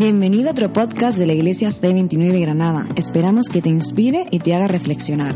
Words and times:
Bienvenido 0.00 0.48
a 0.48 0.52
otro 0.52 0.72
podcast 0.72 1.18
de 1.18 1.26
la 1.26 1.34
Iglesia 1.34 1.72
C29 1.72 2.40
Granada. 2.40 2.86
Esperamos 2.96 3.50
que 3.50 3.60
te 3.60 3.68
inspire 3.68 4.24
y 4.30 4.38
te 4.38 4.54
haga 4.54 4.66
reflexionar. 4.66 5.34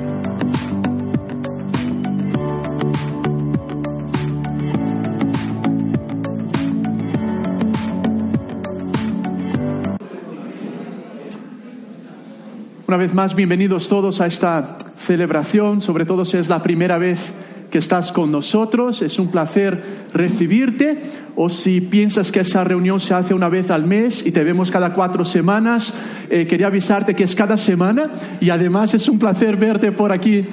Una 12.88 12.96
vez 12.96 13.12
más, 13.12 13.34
bienvenidos 13.34 13.90
todos 13.90 14.22
a 14.22 14.26
esta 14.26 14.78
celebración, 14.96 15.82
sobre 15.82 16.06
todo 16.06 16.24
si 16.24 16.38
es 16.38 16.48
la 16.48 16.62
primera 16.62 16.96
vez 16.96 17.34
que 17.74 17.78
estás 17.78 18.12
con 18.12 18.30
nosotros. 18.30 19.02
Es 19.02 19.18
un 19.18 19.32
placer 19.32 20.06
recibirte. 20.12 20.96
O 21.34 21.50
si 21.50 21.80
piensas 21.80 22.30
que 22.30 22.38
esa 22.38 22.62
reunión 22.62 23.00
se 23.00 23.14
hace 23.14 23.34
una 23.34 23.48
vez 23.48 23.68
al 23.72 23.84
mes 23.84 24.24
y 24.24 24.30
te 24.30 24.44
vemos 24.44 24.70
cada 24.70 24.94
cuatro 24.94 25.24
semanas, 25.24 25.92
eh, 26.30 26.46
quería 26.46 26.68
avisarte 26.68 27.16
que 27.16 27.24
es 27.24 27.34
cada 27.34 27.56
semana 27.56 28.12
y 28.40 28.50
además 28.50 28.94
es 28.94 29.08
un 29.08 29.18
placer 29.18 29.56
verte 29.56 29.90
por 29.90 30.12
aquí 30.12 30.46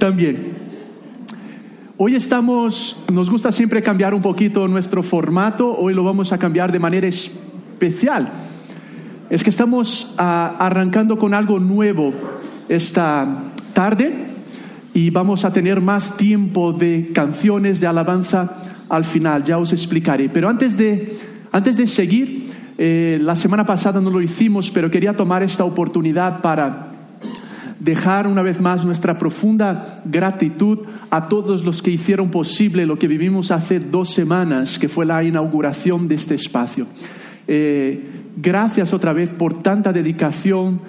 también. 0.00 0.54
Hoy 1.96 2.16
estamos, 2.16 3.04
nos 3.12 3.30
gusta 3.30 3.52
siempre 3.52 3.80
cambiar 3.80 4.12
un 4.12 4.20
poquito 4.20 4.66
nuestro 4.66 5.04
formato, 5.04 5.78
hoy 5.78 5.94
lo 5.94 6.02
vamos 6.02 6.32
a 6.32 6.38
cambiar 6.38 6.72
de 6.72 6.80
manera 6.80 7.06
especial. 7.06 8.32
Es 9.30 9.44
que 9.44 9.50
estamos 9.50 10.12
ah, 10.18 10.56
arrancando 10.58 11.20
con 11.20 11.34
algo 11.34 11.60
nuevo 11.60 12.12
esta 12.68 13.44
tarde 13.72 14.37
y 14.94 15.10
vamos 15.10 15.44
a 15.44 15.52
tener 15.52 15.80
más 15.80 16.16
tiempo 16.16 16.72
de 16.72 17.10
canciones 17.12 17.80
de 17.80 17.86
alabanza 17.86 18.56
al 18.88 19.04
final, 19.04 19.44
ya 19.44 19.58
os 19.58 19.72
explicaré. 19.72 20.28
Pero 20.28 20.48
antes 20.48 20.76
de, 20.76 21.16
antes 21.52 21.76
de 21.76 21.86
seguir, 21.86 22.46
eh, 22.78 23.18
la 23.20 23.36
semana 23.36 23.64
pasada 23.64 24.00
no 24.00 24.10
lo 24.10 24.22
hicimos, 24.22 24.70
pero 24.70 24.90
quería 24.90 25.14
tomar 25.14 25.42
esta 25.42 25.64
oportunidad 25.64 26.40
para 26.40 26.88
dejar 27.80 28.26
una 28.26 28.42
vez 28.42 28.60
más 28.60 28.84
nuestra 28.84 29.18
profunda 29.18 30.02
gratitud 30.04 30.80
a 31.10 31.28
todos 31.28 31.64
los 31.64 31.80
que 31.80 31.90
hicieron 31.90 32.30
posible 32.30 32.86
lo 32.86 32.98
que 32.98 33.08
vivimos 33.08 33.50
hace 33.50 33.78
dos 33.78 34.12
semanas, 34.12 34.78
que 34.78 34.88
fue 34.88 35.06
la 35.06 35.22
inauguración 35.22 36.08
de 36.08 36.16
este 36.16 36.34
espacio. 36.34 36.86
Eh, 37.46 38.00
gracias 38.36 38.92
otra 38.92 39.12
vez 39.12 39.30
por 39.30 39.62
tanta 39.62 39.92
dedicación, 39.92 40.80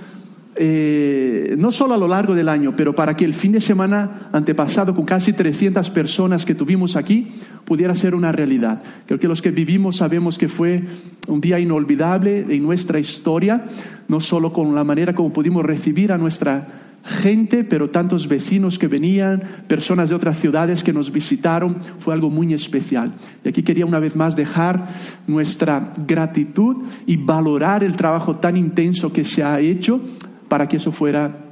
eh, 0.55 1.55
no 1.57 1.71
solo 1.71 1.93
a 1.93 1.97
lo 1.97 2.07
largo 2.07 2.33
del 2.33 2.49
año, 2.49 2.75
pero 2.75 2.93
para 2.93 3.15
que 3.15 3.23
el 3.23 3.33
fin 3.33 3.51
de 3.51 3.61
semana 3.61 4.29
antepasado, 4.31 4.95
con 4.95 5.05
casi 5.05 5.33
300 5.33 5.89
personas 5.91 6.45
que 6.45 6.55
tuvimos 6.55 6.95
aquí, 6.95 7.27
pudiera 7.65 7.93
ser 7.95 8.15
una 8.15 8.31
realidad. 8.31 8.81
Creo 9.05 9.19
que 9.19 9.27
los 9.27 9.41
que 9.41 9.51
vivimos 9.51 9.97
sabemos 9.97 10.37
que 10.37 10.47
fue 10.47 10.83
un 11.27 11.39
día 11.39 11.59
inolvidable 11.59 12.45
en 12.49 12.63
nuestra 12.63 12.99
historia, 12.99 13.65
no 14.07 14.19
solo 14.19 14.51
con 14.51 14.73
la 14.73 14.83
manera 14.83 15.13
como 15.13 15.31
pudimos 15.31 15.63
recibir 15.63 16.11
a 16.11 16.17
nuestra 16.17 16.89
gente, 17.05 17.63
pero 17.63 17.89
tantos 17.89 18.27
vecinos 18.27 18.77
que 18.77 18.87
venían, 18.87 19.41
personas 19.67 20.09
de 20.09 20.15
otras 20.15 20.37
ciudades 20.37 20.83
que 20.83 20.93
nos 20.93 21.11
visitaron, 21.11 21.77
fue 21.99 22.13
algo 22.13 22.29
muy 22.29 22.53
especial. 22.53 23.13
Y 23.43 23.49
aquí 23.49 23.63
quería 23.63 23.85
una 23.85 23.99
vez 23.99 24.15
más 24.15 24.35
dejar 24.35 24.89
nuestra 25.27 25.93
gratitud 26.05 26.77
y 27.05 27.17
valorar 27.17 27.83
el 27.83 27.95
trabajo 27.95 28.37
tan 28.37 28.57
intenso 28.57 29.13
que 29.13 29.23
se 29.23 29.43
ha 29.43 29.59
hecho 29.59 30.01
para 30.49 30.67
que 30.67 30.77
eso 30.77 30.91
fuera 30.91 31.45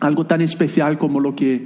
algo 0.00 0.26
tan 0.26 0.40
especial 0.40 0.98
como 0.98 1.20
lo 1.20 1.34
que, 1.34 1.64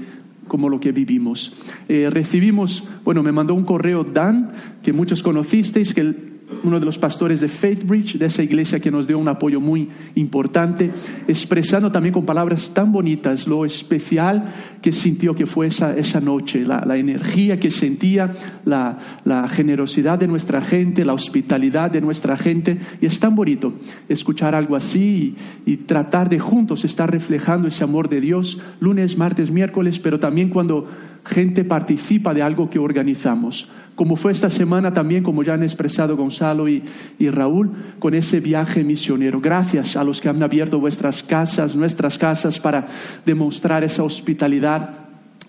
como 0.48 0.68
lo 0.68 0.80
que 0.80 0.92
vivimos. 0.92 1.52
Eh, 1.88 2.08
recibimos, 2.10 2.84
bueno, 3.04 3.22
me 3.22 3.32
mandó 3.32 3.54
un 3.54 3.64
correo 3.64 4.04
Dan, 4.04 4.52
que 4.82 4.92
muchos 4.92 5.22
conocisteis, 5.22 5.92
que 5.92 6.35
uno 6.62 6.78
de 6.78 6.86
los 6.86 6.98
pastores 6.98 7.40
de 7.40 7.48
Faithbridge, 7.48 8.18
de 8.18 8.26
esa 8.26 8.42
iglesia 8.42 8.80
que 8.80 8.90
nos 8.90 9.06
dio 9.06 9.18
un 9.18 9.28
apoyo 9.28 9.60
muy 9.60 9.88
importante, 10.14 10.90
expresando 11.26 11.90
también 11.90 12.12
con 12.12 12.24
palabras 12.24 12.70
tan 12.72 12.92
bonitas 12.92 13.46
lo 13.46 13.64
especial 13.64 14.54
que 14.80 14.92
sintió 14.92 15.34
que 15.34 15.46
fue 15.46 15.66
esa, 15.66 15.96
esa 15.96 16.20
noche, 16.20 16.64
la, 16.64 16.84
la, 16.86 16.96
energía 16.96 17.58
que 17.58 17.70
sentía, 17.70 18.30
la, 18.64 18.98
la, 19.24 19.48
generosidad 19.48 20.18
de 20.18 20.28
nuestra 20.28 20.60
gente, 20.60 21.04
la 21.04 21.14
hospitalidad 21.14 21.90
de 21.90 22.00
nuestra 22.00 22.36
gente. 22.36 22.78
Y 23.00 23.06
es 23.06 23.18
tan 23.18 23.34
bonito 23.34 23.74
escuchar 24.08 24.54
algo 24.54 24.76
así 24.76 25.36
y, 25.66 25.72
y 25.72 25.76
tratar 25.78 26.28
de 26.28 26.38
juntos 26.38 26.84
estar 26.84 27.10
reflejando 27.10 27.68
ese 27.68 27.84
amor 27.84 28.08
de 28.08 28.20
Dios 28.20 28.58
lunes, 28.80 29.16
martes, 29.16 29.50
miércoles, 29.50 29.98
pero 29.98 30.20
también 30.20 30.50
cuando 30.50 30.86
gente 31.26 31.64
participa 31.64 32.32
de 32.34 32.42
algo 32.42 32.70
que 32.70 32.78
organizamos 32.78 33.68
como 33.96 34.16
fue 34.16 34.30
esta 34.30 34.50
semana 34.50 34.92
también, 34.92 35.24
como 35.24 35.42
ya 35.42 35.54
han 35.54 35.62
expresado 35.62 36.18
Gonzalo 36.18 36.68
y, 36.68 36.84
y, 37.18 37.30
Raúl, 37.30 37.72
con 37.98 38.14
ese 38.14 38.40
viaje 38.40 38.84
misionero. 38.84 39.40
Gracias 39.40 39.96
a 39.96 40.04
los 40.04 40.20
que 40.20 40.28
han 40.28 40.42
abierto 40.42 40.78
vuestras 40.78 41.22
casas, 41.22 41.74
nuestras 41.74 42.18
casas, 42.18 42.60
para 42.60 42.88
demostrar 43.24 43.82
esa 43.84 44.02
hospitalidad 44.02 44.90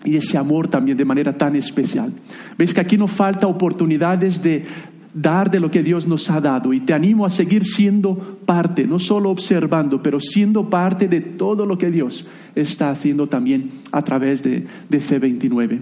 y 0.02 0.16
ese 0.16 0.38
amor 0.38 0.68
también 0.68 0.96
de 0.96 1.04
manera 1.04 1.36
tan 1.36 1.56
especial. 1.56 2.10
Veis 2.56 2.72
que 2.72 2.80
aquí 2.80 2.96
no 2.96 3.06
falta 3.06 3.46
oportunidades 3.46 4.42
de 4.42 4.64
dar 5.20 5.50
de 5.50 5.60
lo 5.60 5.70
que 5.70 5.82
Dios 5.82 6.06
nos 6.06 6.30
ha 6.30 6.40
dado 6.40 6.72
y 6.72 6.80
te 6.80 6.94
animo 6.94 7.26
a 7.26 7.30
seguir 7.30 7.64
siendo 7.64 8.38
parte, 8.44 8.86
no 8.86 8.98
solo 8.98 9.30
observando, 9.30 10.02
pero 10.02 10.20
siendo 10.20 10.70
parte 10.70 11.08
de 11.08 11.20
todo 11.20 11.66
lo 11.66 11.76
que 11.76 11.90
Dios 11.90 12.26
está 12.54 12.90
haciendo 12.90 13.26
también 13.26 13.70
a 13.92 14.02
través 14.02 14.42
de, 14.42 14.66
de 14.88 14.98
C29. 14.98 15.80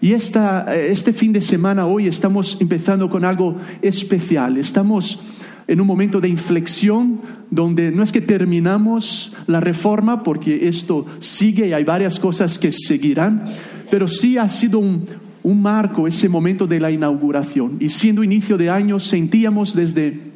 Y 0.00 0.12
esta, 0.12 0.74
este 0.74 1.12
fin 1.12 1.32
de 1.32 1.40
semana, 1.40 1.86
hoy, 1.86 2.06
estamos 2.06 2.56
empezando 2.60 3.08
con 3.10 3.24
algo 3.24 3.56
especial. 3.82 4.56
Estamos 4.56 5.20
en 5.68 5.80
un 5.80 5.86
momento 5.86 6.20
de 6.20 6.28
inflexión 6.28 7.20
donde 7.50 7.90
no 7.92 8.02
es 8.02 8.10
que 8.10 8.20
terminamos 8.20 9.32
la 9.46 9.60
reforma, 9.60 10.22
porque 10.22 10.68
esto 10.68 11.06
sigue 11.18 11.68
y 11.68 11.72
hay 11.72 11.84
varias 11.84 12.18
cosas 12.18 12.58
que 12.58 12.72
seguirán, 12.72 13.44
pero 13.90 14.08
sí 14.08 14.38
ha 14.38 14.48
sido 14.48 14.78
un, 14.78 15.04
un 15.42 15.62
marco 15.62 16.06
ese 16.06 16.28
momento 16.28 16.66
de 16.66 16.80
la 16.80 16.90
inauguración. 16.90 17.76
Y 17.80 17.88
siendo 17.88 18.24
inicio 18.24 18.56
de 18.56 18.70
año, 18.70 18.98
sentíamos 18.98 19.74
desde 19.74 20.30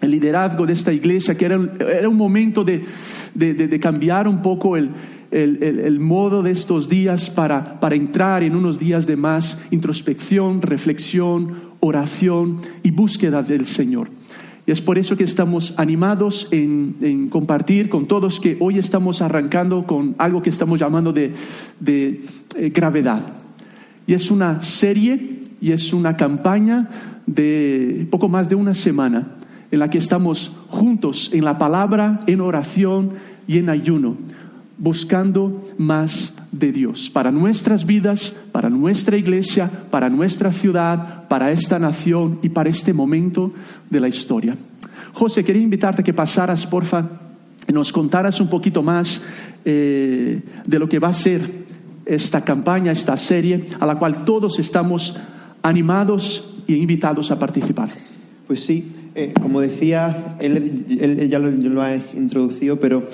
el 0.00 0.10
liderazgo 0.10 0.66
de 0.66 0.72
esta 0.72 0.92
iglesia 0.92 1.36
que 1.36 1.44
era, 1.44 1.60
era 1.78 2.08
un 2.08 2.16
momento 2.16 2.64
de, 2.64 2.82
de, 3.34 3.80
cambiar 3.80 4.26
un 4.26 4.40
poco 4.40 4.76
el, 4.76 4.90
el, 5.30 6.00
modo 6.00 6.42
de 6.42 6.50
estos 6.50 6.88
días 6.88 7.28
para, 7.30 7.78
para 7.80 7.94
entrar 7.94 8.42
en 8.42 8.56
unos 8.56 8.78
días 8.78 9.06
de 9.06 9.16
más 9.16 9.62
introspección, 9.70 10.62
reflexión, 10.62 11.70
oración 11.80 12.60
y 12.82 12.90
búsqueda 12.90 13.42
del 13.42 13.66
Señor. 13.66 14.08
Y 14.66 14.72
es 14.72 14.80
por 14.80 14.98
eso 14.98 15.16
que 15.16 15.24
estamos 15.24 15.74
animados 15.76 16.48
en, 16.50 16.96
en, 17.00 17.28
compartir 17.28 17.88
con 17.88 18.06
todos 18.06 18.40
que 18.40 18.56
hoy 18.60 18.78
estamos 18.78 19.22
arrancando 19.22 19.86
con 19.86 20.14
algo 20.18 20.42
que 20.42 20.50
estamos 20.50 20.78
llamando 20.78 21.12
de, 21.12 21.32
de 21.80 22.22
eh, 22.56 22.70
gravedad. 22.70 23.39
Y 24.06 24.14
es 24.14 24.30
una 24.30 24.62
serie 24.62 25.42
y 25.60 25.72
es 25.72 25.92
una 25.92 26.16
campaña 26.16 26.88
de 27.26 28.06
poco 28.10 28.28
más 28.28 28.48
de 28.48 28.54
una 28.54 28.74
semana 28.74 29.36
en 29.70 29.78
la 29.78 29.88
que 29.88 29.98
estamos 29.98 30.52
juntos 30.68 31.30
en 31.32 31.44
la 31.44 31.58
palabra, 31.58 32.20
en 32.26 32.40
oración 32.40 33.12
y 33.46 33.58
en 33.58 33.68
ayuno 33.68 34.16
buscando 34.80 35.68
más 35.76 36.32
de 36.50 36.72
Dios 36.72 37.10
para 37.10 37.30
nuestras 37.30 37.84
vidas, 37.84 38.34
para 38.50 38.70
nuestra 38.70 39.16
iglesia, 39.16 39.70
para 39.90 40.08
nuestra 40.08 40.50
ciudad, 40.50 41.28
para 41.28 41.52
esta 41.52 41.78
nación 41.78 42.38
y 42.42 42.48
para 42.48 42.70
este 42.70 42.92
momento 42.92 43.52
de 43.90 44.00
la 44.00 44.08
historia. 44.08 44.56
José, 45.12 45.44
quería 45.44 45.62
invitarte 45.62 46.00
a 46.00 46.04
que 46.04 46.14
pasaras, 46.14 46.66
porfa, 46.66 47.04
y 47.68 47.72
nos 47.72 47.92
contaras 47.92 48.40
un 48.40 48.48
poquito 48.48 48.82
más 48.82 49.22
eh, 49.64 50.40
de 50.66 50.78
lo 50.78 50.88
que 50.88 50.98
va 50.98 51.08
a 51.08 51.12
ser 51.12 51.69
esta 52.10 52.42
campaña, 52.42 52.90
esta 52.90 53.16
serie, 53.16 53.66
a 53.78 53.86
la 53.86 53.96
cual 53.96 54.24
todos 54.24 54.58
estamos 54.58 55.16
animados 55.62 56.56
e 56.66 56.72
invitados 56.72 57.30
a 57.30 57.38
participar. 57.38 57.90
Pues 58.48 58.64
sí, 58.64 58.90
eh, 59.14 59.32
como 59.40 59.60
decía, 59.60 60.36
él, 60.40 61.28
ya 61.30 61.38
lo, 61.38 61.82
ha 61.82 61.94
introducido, 61.94 62.80
pero 62.80 63.06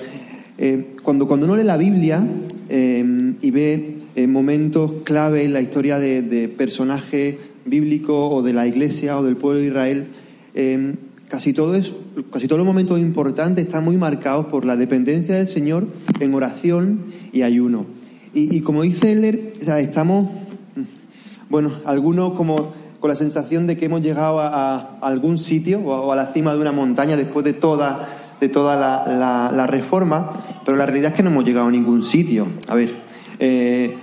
eh, 0.57 0.95
cuando, 1.03 1.27
cuando 1.27 1.45
uno 1.45 1.55
lee 1.55 1.63
la 1.63 1.77
Biblia 1.77 2.25
eh, 2.69 3.33
y 3.39 3.51
ve 3.51 3.93
momentos 4.27 4.91
clave 5.03 5.43
en 5.43 5.53
la 5.53 5.61
historia 5.61 5.99
de, 5.99 6.23
de 6.23 6.47
personaje 6.47 7.37
bíblico 7.65 8.29
o 8.31 8.41
de 8.41 8.53
la 8.53 8.65
iglesia 8.65 9.19
o 9.19 9.23
del 9.23 9.35
pueblo 9.35 9.59
de 9.59 9.67
Israel, 9.67 10.07
casi, 11.29 11.53
todo 11.53 11.75
es, 11.75 11.93
casi 12.31 12.47
todos 12.47 12.57
los 12.57 12.65
momentos 12.65 12.97
importantes 12.97 13.67
están 13.67 13.85
muy 13.85 13.95
marcados 13.95 14.47
por 14.47 14.65
la 14.65 14.75
dependencia 14.75 15.35
del 15.35 15.47
Señor 15.47 15.87
en 16.19 16.33
oración 16.33 17.01
y 17.31 17.43
ayuno. 17.43 17.96
Y, 18.39 18.61
como 18.61 18.83
dice 18.83 19.13
Heller, 19.13 19.53
o 19.59 19.65
sea, 19.65 19.79
estamos, 19.79 20.29
bueno, 21.49 21.71
algunos 21.85 22.33
como 22.33 22.71
con 22.99 23.09
la 23.09 23.15
sensación 23.15 23.65
de 23.65 23.77
que 23.77 23.85
hemos 23.85 24.01
llegado 24.01 24.39
a, 24.39 24.99
algún 25.01 25.39
sitio 25.39 25.79
o 25.79 26.11
a, 26.11 26.15
la 26.15 26.27
cima 26.27 26.53
de 26.53 26.59
una 26.59 26.71
montaña 26.71 27.17
después 27.17 27.43
de 27.43 27.53
toda 27.53 28.07
de 28.39 28.49
toda 28.49 28.75
la, 28.75 29.11
la, 29.11 29.51
la, 29.51 29.65
reforma, 29.65 30.29
pero 30.63 30.77
la 30.77 30.85
realidad 30.85 31.09
es 31.09 31.17
que 31.17 31.23
no 31.23 31.31
hemos 31.31 31.43
llegado 31.43 31.65
a 31.65 31.71
ningún 31.71 32.03
sitio. 32.03 32.45
A 32.67 32.75
ver, 32.75 32.93
eh, 33.39 33.97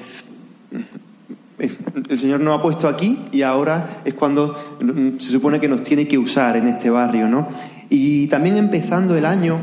el 2.08 2.18
Señor 2.18 2.40
nos 2.40 2.58
ha 2.58 2.60
puesto 2.60 2.88
aquí 2.88 3.20
y 3.30 3.42
ahora 3.42 4.00
es 4.04 4.14
cuando 4.14 4.56
mm, 4.80 5.20
se 5.20 5.30
supone 5.30 5.60
que 5.60 5.68
nos 5.68 5.84
tiene 5.84 6.08
que 6.08 6.18
usar 6.18 6.56
en 6.56 6.66
este 6.66 6.90
barrio, 6.90 7.28
¿no? 7.28 7.46
Y 7.88 8.26
también 8.26 8.56
empezando 8.56 9.16
el 9.16 9.26
año, 9.26 9.60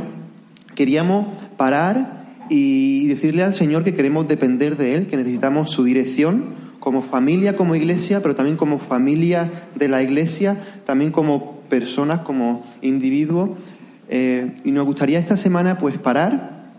queríamos 0.74 1.28
parar 1.58 2.21
y 2.54 3.08
decirle 3.08 3.44
al 3.44 3.54
Señor 3.54 3.86
que 3.86 3.94
queremos 3.94 4.28
depender 4.28 4.76
de 4.76 4.96
Él, 4.96 5.08
que 5.08 5.16
necesitamos 5.16 5.72
su 5.72 5.86
dirección 5.86 6.48
como 6.82 7.02
familia, 7.02 7.56
como 7.56 7.76
iglesia, 7.76 8.22
pero 8.22 8.36
también 8.36 8.58
como 8.58 8.78
familia 8.78 9.50
de 9.76 9.88
la 9.88 10.04
iglesia, 10.04 10.58
también 10.86 11.14
como 11.14 11.62
personas, 11.70 12.20
como 12.20 12.66
individuos. 12.82 13.52
Eh, 14.10 14.52
y 14.66 14.72
nos 14.72 14.86
gustaría 14.86 15.18
esta 15.18 15.38
semana 15.38 15.78
pues 15.78 15.98
parar, 15.98 16.74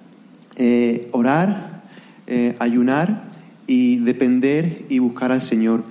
eh, 0.56 1.08
orar, 1.12 1.80
eh, 2.26 2.54
ayunar 2.58 3.30
y 3.66 3.96
depender 3.96 4.84
y 4.90 4.98
buscar 4.98 5.32
al 5.32 5.40
Señor. 5.40 5.84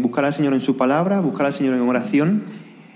buscar 0.00 0.24
al 0.24 0.34
Señor 0.34 0.52
en 0.52 0.60
su 0.60 0.76
palabra, 0.76 1.20
buscar 1.20 1.46
al 1.46 1.54
Señor 1.54 1.74
en 1.74 1.80
oración 1.80 2.42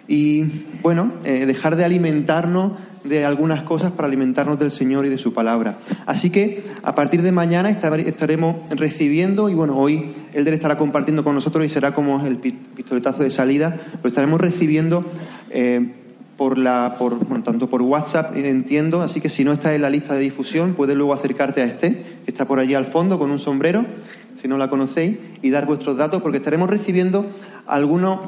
y, 0.08 0.44
bueno, 0.82 1.10
dejar 1.24 1.76
de 1.76 1.86
alimentarnos 1.86 2.72
de 3.08 3.24
algunas 3.24 3.62
cosas 3.62 3.92
para 3.92 4.08
alimentarnos 4.08 4.58
del 4.58 4.70
Señor 4.70 5.06
y 5.06 5.08
de 5.08 5.18
su 5.18 5.32
palabra. 5.32 5.78
Así 6.06 6.30
que 6.30 6.64
a 6.82 6.94
partir 6.94 7.22
de 7.22 7.32
mañana 7.32 7.70
estaremos 7.70 8.56
recibiendo, 8.70 9.48
y 9.48 9.54
bueno, 9.54 9.76
hoy 9.76 10.12
Elder 10.32 10.54
estará 10.54 10.76
compartiendo 10.76 11.24
con 11.24 11.34
nosotros 11.34 11.64
y 11.64 11.68
será 11.68 11.94
como 11.94 12.24
el 12.24 12.36
pistoletazo 12.38 13.22
de 13.22 13.30
salida, 13.30 13.76
lo 14.02 14.08
estaremos 14.08 14.40
recibiendo 14.40 15.04
eh, 15.50 15.92
por 16.36 16.58
la, 16.58 16.96
por, 16.98 17.18
tanto 17.42 17.68
por 17.68 17.82
WhatsApp, 17.82 18.36
entiendo, 18.36 19.00
así 19.00 19.20
que 19.20 19.28
si 19.28 19.44
no 19.44 19.52
está 19.52 19.74
en 19.74 19.82
la 19.82 19.90
lista 19.90 20.14
de 20.14 20.20
difusión, 20.20 20.74
puedes 20.74 20.96
luego 20.96 21.14
acercarte 21.14 21.62
a 21.62 21.64
este, 21.64 22.20
que 22.24 22.30
está 22.30 22.46
por 22.46 22.58
allí 22.58 22.74
al 22.74 22.86
fondo 22.86 23.18
con 23.18 23.30
un 23.30 23.38
sombrero, 23.38 23.86
si 24.34 24.48
no 24.48 24.58
la 24.58 24.68
conocéis, 24.68 25.18
y 25.42 25.50
dar 25.50 25.66
vuestros 25.66 25.96
datos, 25.96 26.20
porque 26.20 26.38
estaremos 26.38 26.68
recibiendo 26.68 27.26
algunos, 27.66 28.20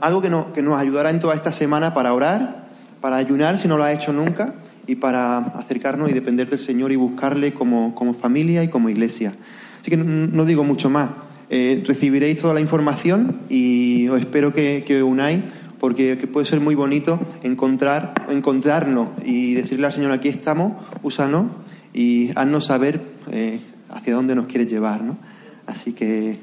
algo 0.00 0.20
que 0.20 0.28
nos, 0.28 0.46
que 0.46 0.62
nos 0.62 0.78
ayudará 0.78 1.10
en 1.10 1.20
toda 1.20 1.34
esta 1.34 1.52
semana 1.52 1.94
para 1.94 2.12
orar 2.12 2.63
para 3.04 3.16
ayunar 3.16 3.58
si 3.58 3.68
no 3.68 3.76
lo 3.76 3.84
ha 3.84 3.92
hecho 3.92 4.14
nunca 4.14 4.54
y 4.86 4.94
para 4.94 5.36
acercarnos 5.36 6.08
y 6.10 6.14
depender 6.14 6.48
del 6.48 6.58
Señor 6.58 6.90
y 6.90 6.96
buscarle 6.96 7.52
como, 7.52 8.14
familia 8.18 8.64
y 8.64 8.68
como 8.68 8.88
iglesia. 8.88 9.34
Así 9.78 9.90
que 9.90 9.98
no, 9.98 10.44
digo 10.46 10.64
mucho 10.64 10.88
más. 10.88 11.10
Eh, 11.50 11.84
recibiréis 11.86 12.38
toda 12.38 12.54
la 12.54 12.60
información 12.60 13.40
y 13.50 14.08
os 14.08 14.18
espero 14.18 14.54
que, 14.54 14.84
que 14.86 15.02
unáis 15.02 15.42
porque 15.80 16.16
puede 16.16 16.46
ser 16.46 16.60
muy 16.60 16.74
bonito 16.74 17.20
encontrar, 17.42 18.14
encontrarnos 18.30 19.08
y 19.22 19.52
decirle 19.52 19.84
al 19.84 19.92
Señor 19.92 20.12
aquí 20.12 20.30
estamos, 20.30 20.72
úsanos 21.02 21.48
y 21.92 22.30
haznos 22.34 22.64
saber 22.64 23.02
eh, 23.30 23.60
hacia 23.90 24.14
dónde 24.14 24.34
nos 24.34 24.46
quieres 24.46 24.72
llevar. 24.72 25.02
¿no? 25.02 25.18
Así 25.66 25.92
que... 25.92 26.38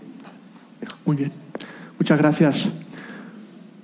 Muy 1.07 1.15
bien. 1.15 1.31
Muchas 1.97 2.19
gracias. 2.19 2.71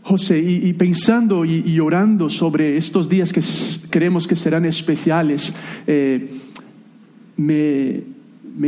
José, 0.07 0.39
y, 0.39 0.71
pensando 0.71 1.43
y, 1.43 1.77
orando 1.81 2.29
sobre 2.29 2.77
estos 2.77 3.09
días 3.09 3.33
que 3.33 3.41
creemos 3.89 4.25
que 4.25 4.37
serán 4.37 4.63
especiales, 4.63 5.51
eh, 5.85 6.29
me, 7.35 8.03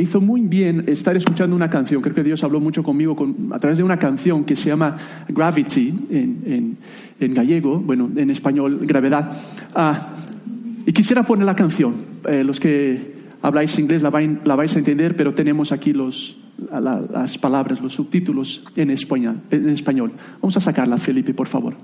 hizo 0.01 0.19
muy 0.19 0.41
bien 0.41 0.83
estar 0.88 1.15
escuchando 1.15 1.56
una 1.56 1.69
canción. 1.69 2.01
Creo 2.01 2.13
que 2.13 2.24
Dios 2.24 2.44
habló 2.44 2.59
mucho 2.59 2.83
conmigo 2.83 3.15
a 3.51 3.59
través 3.59 3.77
de 3.77 3.86
una 3.86 3.97
canción 3.97 4.44
que 4.44 4.57
se 4.57 4.68
llama 4.68 4.97
Gravity 5.30 5.94
en, 6.09 7.33
gallego, 7.33 7.80
bueno, 7.80 8.09
en 8.13 8.31
español, 8.31 8.80
gravedad. 8.81 9.31
Ah, 9.74 10.09
y 10.86 10.91
quisiera 10.91 11.24
poner 11.24 11.45
la 11.45 11.56
canción. 11.56 11.95
Eh, 12.27 12.44
los 12.44 12.59
que 12.59 13.19
habláis 13.41 13.77
inglés 13.80 14.01
la 14.01 14.09
vais 14.09 14.75
a 14.75 14.80
entender, 14.80 15.15
pero 15.15 15.33
tenemos 15.33 15.71
aquí 15.71 15.94
los, 15.94 16.38
las 16.71 17.38
palabras, 17.38 17.81
los 17.81 17.94
subtítulos 17.94 18.63
en 18.75 18.89
español, 18.89 19.41
en 19.51 19.69
español. 19.69 20.12
Vamos 20.41 20.57
a 20.57 20.62
sacarla, 20.62 20.97
Felipe, 20.97 21.33
por 21.33 21.47
favor. 21.47 21.75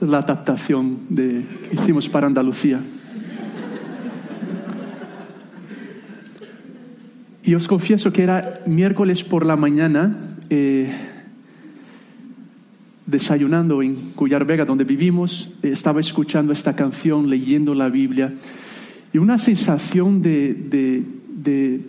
Es 0.00 0.08
la 0.08 0.18
adaptación 0.18 0.98
de, 1.08 1.44
que 1.68 1.74
hicimos 1.74 2.08
para 2.08 2.26
Andalucía. 2.28 2.80
Y 7.42 7.54
os 7.54 7.66
confieso 7.66 8.12
que 8.12 8.22
era 8.22 8.60
miércoles 8.66 9.24
por 9.24 9.44
la 9.44 9.56
mañana, 9.56 10.16
eh, 10.50 10.92
desayunando 13.06 13.82
en 13.82 13.96
Cuyar 14.14 14.44
Vega, 14.44 14.64
donde 14.64 14.84
vivimos, 14.84 15.50
eh, 15.62 15.70
estaba 15.70 15.98
escuchando 15.98 16.52
esta 16.52 16.76
canción, 16.76 17.28
leyendo 17.28 17.74
la 17.74 17.88
Biblia, 17.88 18.34
y 19.12 19.18
una 19.18 19.38
sensación 19.38 20.22
de- 20.22 20.54
de 20.54 21.80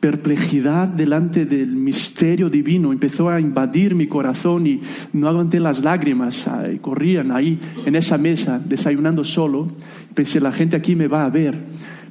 perplejidad 0.00 0.86
delante 0.86 1.44
del 1.44 1.74
misterio 1.74 2.48
divino 2.48 2.92
empezó 2.92 3.28
a 3.28 3.40
invadir 3.40 3.94
mi 3.94 4.06
corazón 4.06 4.66
y 4.66 4.80
no 5.12 5.28
aguanté 5.28 5.58
las 5.58 5.80
lágrimas, 5.80 6.46
ay, 6.46 6.78
corrían 6.78 7.32
ahí 7.32 7.58
en 7.84 7.96
esa 7.96 8.16
mesa 8.16 8.60
desayunando 8.64 9.24
solo. 9.24 9.68
Pensé, 10.14 10.40
la 10.40 10.52
gente 10.52 10.76
aquí 10.76 10.94
me 10.94 11.08
va 11.08 11.24
a 11.24 11.30
ver. 11.30 11.58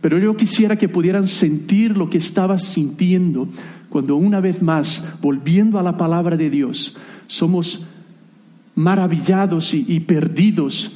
Pero 0.01 0.19
yo 0.19 0.35
quisiera 0.35 0.75
que 0.75 0.89
pudieran 0.89 1.27
sentir 1.27 1.95
lo 1.95 2.09
que 2.09 2.17
estaba 2.17 2.59
sintiendo 2.59 3.47
cuando 3.89 4.17
una 4.17 4.41
vez 4.41 4.61
más, 4.61 5.03
volviendo 5.21 5.79
a 5.79 5.83
la 5.83 5.95
palabra 5.95 6.35
de 6.35 6.49
Dios, 6.49 6.97
somos 7.27 7.85
maravillados 8.75 9.73
y, 9.73 9.85
y 9.87 10.01
perdidos 10.01 10.91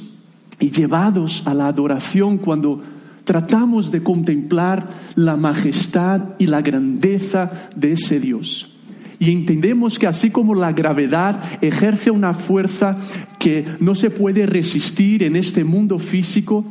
y 0.60 0.70
llevados 0.70 1.42
a 1.46 1.54
la 1.54 1.66
adoración 1.66 2.38
cuando 2.38 2.82
tratamos 3.24 3.90
de 3.90 4.02
contemplar 4.02 4.88
la 5.14 5.36
majestad 5.36 6.30
y 6.38 6.46
la 6.46 6.62
grandeza 6.62 7.70
de 7.76 7.92
ese 7.92 8.20
Dios. 8.20 8.68
Y 9.18 9.30
entendemos 9.30 10.00
que 10.00 10.08
así 10.08 10.30
como 10.30 10.54
la 10.54 10.72
gravedad 10.72 11.40
ejerce 11.62 12.10
una 12.10 12.34
fuerza 12.34 12.96
que 13.38 13.64
no 13.78 13.94
se 13.94 14.10
puede 14.10 14.46
resistir 14.46 15.22
en 15.22 15.36
este 15.36 15.62
mundo 15.62 16.00
físico, 16.00 16.64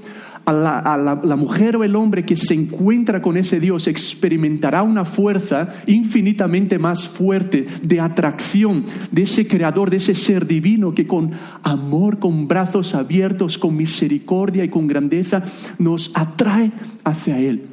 a 0.46 0.52
la, 0.54 1.20
la 1.24 1.36
mujer 1.36 1.76
o 1.76 1.84
el 1.84 1.96
hombre 1.96 2.26
que 2.26 2.36
se 2.36 2.54
encuentra 2.54 3.22
con 3.22 3.38
ese 3.38 3.60
Dios 3.60 3.88
experimentará 3.88 4.84
una 4.84 5.06
fuerza 5.06 5.70
infinitamente 5.88 6.80
más 6.80 7.08
fuerte 7.08 7.68
de 7.82 8.00
atracción 8.00 8.86
de 9.12 9.24
ese 9.24 9.48
creador, 9.48 9.90
de 9.90 9.98
ese 9.98 10.16
ser 10.16 10.48
divino 10.48 10.94
que 10.94 11.08
con 11.08 11.32
amor, 11.64 12.20
con 12.20 12.48
brazos 12.48 12.96
abiertos, 12.96 13.58
con 13.58 13.76
misericordia 13.76 14.64
y 14.64 14.70
con 14.70 14.88
grandeza 14.88 15.44
nos 15.78 16.12
atrae 16.14 16.72
hacia 17.04 17.40
Él 17.40 17.64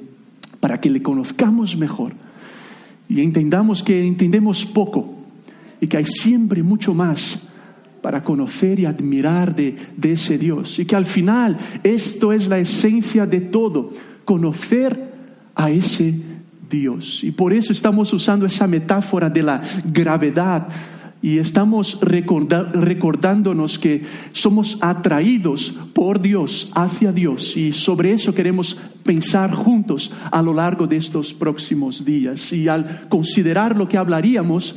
para 0.60 0.80
que 0.80 0.90
le 0.90 1.02
conozcamos 1.02 1.76
mejor 1.76 2.12
y 3.08 3.22
entendamos 3.22 3.82
que 3.82 4.06
entendemos 4.06 4.66
poco 4.66 5.14
y 5.80 5.86
que 5.86 5.96
hay 5.96 6.04
siempre 6.04 6.62
mucho 6.62 6.94
más 6.94 7.47
para 8.00 8.22
conocer 8.22 8.78
y 8.80 8.86
admirar 8.86 9.54
de, 9.54 9.76
de 9.96 10.12
ese 10.12 10.38
Dios. 10.38 10.78
Y 10.78 10.84
que 10.84 10.96
al 10.96 11.04
final 11.04 11.58
esto 11.82 12.32
es 12.32 12.48
la 12.48 12.58
esencia 12.58 13.26
de 13.26 13.40
todo, 13.40 13.92
conocer 14.24 15.12
a 15.54 15.70
ese 15.70 16.14
Dios. 16.70 17.24
Y 17.24 17.30
por 17.30 17.52
eso 17.52 17.72
estamos 17.72 18.12
usando 18.12 18.46
esa 18.46 18.66
metáfora 18.66 19.30
de 19.30 19.42
la 19.42 19.62
gravedad 19.84 20.68
y 21.20 21.38
estamos 21.38 21.98
recorda- 22.00 22.70
recordándonos 22.72 23.78
que 23.78 24.04
somos 24.32 24.78
atraídos 24.80 25.74
por 25.92 26.20
Dios 26.20 26.70
hacia 26.76 27.10
Dios 27.10 27.56
y 27.56 27.72
sobre 27.72 28.12
eso 28.12 28.32
queremos 28.32 28.76
pensar 29.02 29.52
juntos 29.52 30.12
a 30.30 30.40
lo 30.42 30.54
largo 30.54 30.86
de 30.86 30.96
estos 30.98 31.34
próximos 31.34 32.04
días. 32.04 32.52
Y 32.52 32.68
al 32.68 33.08
considerar 33.08 33.76
lo 33.76 33.88
que 33.88 33.96
hablaríamos, 33.96 34.76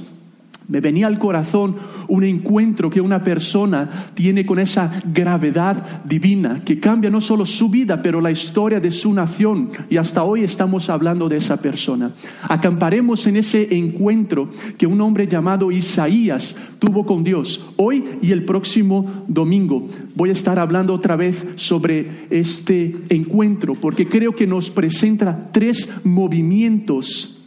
me 0.68 0.80
venía 0.80 1.08
al 1.08 1.20
corazón 1.20 1.76
un 2.08 2.24
encuentro 2.24 2.90
que 2.90 3.02
una 3.02 3.24
persona 3.24 3.90
tiene 4.14 4.46
con 4.46 4.60
esa 4.60 5.02
gravedad 5.06 6.04
divina 6.06 6.62
que 6.64 6.80
cambia 6.80 7.10
no 7.10 7.20
solo 7.20 7.46
su 7.46 7.70
vida, 7.70 8.02
pero 8.02 8.22
la 8.22 8.32
historia 8.32 8.80
de 8.80 8.92
su 8.92 9.14
nación. 9.14 9.70
Y 9.90 9.98
hasta 9.98 10.24
hoy 10.24 10.44
estamos 10.44 10.90
hablando 10.90 11.28
de 11.28 11.38
esa 11.38 11.58
persona. 11.58 12.12
Acamparemos 12.44 13.28
en 13.28 13.38
ese 13.38 13.76
encuentro 13.76 14.50
que 14.78 14.88
un 14.88 15.02
hombre 15.02 15.28
llamado 15.28 15.72
Isaías 15.72 16.56
tuvo 16.80 17.06
con 17.06 17.24
Dios 17.24 17.66
hoy 17.78 18.06
y 18.22 18.32
el 18.32 18.46
próximo 18.46 19.26
domingo. 19.28 19.88
Voy 20.16 20.30
a 20.30 20.34
estar 20.34 20.60
hablando 20.60 20.94
otra 20.94 21.16
vez 21.16 21.46
sobre 21.56 22.28
este 22.30 22.96
encuentro 23.10 23.76
porque 23.76 24.08
creo 24.08 24.36
que 24.36 24.48
nos 24.48 24.72
presenta 24.72 25.50
tres 25.52 25.90
movimientos 26.04 27.41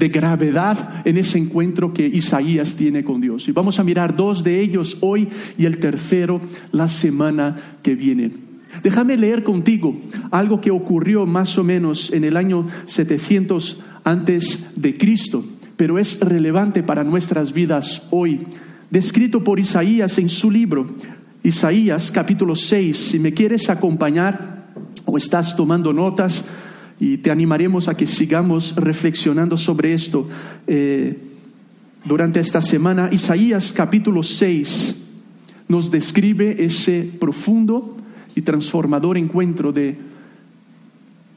de 0.00 0.08
gravedad 0.08 1.02
en 1.04 1.18
ese 1.18 1.38
encuentro 1.38 1.92
que 1.92 2.06
Isaías 2.06 2.74
tiene 2.74 3.04
con 3.04 3.20
Dios. 3.20 3.46
Y 3.46 3.52
vamos 3.52 3.78
a 3.78 3.84
mirar 3.84 4.16
dos 4.16 4.42
de 4.42 4.58
ellos 4.58 4.96
hoy 5.00 5.28
y 5.58 5.66
el 5.66 5.78
tercero 5.78 6.40
la 6.72 6.88
semana 6.88 7.76
que 7.82 7.94
viene. 7.94 8.30
Déjame 8.82 9.18
leer 9.18 9.44
contigo 9.44 10.00
algo 10.30 10.60
que 10.60 10.70
ocurrió 10.70 11.26
más 11.26 11.58
o 11.58 11.64
menos 11.64 12.10
en 12.12 12.24
el 12.24 12.38
año 12.38 12.66
700 12.86 13.78
antes 14.02 14.70
de 14.74 14.96
Cristo, 14.96 15.44
pero 15.76 15.98
es 15.98 16.18
relevante 16.20 16.82
para 16.82 17.04
nuestras 17.04 17.52
vidas 17.52 18.02
hoy. 18.10 18.46
Descrito 18.88 19.44
por 19.44 19.60
Isaías 19.60 20.16
en 20.16 20.30
su 20.30 20.50
libro, 20.50 20.86
Isaías 21.42 22.10
capítulo 22.10 22.56
6. 22.56 22.96
Si 22.96 23.18
me 23.18 23.34
quieres 23.34 23.68
acompañar 23.68 24.70
o 25.04 25.18
estás 25.18 25.54
tomando 25.54 25.92
notas, 25.92 26.42
y 27.00 27.16
te 27.16 27.30
animaremos 27.30 27.88
a 27.88 27.96
que 27.96 28.06
sigamos 28.06 28.76
reflexionando 28.76 29.56
sobre 29.56 29.94
esto 29.94 30.28
eh, 30.66 31.18
durante 32.04 32.40
esta 32.40 32.60
semana. 32.60 33.08
Isaías 33.10 33.72
capítulo 33.72 34.22
6 34.22 35.06
nos 35.68 35.90
describe 35.90 36.62
ese 36.62 37.10
profundo 37.18 37.96
y 38.34 38.42
transformador 38.42 39.16
encuentro 39.16 39.72
de 39.72 39.96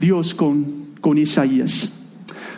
Dios 0.02 0.34
con, 0.34 0.66
con 1.00 1.18
Isaías. 1.18 1.90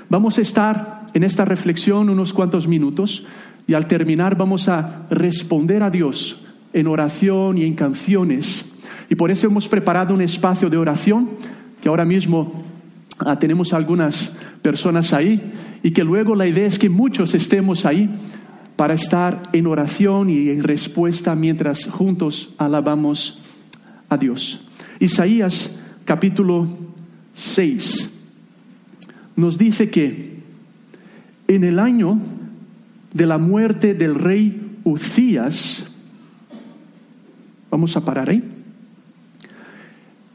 Vamos 0.10 0.40
a 0.40 0.42
estar 0.42 1.06
en 1.14 1.24
esta 1.24 1.46
reflexión 1.46 2.10
unos 2.10 2.34
cuantos 2.34 2.68
minutos 2.68 3.28
y 3.68 3.76
al 3.76 3.88
terminar 3.88 4.36
vamos 4.36 4.68
a 4.68 5.06
responder 5.12 5.84
a 5.84 5.92
Dios 5.92 6.42
en 6.74 6.88
oración 6.88 7.60
y 7.60 7.66
en 7.66 7.76
canciones. 7.76 8.66
Y 9.12 9.16
por 9.16 9.30
eso 9.30 9.46
hemos 9.46 9.68
preparado 9.68 10.12
un 10.14 10.22
espacio 10.22 10.72
de 10.72 10.78
oración 10.78 11.30
que 11.82 11.90
ahora 11.90 12.06
mismo 12.06 12.65
ah, 13.20 13.38
tenemos 13.40 13.74
algunas 13.74 14.32
personas 14.62 15.14
ahí 15.14 15.54
y 15.84 15.92
que 15.92 16.04
luego 16.04 16.36
la 16.36 16.48
idea 16.48 16.68
es 16.68 16.80
que 16.80 16.90
muchos 16.90 17.34
estemos 17.34 17.86
ahí 17.86 18.10
para 18.76 18.94
estar 18.94 19.44
en 19.54 19.68
oración 19.68 20.30
y 20.30 20.50
en 20.50 20.64
respuesta 20.64 21.36
mientras 21.36 21.86
juntos 21.86 22.54
alabamos 22.58 23.42
a 24.10 24.18
Dios. 24.18 24.62
Isaías 25.00 25.76
capítulo 26.04 26.68
6 27.34 28.12
nos 29.36 29.58
dice 29.58 29.90
que 29.90 30.36
en 31.48 31.64
el 31.64 31.80
año 31.80 32.20
de 33.14 33.26
la 33.26 33.38
muerte 33.38 33.94
del 33.94 34.16
rey 34.16 34.62
Ucías, 34.84 35.88
vamos 37.72 37.98
a 37.98 38.06
parar 38.06 38.30
ahí, 38.30 38.44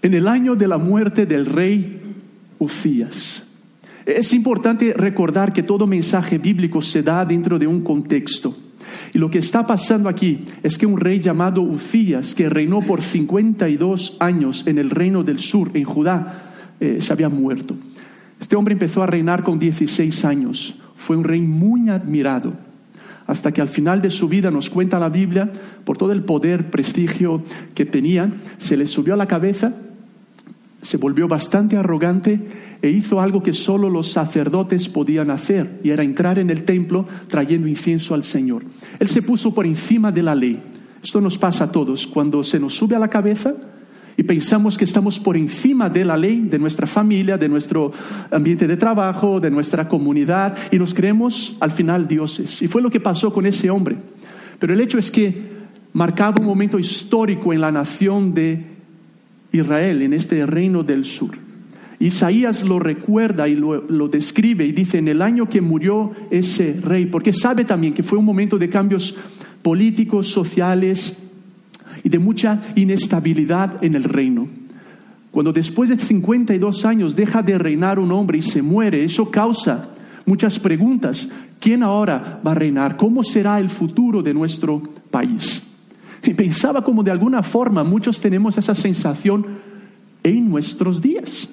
en 0.02 0.14
el 0.14 0.26
año 0.26 0.56
de 0.56 0.66
la 0.66 0.78
muerte 0.78 1.26
del 1.26 1.46
rey 1.46 2.00
Ucías. 2.60 3.42
Es 4.06 4.32
importante 4.32 4.94
recordar 4.96 5.52
que 5.52 5.62
todo 5.62 5.86
mensaje 5.86 6.38
bíblico 6.38 6.80
se 6.80 7.02
da 7.02 7.24
dentro 7.24 7.58
de 7.58 7.66
un 7.66 7.80
contexto. 7.82 8.56
Y 9.12 9.18
lo 9.18 9.30
que 9.30 9.38
está 9.38 9.66
pasando 9.66 10.08
aquí 10.08 10.44
es 10.62 10.78
que 10.78 10.86
un 10.86 10.98
rey 10.98 11.20
llamado 11.20 11.62
Ucías, 11.62 12.34
que 12.34 12.48
reinó 12.48 12.80
por 12.80 13.02
52 13.02 14.16
años 14.20 14.64
en 14.66 14.78
el 14.78 14.90
reino 14.90 15.22
del 15.22 15.40
sur, 15.40 15.70
en 15.74 15.84
Judá, 15.84 16.52
eh, 16.78 16.98
se 17.00 17.12
había 17.12 17.28
muerto. 17.28 17.76
Este 18.40 18.56
hombre 18.56 18.72
empezó 18.72 19.02
a 19.02 19.06
reinar 19.06 19.42
con 19.42 19.58
16 19.58 20.24
años. 20.24 20.74
Fue 20.96 21.16
un 21.16 21.24
rey 21.24 21.40
muy 21.40 21.88
admirado. 21.88 22.52
Hasta 23.26 23.52
que 23.52 23.60
al 23.60 23.68
final 23.68 24.02
de 24.02 24.10
su 24.10 24.28
vida, 24.28 24.50
nos 24.50 24.70
cuenta 24.70 24.98
la 24.98 25.08
Biblia, 25.08 25.50
por 25.84 25.96
todo 25.96 26.12
el 26.12 26.24
poder, 26.24 26.70
prestigio 26.70 27.42
que 27.74 27.84
tenía, 27.84 28.32
se 28.58 28.76
le 28.76 28.86
subió 28.86 29.14
a 29.14 29.16
la 29.16 29.26
cabeza 29.26 29.72
se 30.82 30.96
volvió 30.96 31.28
bastante 31.28 31.76
arrogante 31.76 32.40
e 32.80 32.90
hizo 32.90 33.20
algo 33.20 33.42
que 33.42 33.52
solo 33.52 33.90
los 33.90 34.12
sacerdotes 34.12 34.88
podían 34.88 35.30
hacer, 35.30 35.80
y 35.84 35.90
era 35.90 36.02
entrar 36.02 36.38
en 36.38 36.50
el 36.50 36.64
templo 36.64 37.06
trayendo 37.28 37.68
incienso 37.68 38.14
al 38.14 38.25
Señor. 38.25 38.62
Él 38.99 39.08
se 39.08 39.22
puso 39.22 39.54
por 39.54 39.66
encima 39.66 40.10
de 40.10 40.22
la 40.22 40.34
ley. 40.34 40.62
Esto 41.02 41.20
nos 41.20 41.38
pasa 41.38 41.64
a 41.64 41.72
todos 41.72 42.06
cuando 42.06 42.42
se 42.44 42.58
nos 42.58 42.75
sube 42.75 42.96
a 42.96 42.99
la 42.99 43.08
cabeza 43.08 43.54
y 44.16 44.22
pensamos 44.22 44.76
que 44.76 44.84
estamos 44.84 45.18
por 45.18 45.37
encima 45.37 45.88
de 45.88 46.04
la 46.04 46.16
ley, 46.16 46.40
de 46.40 46.58
nuestra 46.58 46.87
familia, 46.87 47.38
de 47.38 47.49
nuestro 47.49 47.90
ambiente 48.30 48.66
de 48.66 48.76
trabajo, 48.76 49.40
de 49.40 49.50
nuestra 49.50 49.88
comunidad, 49.88 50.56
y 50.70 50.78
nos 50.78 50.92
creemos 50.92 51.56
al 51.60 51.70
final 51.70 52.06
dioses. 52.06 52.60
Y 52.60 52.68
fue 52.68 52.82
lo 52.82 52.90
que 52.90 53.00
pasó 53.00 53.32
con 53.32 53.46
ese 53.46 53.70
hombre. 53.70 53.96
Pero 54.58 54.75
el 54.75 54.80
hecho 54.82 54.99
es 54.99 55.10
que 55.10 55.60
marcaba 55.94 56.37
un 56.38 56.46
momento 56.46 56.78
histórico 56.78 57.54
en 57.54 57.62
la 57.62 57.72
nación 57.72 58.34
de 58.34 58.79
Israel, 59.52 60.02
en 60.02 60.12
este 60.12 60.45
reino 60.47 60.82
del 60.82 61.04
sur. 61.04 61.30
Isaías 61.99 62.65
lo 62.65 62.78
recuerda 62.78 63.47
y 63.47 63.54
lo, 63.54 63.82
lo, 63.82 64.08
describe 64.08 64.65
y 64.65 64.73
dice 64.73 64.99
en 64.99 65.08
el 65.08 65.21
año 65.21 65.49
que 65.49 65.60
murió 65.60 66.13
ese 66.30 66.80
rey, 66.82 67.06
porque 67.06 67.32
sabe 67.32 67.65
también 67.65 67.93
que 67.93 68.02
fue 68.02 68.19
un 68.19 68.25
momento 68.25 68.56
de 68.58 68.71
cambios 68.71 69.15
políticos, 69.63 70.28
sociales 70.28 71.19
y 72.02 72.08
de 72.08 72.19
mucha 72.19 72.63
inestabilidad 72.75 73.84
en 73.84 73.95
el 73.95 74.04
reino. 74.04 74.49
Cuando 75.30 75.52
después 75.52 75.91
de 75.91 75.99
52 75.99 76.84
años 76.84 77.15
deja 77.15 77.43
de 77.43 77.58
reinar 77.58 77.99
un 77.99 78.10
hombre 78.13 78.39
y 78.39 78.43
se 78.43 78.63
muere, 78.63 79.04
eso 79.04 79.30
causa 79.30 79.91
muchas 80.26 80.58
preguntas. 80.58 81.28
¿Quién 81.60 81.82
ahora 81.82 82.41
va 82.45 82.52
a 82.52 82.54
reinar? 82.54 82.97
¿Cómo 82.97 83.23
será 83.23 83.60
el 83.60 83.69
futuro 83.69 84.23
de 84.23 84.34
nuestro 84.34 84.82
país? 85.10 85.63
Y 86.23 86.35
pensaba 86.35 86.83
como 86.85 87.02
de 87.02 87.11
alguna 87.11 87.43
forma 87.43 87.83
muchos 87.83 88.21
tenemos 88.21 88.59
esa 88.59 88.75
sensación 88.75 89.47
en 90.23 90.50
nuestros 90.50 91.00
días. 91.00 91.49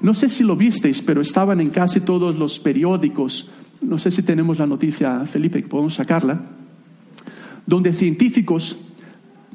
No 0.00 0.14
sé 0.14 0.28
si 0.28 0.44
lo 0.44 0.56
visteis, 0.56 1.02
pero 1.02 1.20
estaban 1.20 1.60
en 1.60 1.70
casi 1.70 2.00
todos 2.00 2.36
los 2.36 2.58
periódicos. 2.60 3.50
No 3.80 3.98
sé 3.98 4.10
si 4.10 4.22
tenemos 4.22 4.58
la 4.58 4.66
noticia, 4.66 5.24
Felipe, 5.26 5.62
que 5.62 5.68
podemos 5.68 5.94
sacarla. 5.94 6.40
Donde 7.66 7.92
científicos 7.92 8.78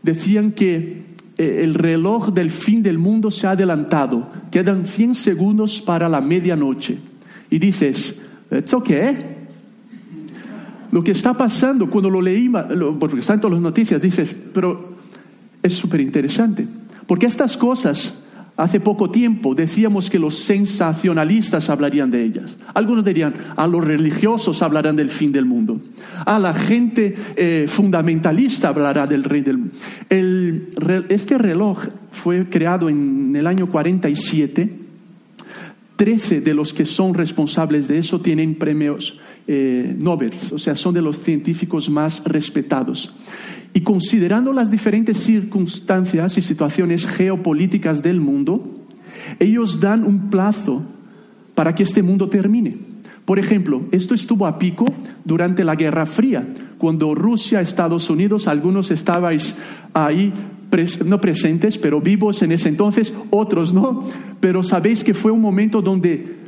decían 0.01 0.51
que 0.51 1.13
eh, 1.37 1.61
el 1.63 1.73
reloj 1.73 2.33
del 2.33 2.51
fin 2.51 2.83
del 2.83 2.97
mundo 2.97 3.31
se 3.31 3.47
ha 3.47 3.51
adelantado. 3.51 4.27
Quedan 4.51 4.85
100 4.85 5.15
segundos 5.15 5.81
para 5.81 6.09
la 6.09 6.21
medianoche. 6.21 6.97
Y 7.49 7.59
dices, 7.59 8.15
¿esto 8.51 8.83
qué? 8.83 9.42
Lo 10.93 11.03
que 11.03 11.09
está 11.09 11.33
pasando 11.33 11.89
cuando 11.89 12.07
lo 12.07 12.21
leí, 12.21 12.47
porque 12.99 13.19
están 13.19 13.41
todas 13.41 13.53
las 13.53 13.63
noticias, 13.63 13.99
dices, 13.99 14.29
pero 14.53 14.93
es 15.63 15.73
súper 15.73 16.01
interesante. 16.01 16.67
Porque 17.07 17.25
estas 17.25 17.57
cosas 17.57 18.13
Hace 18.55 18.79
poco 18.79 19.09
tiempo 19.09 19.55
decíamos 19.55 20.11
que 20.11 20.19
los 20.19 20.37
sensacionalistas 20.37 21.71
hablarían 21.71 22.11
de 22.11 22.21
ellas. 22.21 22.59
Algunos 22.75 23.03
dirían, 23.03 23.33
a 23.55 23.65
los 23.65 23.83
religiosos 23.83 24.61
hablarán 24.61 24.95
del 24.95 25.09
fin 25.09 25.31
del 25.31 25.45
mundo. 25.45 25.81
A 26.23 26.37
la 26.37 26.53
gente 26.53 27.15
eh, 27.35 27.65
fundamentalista 27.67 28.67
hablará 28.67 29.07
del 29.07 29.23
rey 29.23 29.41
del 29.41 29.57
mundo. 29.57 29.73
El, 30.07 30.69
este 31.09 31.39
reloj 31.39 31.79
fue 32.11 32.47
creado 32.47 32.89
en 32.89 33.35
el 33.35 33.47
año 33.47 33.71
47. 33.71 34.69
Trece 35.95 36.41
de 36.41 36.53
los 36.53 36.75
que 36.75 36.85
son 36.85 37.15
responsables 37.15 37.87
de 37.87 37.97
eso 37.97 38.21
tienen 38.21 38.53
premios 38.53 39.19
eh, 39.47 39.95
Nobel, 39.99 40.31
o 40.51 40.57
sea, 40.57 40.75
son 40.75 40.93
de 40.93 41.01
los 41.01 41.19
científicos 41.19 41.89
más 41.89 42.23
respetados. 42.25 43.13
Y 43.73 43.81
considerando 43.81 44.53
las 44.53 44.69
diferentes 44.69 45.17
circunstancias 45.17 46.37
y 46.37 46.41
situaciones 46.41 47.07
geopolíticas 47.07 48.03
del 48.03 48.21
mundo, 48.21 48.85
ellos 49.39 49.79
dan 49.79 50.05
un 50.05 50.29
plazo 50.29 50.83
para 51.55 51.73
que 51.73 51.83
este 51.83 52.03
mundo 52.03 52.29
termine. 52.29 52.77
Por 53.25 53.39
ejemplo, 53.39 53.83
esto 53.91 54.13
estuvo 54.13 54.45
a 54.45 54.59
pico 54.59 54.85
durante 55.23 55.63
la 55.63 55.75
Guerra 55.75 56.05
Fría, 56.05 56.45
cuando 56.77 57.15
Rusia, 57.15 57.61
Estados 57.61 58.09
Unidos, 58.09 58.47
algunos 58.47 58.91
estabais 58.91 59.55
ahí, 59.93 60.33
no 61.05 61.21
presentes, 61.21 61.77
pero 61.77 62.01
vivos 62.01 62.41
en 62.41 62.51
ese 62.51 62.69
entonces, 62.69 63.13
otros 63.29 63.73
no, 63.73 64.03
pero 64.39 64.63
sabéis 64.63 65.03
que 65.03 65.13
fue 65.13 65.31
un 65.31 65.41
momento 65.41 65.81
donde 65.81 66.42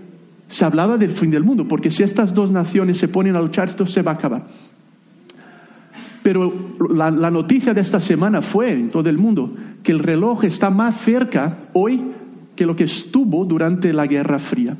se 0.48 0.66
hablaba 0.66 0.98
del 0.98 1.12
fin 1.12 1.32
del 1.32 1.44
mundo, 1.44 1.68
porque 1.68 1.92
si 1.92 2.04
estas 2.04 2.34
dos 2.34 2.52
naciones 2.52 2.98
se 2.98 3.08
ponen 3.08 3.36
a 3.36 3.42
luchar, 3.42 3.70
esto 3.70 3.86
se 3.86 4.02
va 4.02 4.12
a 4.12 4.16
acabar. 4.16 4.48
Pero 6.24 6.76
la, 6.90 7.12
la, 7.12 7.30
noticia 7.30 7.74
de 7.74 7.82
esta 7.82 8.00
semana 8.00 8.42
fue 8.42 8.72
en 8.72 8.90
todo 8.90 9.10
el 9.10 9.18
mundo 9.18 9.54
que 9.84 9.92
el 9.92 10.00
reloj 10.00 10.44
está 10.46 10.70
más 10.70 10.96
cerca 10.98 11.58
hoy 11.74 12.02
que 12.56 12.66
lo 12.66 12.76
que 12.76 12.86
estuvo 12.86 13.46
durante 13.46 13.94
la 13.94 14.08
Guerra 14.08 14.40
Fría. 14.40 14.76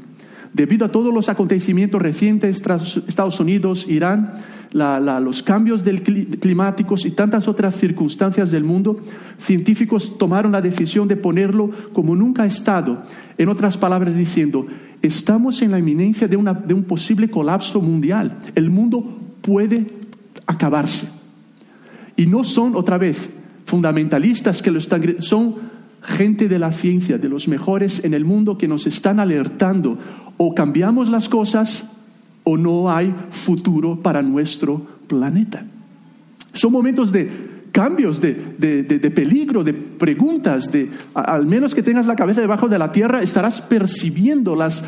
Debido 0.56 0.86
a 0.86 0.90
todos 0.90 1.14
los 1.14 1.28
acontecimientos 1.28 2.02
recientes, 2.02 2.64
Estados 3.08 3.40
Unidos, 3.42 3.86
Irán, 3.90 4.36
los 4.72 5.44
cambios 5.44 5.84
climáticos 5.84 7.06
y 7.06 7.12
tantas 7.12 7.50
otras 7.50 7.76
circunstancias 7.76 8.52
del 8.52 8.64
mundo, 8.64 9.02
científicos 9.38 10.18
tomaron 10.18 10.54
la 10.54 10.62
decisión 10.62 11.10
de 11.10 11.18
ponerlo 11.18 11.72
como 11.92 12.16
nunca 12.16 12.44
ha 12.44 12.46
estado. 12.46 13.04
En 13.38 13.50
otras 13.50 13.76
palabras, 13.76 14.16
diciendo, 14.16 14.66
estamos 15.02 15.62
en 15.62 15.72
la 15.72 15.80
inminencia 15.80 16.26
de, 16.26 16.38
de 16.66 16.74
un 16.74 16.86
posible 16.86 17.30
colapso 17.30 17.82
mundial. 17.82 18.38
El 18.56 18.70
mundo 18.70 19.04
puede 19.42 19.86
acabarse. 20.46 21.10
Y 22.16 22.28
no 22.28 22.46
son, 22.46 22.78
otra 22.78 22.98
vez, 22.98 23.30
fundamentalistas 23.66 24.62
que 24.62 24.72
lo 24.72 24.80
están, 24.80 25.18
son 25.20 25.75
gente 26.06 26.48
de 26.48 26.60
la 26.60 26.72
ciencia, 26.72 27.18
de 27.18 27.30
los 27.30 27.48
mejores 27.48 28.04
en 28.06 28.14
el 28.14 28.26
mundo 28.26 28.58
que 28.58 28.68
nos 28.68 28.86
están 28.88 29.20
alertando. 29.20 29.98
O 30.38 30.54
cambiamos 30.54 31.10
las 31.10 31.28
cosas 31.28 31.90
o 32.44 32.58
no 32.58 32.92
hay 32.92 33.14
futuro 33.32 34.00
para 34.02 34.22
nuestro 34.22 34.86
planeta. 35.08 35.66
Son 36.54 36.72
momentos 36.72 37.12
de 37.12 37.56
cambios, 37.72 38.22
de, 38.22 38.34
de, 38.58 38.84
de, 38.84 39.00
de 39.00 39.12
peligro, 39.12 39.64
de 39.64 39.74
preguntas, 39.74 40.72
de 40.72 40.90
al 41.14 41.46
menos 41.46 41.76
que 41.76 41.84
tengas 41.84 42.06
la 42.06 42.16
cabeza 42.16 42.40
debajo 42.40 42.70
de 42.70 42.80
la 42.80 42.92
tierra, 42.92 43.22
estarás 43.22 43.60
percibiendo 43.60 44.56
las, 44.56 44.84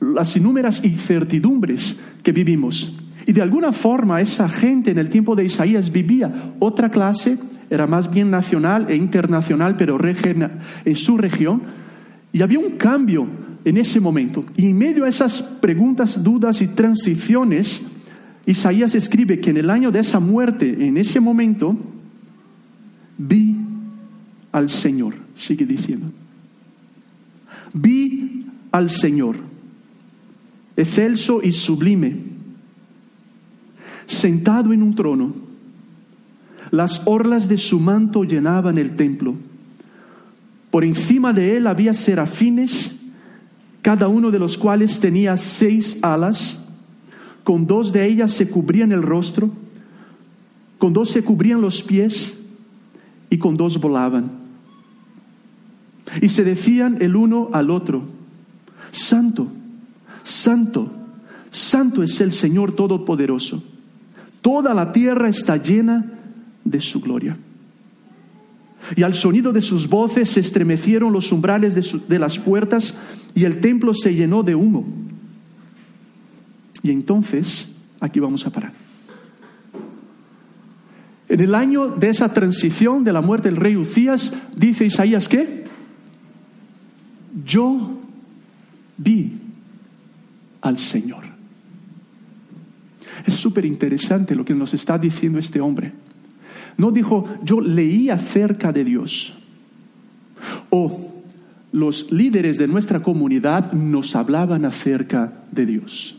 las 0.00 0.36
inúmeras 0.36 0.84
incertidumbres 0.84 1.98
que 2.22 2.32
vivimos. 2.32 2.92
Y 3.26 3.32
de 3.32 3.42
alguna 3.42 3.72
forma 3.72 4.20
esa 4.20 4.48
gente 4.48 4.90
en 4.90 4.98
el 4.98 5.08
tiempo 5.08 5.34
de 5.36 5.44
Isaías 5.44 5.90
vivía 5.92 6.54
otra 6.58 6.88
clase, 6.88 7.38
era 7.70 7.86
más 7.86 8.10
bien 8.10 8.30
nacional 8.30 8.86
e 8.88 8.96
internacional, 8.96 9.76
pero 9.76 9.98
en 10.02 10.96
su 10.96 11.16
región. 11.16 11.62
Y 12.32 12.42
había 12.42 12.58
un 12.58 12.72
cambio 12.72 13.26
en 13.64 13.76
ese 13.76 14.00
momento. 14.00 14.44
Y 14.56 14.68
en 14.68 14.78
medio 14.78 15.04
a 15.04 15.08
esas 15.08 15.42
preguntas, 15.42 16.22
dudas 16.22 16.60
y 16.62 16.68
transiciones, 16.68 17.82
Isaías 18.46 18.94
escribe 18.94 19.38
que 19.38 19.50
en 19.50 19.58
el 19.58 19.70
año 19.70 19.90
de 19.90 20.00
esa 20.00 20.18
muerte, 20.18 20.86
en 20.86 20.96
ese 20.96 21.20
momento, 21.20 21.76
vi 23.18 23.56
al 24.50 24.68
Señor, 24.68 25.14
sigue 25.34 25.64
diciendo. 25.64 26.10
Vi 27.72 28.46
al 28.72 28.90
Señor, 28.90 29.36
excelso 30.76 31.40
y 31.42 31.52
sublime 31.52 32.31
sentado 34.06 34.72
en 34.72 34.82
un 34.82 34.94
trono. 34.94 35.34
Las 36.70 37.02
orlas 37.04 37.48
de 37.48 37.58
su 37.58 37.78
manto 37.78 38.24
llenaban 38.24 38.78
el 38.78 38.96
templo. 38.96 39.34
Por 40.70 40.84
encima 40.84 41.32
de 41.32 41.56
él 41.56 41.66
había 41.66 41.92
serafines, 41.92 42.92
cada 43.82 44.08
uno 44.08 44.30
de 44.30 44.38
los 44.38 44.56
cuales 44.56 45.00
tenía 45.00 45.36
seis 45.36 45.98
alas. 46.02 46.58
Con 47.44 47.66
dos 47.66 47.92
de 47.92 48.06
ellas 48.06 48.32
se 48.32 48.48
cubrían 48.48 48.92
el 48.92 49.02
rostro, 49.02 49.50
con 50.78 50.92
dos 50.92 51.10
se 51.10 51.22
cubrían 51.22 51.60
los 51.60 51.82
pies 51.82 52.38
y 53.28 53.38
con 53.38 53.56
dos 53.56 53.80
volaban. 53.80 54.30
Y 56.20 56.28
se 56.28 56.44
decían 56.44 56.98
el 57.00 57.16
uno 57.16 57.50
al 57.52 57.70
otro, 57.70 58.04
Santo, 58.90 59.48
Santo, 60.22 60.90
Santo 61.50 62.02
es 62.02 62.20
el 62.20 62.32
Señor 62.32 62.72
Todopoderoso 62.72 63.62
Toda 64.42 64.74
la 64.74 64.92
tierra 64.92 65.28
está 65.28 65.56
llena 65.56 66.04
de 66.64 66.80
su 66.80 67.00
gloria. 67.00 67.36
Y 68.96 69.02
al 69.02 69.14
sonido 69.14 69.52
de 69.52 69.62
sus 69.62 69.88
voces 69.88 70.30
se 70.30 70.40
estremecieron 70.40 71.12
los 71.12 71.30
umbrales 71.30 71.74
de, 72.08 72.18
las 72.18 72.38
puertas 72.38 72.98
y 73.34 73.44
el 73.44 73.60
templo 73.60 73.94
se 73.94 74.14
llenó 74.14 74.42
de 74.42 74.56
humo. 74.56 74.84
Y 76.82 76.90
entonces, 76.90 77.68
aquí 78.00 78.18
vamos 78.18 78.44
a 78.44 78.50
parar. 78.50 78.72
En 81.28 81.40
el 81.40 81.54
año 81.54 81.86
de 81.88 82.08
esa 82.08 82.34
transición 82.34 83.04
de 83.04 83.12
la 83.12 83.20
muerte 83.20 83.48
del 83.48 83.56
rey 83.56 83.76
Ucías, 83.76 84.34
dice 84.56 84.84
Isaías 84.84 85.28
que 85.28 85.64
yo 87.44 87.98
vi 88.98 89.38
al 90.60 90.76
Señor. 90.76 91.31
Es 93.26 93.34
súper 93.34 93.64
interesante 93.64 94.34
lo 94.34 94.44
que 94.44 94.54
nos 94.54 94.74
está 94.74 94.98
diciendo 94.98 95.38
este 95.38 95.60
hombre. 95.60 95.92
No 96.76 96.90
dijo, 96.90 97.26
yo 97.42 97.60
leí 97.60 98.10
acerca 98.10 98.72
de 98.72 98.84
Dios. 98.84 99.34
O 100.70 101.12
los 101.72 102.10
líderes 102.12 102.58
de 102.58 102.68
nuestra 102.68 103.00
comunidad 103.00 103.72
nos 103.72 104.14
hablaban 104.14 104.64
acerca 104.64 105.32
de 105.50 105.66
Dios. 105.66 106.16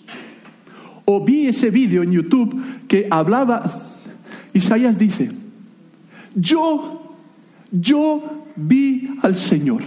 O 1.05 1.23
vi 1.23 1.47
ese 1.47 1.69
vídeo 1.69 2.01
en 2.01 2.11
YouTube 2.11 2.61
que 2.87 3.07
hablaba, 3.09 3.71
Isaías 4.53 4.97
dice, 4.97 5.31
Yo, 6.33 7.15
yo 7.71 8.45
vi 8.55 9.15
al 9.21 9.35
Señor. 9.35 9.81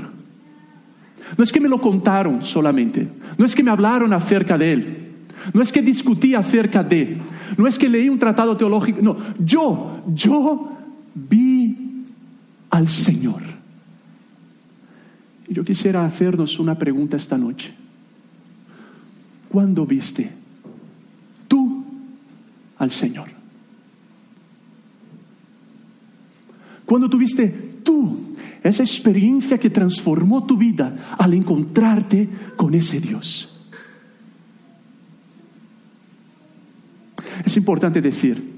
No 1.37 1.42
es 1.42 1.50
que 1.50 1.61
me 1.61 1.68
lo 1.68 1.81
contaron 1.81 2.44
solamente, 2.44 3.09
no 3.37 3.44
es 3.44 3.55
que 3.55 3.64
me 3.64 3.70
hablaron 3.70 4.12
acerca 4.12 4.57
de 4.57 4.72
Él, 4.72 5.05
no 5.52 5.62
es 5.62 5.72
que 5.72 5.82
discutí 5.82 6.35
acerca 6.35 6.82
de, 6.82 7.18
no 7.56 7.66
es 7.66 7.78
que 7.78 7.88
leí 7.88 8.09
un 8.09 8.18
tratado 8.18 8.56
teológico, 8.56 9.00
no, 9.02 9.16
yo, 9.38 10.02
yo 10.14 10.76
vi 11.14 12.04
al 12.70 12.88
Señor. 12.88 13.42
Yo 15.48 15.64
quisiera 15.64 16.04
hacernos 16.04 16.59
una 16.59 16.76
pregunta 16.76 17.16
esta 17.16 17.38
noche. 17.38 17.72
¿Cuándo 19.48 19.87
viste 19.87 20.30
tú 21.46 21.85
al 22.78 22.90
Señor? 22.90 23.28
¿Cuándo 26.85 27.09
tuviste 27.09 27.48
tú 27.82 28.37
esa 28.62 28.82
experiencia 28.82 29.59
que 29.59 29.70
transformó 29.70 30.44
tu 30.44 30.56
vida 30.56 31.14
al 31.18 31.35
encontrarte 31.35 32.28
con 32.56 32.74
ese 32.74 33.00
Dios? 33.00 33.55
Es 37.44 37.57
importante 37.57 38.01
decir 38.01 38.57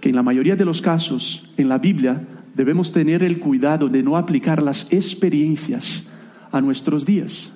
que 0.00 0.08
en 0.10 0.16
la 0.16 0.22
mayoría 0.22 0.56
de 0.56 0.64
los 0.64 0.82
casos 0.82 1.48
en 1.56 1.68
la 1.68 1.78
Biblia 1.78 2.22
debemos 2.54 2.92
tener 2.92 3.22
el 3.22 3.38
cuidado 3.38 3.88
de 3.88 4.02
no 4.02 4.16
aplicar 4.16 4.62
las 4.62 4.92
experiencias 4.92 6.04
a 6.52 6.60
nuestros 6.60 7.04
días. 7.04 7.52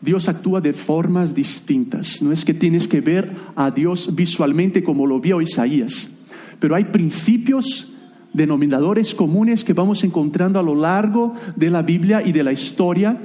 Dios 0.00 0.28
actúa 0.28 0.60
de 0.60 0.72
formas 0.72 1.34
distintas. 1.34 2.22
No 2.22 2.32
es 2.32 2.44
que 2.44 2.54
tienes 2.54 2.88
que 2.88 3.00
ver 3.00 3.34
a 3.54 3.70
Dios 3.70 4.14
visualmente 4.14 4.82
como 4.82 5.06
lo 5.06 5.20
vio 5.20 5.40
Isaías, 5.40 6.08
pero 6.58 6.74
hay 6.74 6.84
principios, 6.84 7.92
denominadores 8.32 9.14
comunes 9.14 9.64
que 9.64 9.72
vamos 9.72 10.04
encontrando 10.04 10.58
a 10.58 10.62
lo 10.62 10.74
largo 10.74 11.34
de 11.56 11.70
la 11.70 11.82
Biblia 11.82 12.22
y 12.24 12.32
de 12.32 12.44
la 12.44 12.52
historia, 12.52 13.18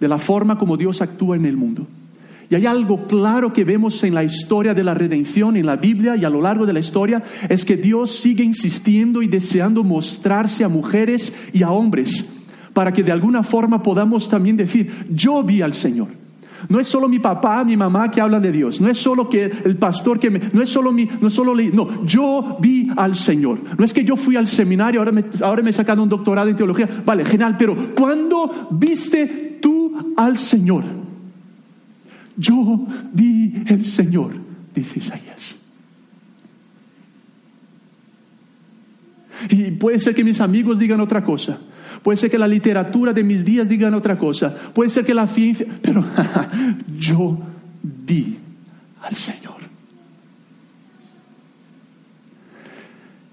de 0.00 0.08
la 0.08 0.18
forma 0.18 0.58
como 0.58 0.76
Dios 0.76 1.00
actúa 1.00 1.36
en 1.36 1.46
el 1.46 1.56
mundo. 1.56 1.86
Y 2.50 2.54
hay 2.54 2.64
algo 2.64 3.06
claro 3.06 3.52
que 3.52 3.64
vemos 3.64 4.02
en 4.04 4.14
la 4.14 4.24
historia 4.24 4.72
de 4.72 4.82
la 4.82 4.94
redención, 4.94 5.56
en 5.56 5.66
la 5.66 5.76
Biblia 5.76 6.16
y 6.16 6.24
a 6.24 6.30
lo 6.30 6.40
largo 6.40 6.64
de 6.64 6.72
la 6.72 6.80
historia, 6.80 7.22
es 7.48 7.64
que 7.64 7.76
Dios 7.76 8.10
sigue 8.10 8.42
insistiendo 8.42 9.20
y 9.20 9.28
deseando 9.28 9.84
mostrarse 9.84 10.64
a 10.64 10.68
mujeres 10.68 11.34
y 11.52 11.62
a 11.62 11.70
hombres, 11.70 12.26
para 12.72 12.92
que 12.92 13.02
de 13.02 13.12
alguna 13.12 13.42
forma 13.42 13.82
podamos 13.82 14.28
también 14.30 14.56
decir, 14.56 15.06
yo 15.10 15.42
vi 15.42 15.60
al 15.60 15.74
Señor. 15.74 16.08
No 16.68 16.80
es 16.80 16.88
solo 16.88 17.06
mi 17.06 17.18
papá, 17.18 17.62
mi 17.64 17.76
mamá 17.76 18.10
que 18.10 18.20
hablan 18.20 18.42
de 18.42 18.50
Dios. 18.50 18.80
No 18.80 18.88
es 18.88 18.98
solo 18.98 19.28
que 19.28 19.44
el 19.44 19.76
pastor 19.76 20.18
que 20.18 20.30
me, 20.30 20.40
no 20.52 20.62
es 20.62 20.68
solo 20.68 20.90
mi, 20.90 21.08
no 21.20 21.30
solo 21.30 21.54
no, 21.54 22.04
yo 22.04 22.56
vi 22.60 22.90
al 22.96 23.14
Señor. 23.14 23.60
No 23.78 23.84
es 23.84 23.92
que 23.92 24.04
yo 24.04 24.16
fui 24.16 24.36
al 24.36 24.48
seminario, 24.48 25.00
ahora 25.00 25.12
me, 25.12 25.24
ahora 25.42 25.62
me 25.62 25.70
he 25.70 25.72
sacado 25.72 26.02
un 26.02 26.08
doctorado 26.08 26.48
en 26.48 26.56
teología. 26.56 26.88
Vale, 27.04 27.24
genial, 27.24 27.56
pero 27.58 27.94
¿cuándo 27.94 28.68
viste 28.70 29.58
tú 29.60 30.14
al 30.16 30.38
Señor? 30.38 31.07
Yo 32.38 32.86
vi 33.12 33.64
el 33.66 33.84
Señor, 33.84 34.32
dice 34.74 35.00
Isaías. 35.00 35.56
Y 39.50 39.72
puede 39.72 39.98
ser 39.98 40.14
que 40.14 40.24
mis 40.24 40.40
amigos 40.40 40.78
digan 40.78 41.00
otra 41.00 41.24
cosa. 41.24 41.58
Puede 42.02 42.16
ser 42.16 42.30
que 42.30 42.38
la 42.38 42.48
literatura 42.48 43.12
de 43.12 43.24
mis 43.24 43.44
días 43.44 43.68
digan 43.68 43.92
otra 43.94 44.16
cosa. 44.16 44.54
Puede 44.72 44.90
ser 44.90 45.04
que 45.04 45.14
la 45.14 45.26
ciencia... 45.26 45.66
Pero 45.82 46.04
yo 46.98 47.38
vi 47.82 48.38
al 49.02 49.14
Señor. 49.14 49.58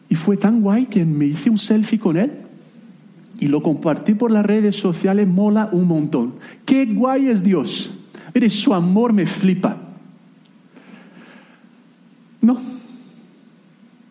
Y 0.09 0.15
fue 0.15 0.37
tan 0.37 0.61
guay 0.61 0.85
que 0.85 1.05
me 1.05 1.25
hice 1.25 1.49
un 1.49 1.57
selfie 1.59 1.99
con 1.99 2.17
él 2.17 2.31
y 3.39 3.47
lo 3.47 3.61
compartí 3.61 4.15
por 4.15 4.31
las 4.31 4.45
redes 4.45 4.75
sociales. 4.75 5.27
Mola 5.27 5.69
un 5.71 5.87
montón. 5.87 6.35
Qué 6.65 6.85
guay 6.85 7.27
es 7.27 7.43
Dios. 7.43 7.91
Mire, 8.35 8.49
su 8.49 8.73
amor 8.73 9.13
me 9.13 9.25
flipa. 9.25 9.77
No, 12.41 12.59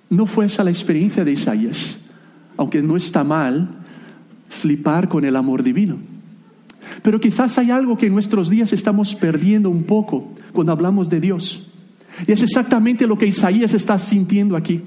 no 0.09 0.27
fue 0.27 0.47
esa 0.47 0.65
la 0.65 0.71
experiencia 0.71 1.25
de 1.25 1.33
Isaías, 1.33 1.99
aunque 2.57 2.83
no 2.83 2.97
está 2.97 3.23
mal 3.23 3.69
flipar 4.49 5.11
con 5.11 5.27
el 5.27 5.37
amor 5.37 5.63
divino. 5.63 5.99
Pero 7.03 7.21
quizás 7.21 7.59
hay 7.59 7.71
algo 7.71 7.99
que 7.99 8.07
en 8.07 8.15
nuestros 8.15 8.49
días 8.49 8.73
estamos 8.73 9.15
perdiendo 9.15 9.69
un 9.69 9.85
poco 9.85 10.33
cuando 10.53 10.73
hablamos 10.73 11.11
de 11.11 11.21
Dios. 11.21 11.67
Y 12.27 12.33
es 12.33 12.43
exactamente 12.43 13.07
lo 13.07 13.19
que 13.19 13.27
Isaías 13.27 13.75
está 13.75 13.99
sintiendo 13.99 14.57
aquí. 14.57 14.81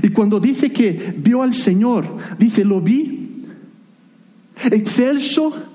Y 0.00 0.10
cuando 0.10 0.38
dice 0.38 0.72
que 0.72 1.12
vio 1.18 1.42
al 1.42 1.52
Señor, 1.52 2.18
dice, 2.38 2.64
lo 2.64 2.80
vi 2.80 3.42
excelso 4.70 5.71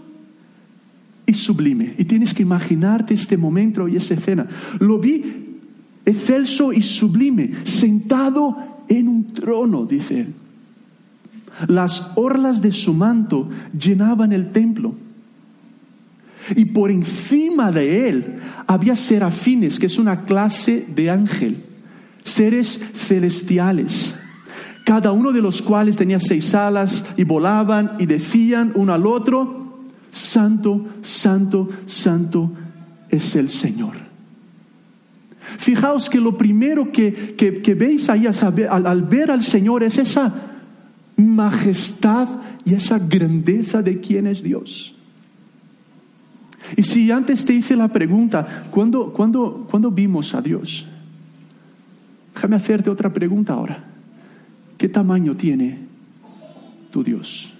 y 1.27 1.33
sublime. 1.33 1.93
Y 1.99 2.05
tienes 2.05 2.33
que 2.33 2.41
imaginarte 2.41 3.13
este 3.13 3.37
momento 3.37 3.87
y 3.87 3.97
esa 3.97 4.15
escena. 4.15 4.47
Lo 4.79 4.97
vi 4.97 5.59
excelso 6.05 6.73
y 6.73 6.81
sublime, 6.81 7.51
sentado 7.65 8.57
en 8.87 9.09
un 9.09 9.33
trono, 9.33 9.85
dice 9.85 10.21
él. 10.21 10.33
Las 11.67 12.11
orlas 12.15 12.61
de 12.61 12.71
su 12.71 12.93
manto 12.93 13.49
llenaban 13.77 14.31
el 14.31 14.51
templo. 14.51 14.95
Y 16.55 16.65
por 16.65 16.91
encima 16.91 17.71
de 17.71 18.07
él 18.07 18.35
había 18.65 18.95
serafines, 18.95 19.79
que 19.79 19.87
es 19.87 19.99
una 19.99 20.23
clase 20.23 20.85
de 20.95 21.09
ángel, 21.09 21.57
seres 22.23 22.79
celestiales, 22.93 24.15
cada 24.85 25.11
uno 25.11 25.33
de 25.33 25.41
los 25.41 25.61
cuales 25.61 25.97
tenía 25.97 26.19
seis 26.19 26.55
alas 26.55 27.03
y 27.17 27.25
volaban 27.25 27.97
y 27.99 28.05
decían 28.05 28.71
uno 28.75 28.93
al 28.93 29.05
otro, 29.05 29.66
Santo, 30.17 30.85
Santo, 31.01 31.69
Santo 31.85 32.51
es 33.09 33.35
el 33.35 33.49
Señor. 33.49 33.93
Fijaos 35.57 36.09
que 36.09 36.19
lo 36.19 36.37
primero 36.37 36.91
que, 36.91 37.35
que, 37.35 37.73
veis 37.75 38.09
ahí 38.09 38.25
al, 38.27 38.87
al 38.87 39.03
ver 39.03 39.31
al 39.31 39.43
Señor 39.43 39.83
es 39.83 39.97
esa 39.97 40.33
majestad 41.15 42.27
y 42.65 42.73
esa 42.73 42.99
grandeza 42.99 43.81
de 43.81 43.99
quién 43.99 44.27
es 44.27 44.43
Dios. 44.43 44.95
Y 46.75 46.83
si 46.83 47.11
antes 47.11 47.45
te 47.45 47.53
hice 47.53 47.77
la 47.77 47.87
pregunta, 47.87 48.65
¿cuándo, 48.71 49.13
cuándo, 49.13 49.67
¿cuándo 49.69 49.89
vimos 49.89 50.33
a 50.33 50.41
Dios? 50.41 50.85
Déjame 52.33 52.57
hacerte 52.57 52.89
otra 52.89 53.13
pregunta 53.13 53.53
ahora. 53.53 53.83
¿Qué 54.77 54.89
tamaño 54.89 55.35
tiene 55.35 55.77
tu 56.91 57.03
Dios? 57.03 57.53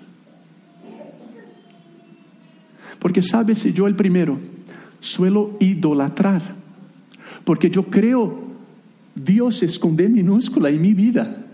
Porque 3.08 3.22
sabes, 3.22 3.64
yo 3.74 3.88
el 3.88 3.96
primero 3.96 4.38
suelo 5.00 5.56
idolatrar, 5.62 6.42
porque 7.46 7.70
yo 7.70 7.84
creo 7.84 8.38
Dios 9.16 9.64
esconde 9.64 10.10
minúscula 10.10 10.68
en 10.68 10.82
mi 10.82 10.94
vida. 10.94 11.46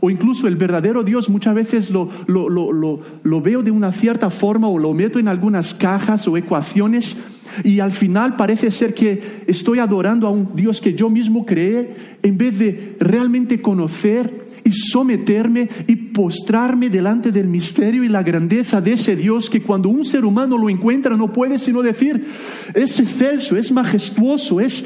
O 0.00 0.10
incluso 0.10 0.46
el 0.46 0.54
verdadero 0.54 1.02
Dios 1.02 1.28
muchas 1.28 1.56
veces 1.56 1.90
lo, 1.90 2.08
lo, 2.28 2.48
lo, 2.48 3.00
lo, 3.20 3.42
veo 3.42 3.64
de 3.64 3.72
una 3.72 3.90
cierta 3.90 4.30
forma 4.30 4.68
o 4.68 4.78
lo 4.78 4.94
meto 4.94 5.18
en 5.18 5.26
algunas 5.26 5.74
cajas 5.74 6.28
o 6.28 6.36
ecuaciones 6.36 7.16
y 7.64 7.80
al 7.80 7.90
final 7.90 8.36
parece 8.36 8.70
ser 8.70 8.94
que 8.94 9.42
estoy 9.48 9.80
adorando 9.80 10.28
a 10.28 10.30
un 10.30 10.54
Dios 10.54 10.80
que 10.80 10.94
yo 10.94 11.10
mismo 11.10 11.44
creé 11.44 11.96
en 12.22 12.38
vez 12.38 12.56
de 12.56 12.96
realmente 13.00 13.60
conocer 13.60 14.46
y 14.64 14.72
someterme 14.72 15.68
y 15.86 15.96
postrarme 15.96 16.90
delante 16.90 17.30
del 17.30 17.48
misterio 17.48 18.04
y 18.04 18.08
la 18.08 18.22
grandeza 18.22 18.80
de 18.80 18.92
ese 18.92 19.16
Dios 19.16 19.48
que 19.48 19.62
cuando 19.62 19.88
un 19.88 20.04
ser 20.04 20.24
humano 20.24 20.56
lo 20.56 20.68
encuentra 20.68 21.16
no 21.16 21.32
puede 21.32 21.58
sino 21.58 21.82
decir, 21.82 22.26
es 22.74 23.00
excelso, 23.00 23.56
es 23.56 23.72
majestuoso, 23.72 24.60
es 24.60 24.84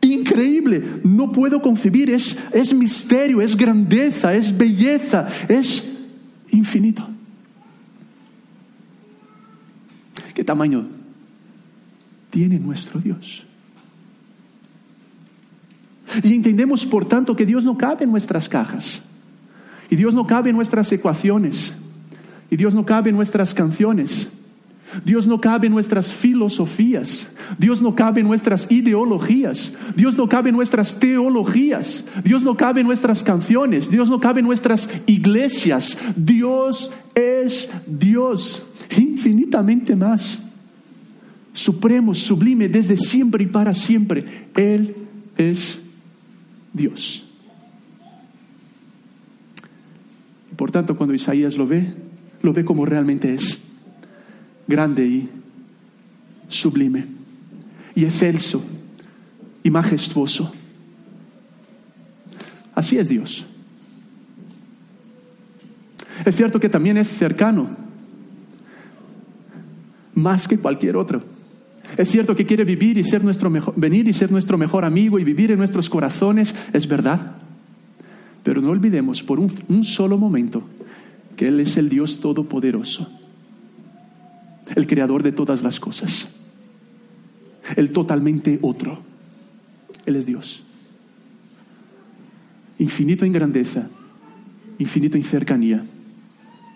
increíble, 0.00 0.82
no 1.04 1.30
puedo 1.30 1.60
concebir, 1.62 2.10
es, 2.10 2.36
es 2.52 2.74
misterio, 2.74 3.40
es 3.40 3.56
grandeza, 3.56 4.34
es 4.34 4.56
belleza, 4.56 5.28
es 5.48 5.88
infinito. 6.50 7.08
¿Qué 10.34 10.42
tamaño 10.42 10.88
tiene 12.30 12.58
nuestro 12.58 13.00
Dios? 13.00 13.46
Y 16.22 16.34
entendemos, 16.34 16.86
por 16.86 17.04
tanto, 17.06 17.36
que 17.36 17.46
Dios 17.46 17.64
no 17.64 17.76
cabe 17.78 18.04
en 18.04 18.10
nuestras 18.10 18.48
cajas. 18.48 19.02
Y 19.90 19.96
Dios 19.96 20.14
no 20.14 20.26
cabe 20.26 20.50
en 20.50 20.56
nuestras 20.56 20.90
ecuaciones. 20.92 21.74
Y 22.50 22.56
Dios 22.56 22.74
no 22.74 22.84
cabe 22.84 23.10
en 23.10 23.16
nuestras 23.16 23.54
canciones. 23.54 24.28
Dios 25.04 25.26
no 25.26 25.40
cabe 25.40 25.68
en 25.68 25.72
nuestras 25.72 26.12
filosofías, 26.12 27.30
Dios 27.58 27.80
no 27.80 27.94
cabe 27.94 28.20
en 28.20 28.26
nuestras 28.26 28.70
ideologías, 28.70 29.72
Dios 29.96 30.16
no 30.16 30.28
cabe 30.28 30.50
en 30.50 30.56
nuestras 30.56 30.98
teologías, 31.00 32.04
Dios 32.22 32.42
no 32.42 32.56
cabe 32.56 32.82
en 32.82 32.86
nuestras 32.86 33.22
canciones, 33.22 33.90
Dios 33.90 34.10
no 34.10 34.20
cabe 34.20 34.40
en 34.40 34.46
nuestras 34.46 34.90
iglesias. 35.06 35.96
Dios 36.14 36.92
es 37.14 37.70
Dios, 37.86 38.66
infinitamente 38.96 39.96
más, 39.96 40.42
supremo, 41.54 42.14
sublime, 42.14 42.68
desde 42.68 42.96
siempre 42.96 43.44
y 43.44 43.46
para 43.46 43.74
siempre. 43.74 44.48
Él 44.54 44.94
es 45.36 45.80
Dios. 46.72 47.24
Por 50.56 50.70
tanto, 50.70 50.96
cuando 50.96 51.14
Isaías 51.14 51.56
lo 51.56 51.66
ve, 51.66 51.94
lo 52.42 52.52
ve 52.52 52.64
como 52.64 52.84
realmente 52.84 53.34
es, 53.34 53.58
grande 54.66 55.06
y 55.06 55.28
sublime, 56.48 57.06
y 57.94 58.04
excelso 58.04 58.62
y 59.62 59.70
majestuoso. 59.70 60.52
Así 62.74 62.98
es 62.98 63.08
Dios. 63.08 63.44
Es 66.24 66.36
cierto 66.36 66.60
que 66.60 66.68
también 66.68 66.96
es 66.96 67.08
cercano, 67.08 67.68
más 70.14 70.46
que 70.46 70.58
cualquier 70.58 70.96
otro. 70.96 71.22
Es 71.96 72.10
cierto 72.10 72.34
que 72.34 72.46
quiere 72.46 72.64
vivir 72.64 72.96
y 72.98 73.04
ser 73.04 73.22
nuestro 73.22 73.50
mejor, 73.50 73.74
venir 73.76 74.08
y 74.08 74.12
ser 74.12 74.30
nuestro 74.30 74.56
mejor 74.56 74.84
amigo 74.84 75.18
y 75.18 75.24
vivir 75.24 75.50
en 75.50 75.58
nuestros 75.58 75.90
corazones, 75.90 76.54
es 76.72 76.86
verdad. 76.86 77.36
Pero 78.42 78.60
no 78.60 78.70
olvidemos 78.70 79.22
por 79.22 79.38
un, 79.38 79.52
un 79.68 79.84
solo 79.84 80.16
momento 80.16 80.62
que 81.36 81.48
Él 81.48 81.60
es 81.60 81.76
el 81.76 81.88
Dios 81.88 82.20
Todopoderoso, 82.20 83.10
el 84.74 84.86
creador 84.86 85.22
de 85.22 85.32
todas 85.32 85.62
las 85.62 85.80
cosas, 85.80 86.30
el 87.76 87.92
totalmente 87.92 88.58
otro. 88.62 89.00
Él 90.06 90.16
es 90.16 90.26
Dios. 90.26 90.62
Infinito 92.78 93.24
en 93.24 93.32
grandeza, 93.32 93.88
infinito 94.78 95.16
en 95.16 95.24
cercanía, 95.24 95.84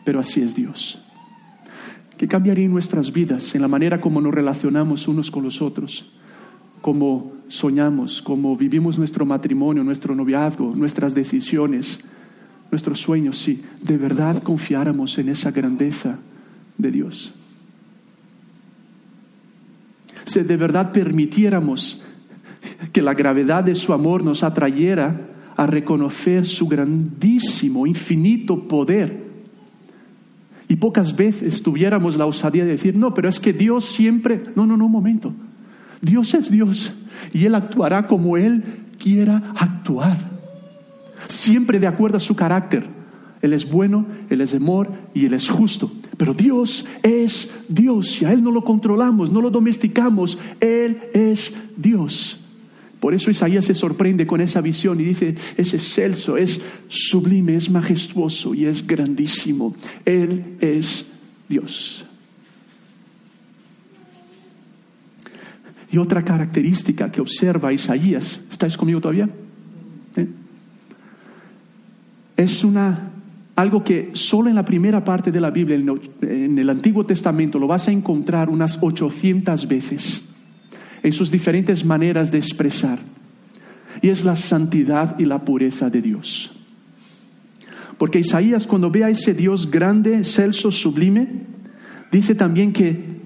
pero 0.05 0.21
así 0.21 0.43
es 0.43 0.55
Dios. 0.55 1.03
¿Qué 2.17 2.27
cambiaría 2.27 2.69
nuestras 2.69 3.13
vidas, 3.13 3.55
en 3.55 3.63
la 3.63 3.69
manera 3.69 4.01
como 4.01 4.21
nos 4.21 4.35
relacionamos 4.35 5.07
unos 5.07 5.31
con 5.31 5.45
los 5.45 5.61
otros? 5.61 6.11
Cómo 6.81 7.33
soñamos, 7.49 8.23
cómo 8.23 8.57
vivimos 8.57 8.97
nuestro 8.97 9.27
matrimonio, 9.27 9.85
nuestro 9.85 10.15
noviazgo, 10.15 10.75
nuestras 10.75 11.15
decisiones, 11.15 11.99
nuestros 12.71 13.01
sueños, 13.01 13.39
si 13.39 13.63
de 13.83 13.99
verdad 13.99 14.43
confiáramos 14.43 15.19
en 15.19 15.29
esa 15.29 15.51
grandeza 15.51 16.19
de 16.79 16.91
Dios. 16.91 17.35
Si 20.25 20.41
de 20.41 20.57
verdad 20.57 20.93
permitiéramos 20.93 22.03
que 22.93 23.03
la 23.03 23.15
gravedad 23.15 23.63
de 23.63 23.75
su 23.75 23.93
amor 23.93 24.25
nos 24.25 24.43
atrayera 24.43 25.29
a 25.57 25.67
reconocer 25.67 26.47
su 26.47 26.67
grandísimo, 26.67 27.87
infinito 27.87 28.67
poder. 28.67 29.26
Y 30.69 30.77
pocas 30.77 31.15
veces 31.15 31.63
tuviéramos 31.63 32.17
la 32.17 32.27
osadía 32.27 32.65
de 32.65 32.73
decir, 32.73 32.97
no, 32.97 33.15
pero 33.15 33.29
es 33.29 33.39
que 33.39 33.53
Dios 33.53 33.85
siempre, 33.85 34.43
no, 34.57 34.67
no, 34.67 34.77
no, 34.77 34.87
un 34.87 34.93
momento. 34.93 35.33
Dios 36.01 36.35
es 36.35 36.51
Dios 36.51 36.93
y 37.33 37.47
Él 37.47 37.55
actuará 37.55 38.07
como 38.07 38.37
Él 38.37 38.65
quiera 38.99 39.53
actuar. 39.57 40.19
Siempre 41.29 41.79
de 41.79 41.87
acuerdo 41.87 42.17
a 42.17 42.21
su 42.21 42.35
carácter. 42.35 42.85
Él 43.43 43.53
es 43.53 43.71
bueno, 43.71 44.07
Él 44.29 44.41
es 44.41 44.55
amor 44.55 44.91
y 45.15 45.27
Él 45.27 45.35
es 45.35 45.49
justo. 45.49 45.91
Pero 46.17 46.35
Dios 46.35 46.87
es 47.03 47.65
Dios 47.69 48.21
y 48.21 48.25
a 48.25 48.33
Él 48.33 48.43
no 48.43 48.51
lo 48.51 48.63
controlamos, 48.63 49.31
no 49.31 49.41
lo 49.41 49.51
domesticamos. 49.51 50.39
Él 50.61 51.03
es 51.13 51.55
Dios. 51.77 52.41
Por 53.01 53.15
eso 53.15 53.31
Isaías 53.31 53.65
se 53.65 53.75
sorprende 53.75 54.27
con 54.27 54.41
esa 54.41 54.61
visión 54.61 55.01
y 55.01 55.05
dice, 55.05 55.35
es 55.57 55.75
excelso, 55.75 56.37
es 56.37 56.61
sublime, 56.89 57.55
es 57.55 57.71
majestuoso 57.71 58.55
y 58.55 58.65
es 58.65 58.87
grandísimo. 58.87 59.77
Él 60.05 60.57
es 60.61 61.05
Dios. 61.49 62.05
Y 65.93 65.99
otra 65.99 66.23
característica 66.25 67.13
que 67.13 67.21
observa 67.21 67.73
Isaías, 67.73 68.43
¿estáis 68.51 68.77
conmigo 68.77 69.01
todavía? 69.01 69.29
Es 72.37 72.65
una, 72.65 73.11
algo 73.55 73.85
que 73.85 74.11
solo 74.15 74.49
en 74.49 74.57
la 74.57 74.65
primera 74.65 75.05
parte 75.05 75.31
de 75.31 75.41
la 75.41 75.51
Biblia, 75.51 75.77
en 75.77 76.59
el 76.59 76.71
Antiguo 76.71 77.05
Testamento, 77.07 77.59
lo 77.59 77.67
vas 77.67 77.89
a 77.89 77.93
encontrar 77.93 78.49
unas 78.49 78.79
800 78.83 79.69
veces 79.69 80.23
en 81.07 81.13
sus 81.13 81.31
diferentes 81.31 81.85
maneras 81.85 82.33
de 82.33 82.39
expresar. 82.39 82.99
Y 84.03 84.09
es 84.09 84.25
la 84.25 84.35
santidad 84.35 85.17
y 85.21 85.25
la 85.25 85.45
pureza 85.45 85.89
de 85.89 86.03
Dios. 86.03 86.51
Porque 87.97 88.19
Isaías 88.19 88.67
cuando 88.67 88.91
ve 88.91 89.05
a 89.05 89.09
ese 89.11 89.33
Dios 89.33 89.71
grande, 89.71 90.17
excelso, 90.17 90.73
sublime, 90.73 91.29
dice 92.11 92.35
también 92.35 92.73
que 92.73 93.21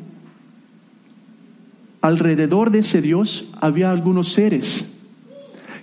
alrededor 2.03 2.71
de 2.71 2.81
ese 2.81 3.01
Dios 3.01 3.49
había 3.62 3.90
algunos 3.90 4.31
seres 4.35 4.85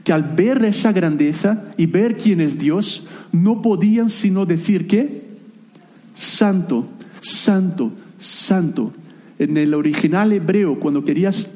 que 0.03 0.13
al 0.13 0.21
ver 0.21 0.63
esa 0.65 0.91
grandeza 0.91 1.65
y 1.77 1.87
ver 1.87 2.15
quién 2.15 2.41
es 2.41 2.59
Dios, 2.59 3.07
no 3.31 3.63
podían 3.63 4.11
sino 4.11 4.45
decir 4.45 4.85
que 4.85 5.23
santo, 6.13 6.87
santo, 7.21 7.91
santo. 8.19 8.93
En 9.39 9.57
el 9.57 9.73
original 9.73 10.31
hebreo, 10.31 10.79
cuando 10.79 11.03
querías 11.03 11.49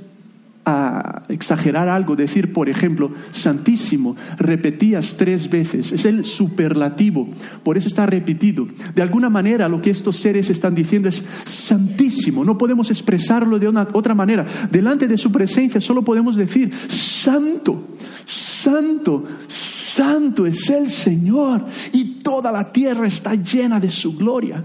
a 0.66 1.24
exagerar 1.28 1.90
algo, 1.90 2.16
decir, 2.16 2.54
por 2.54 2.70
ejemplo, 2.70 3.12
santísimo, 3.32 4.16
repetías 4.38 5.16
tres 5.18 5.50
veces, 5.50 5.92
es 5.92 6.06
el 6.06 6.24
superlativo, 6.24 7.28
por 7.64 7.78
eso 7.78 7.88
está 7.88 8.06
repetido. 8.06 8.68
De 8.94 9.02
alguna 9.02 9.30
manera 9.30 9.68
lo 9.68 9.82
que 9.82 9.90
estos 9.90 10.18
seres 10.18 10.50
están 10.50 10.76
diciendo 10.76 11.10
es 11.10 11.24
santísimo, 11.44 12.46
no 12.46 12.58
podemos 12.58 12.90
expresarlo 12.90 13.58
de 13.58 13.68
una, 13.68 13.88
otra 13.94 14.14
manera. 14.14 14.46
Delante 14.72 15.08
de 15.08 15.18
su 15.18 15.32
presencia 15.32 15.82
solo 15.82 16.04
podemos 16.04 16.36
decir, 16.36 16.72
santo, 16.88 17.96
santo, 18.26 19.26
santo 19.48 20.46
es 20.46 20.70
el 20.70 20.90
Señor 20.90 21.66
y 21.92 22.22
toda 22.22 22.52
la 22.52 22.72
tierra 22.72 23.08
está 23.08 23.36
llena 23.36 23.80
de 23.80 23.90
su 23.90 24.16
gloria. 24.16 24.64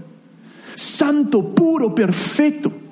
Santo, 0.75 1.55
puro, 1.55 1.95
perfecto. 1.95 2.86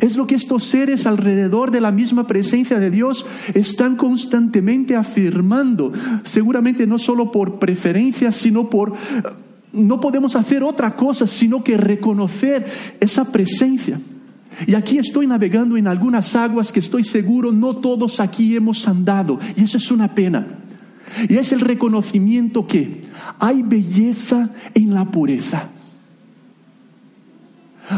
Es 0.00 0.16
lo 0.16 0.26
que 0.26 0.36
estos 0.36 0.64
seres 0.64 1.06
alrededor 1.06 1.70
de 1.70 1.80
la 1.80 1.90
misma 1.90 2.26
presencia 2.26 2.78
de 2.78 2.90
Dios 2.90 3.26
están 3.54 3.96
constantemente 3.96 4.94
afirmando, 4.94 5.92
seguramente 6.22 6.86
no 6.86 6.98
solo 6.98 7.32
por 7.32 7.58
preferencia, 7.58 8.30
sino 8.30 8.70
por... 8.70 8.94
No 9.72 10.00
podemos 10.00 10.34
hacer 10.34 10.64
otra 10.64 10.96
cosa 10.96 11.26
sino 11.26 11.62
que 11.62 11.76
reconocer 11.76 12.66
esa 12.98 13.30
presencia. 13.30 14.00
Y 14.66 14.74
aquí 14.74 14.98
estoy 14.98 15.26
navegando 15.26 15.76
en 15.76 15.86
algunas 15.86 16.34
aguas 16.34 16.72
que 16.72 16.80
estoy 16.80 17.04
seguro 17.04 17.52
no 17.52 17.76
todos 17.76 18.20
aquí 18.20 18.56
hemos 18.56 18.86
andado. 18.86 19.38
Y 19.56 19.64
eso 19.64 19.76
es 19.76 19.90
una 19.90 20.14
pena. 20.14 20.46
Y 21.28 21.36
es 21.36 21.52
el 21.52 21.60
reconocimiento 21.60 22.66
que 22.66 23.02
hay 23.38 23.62
belleza 23.62 24.50
en 24.74 24.94
la 24.94 25.04
pureza. 25.04 25.68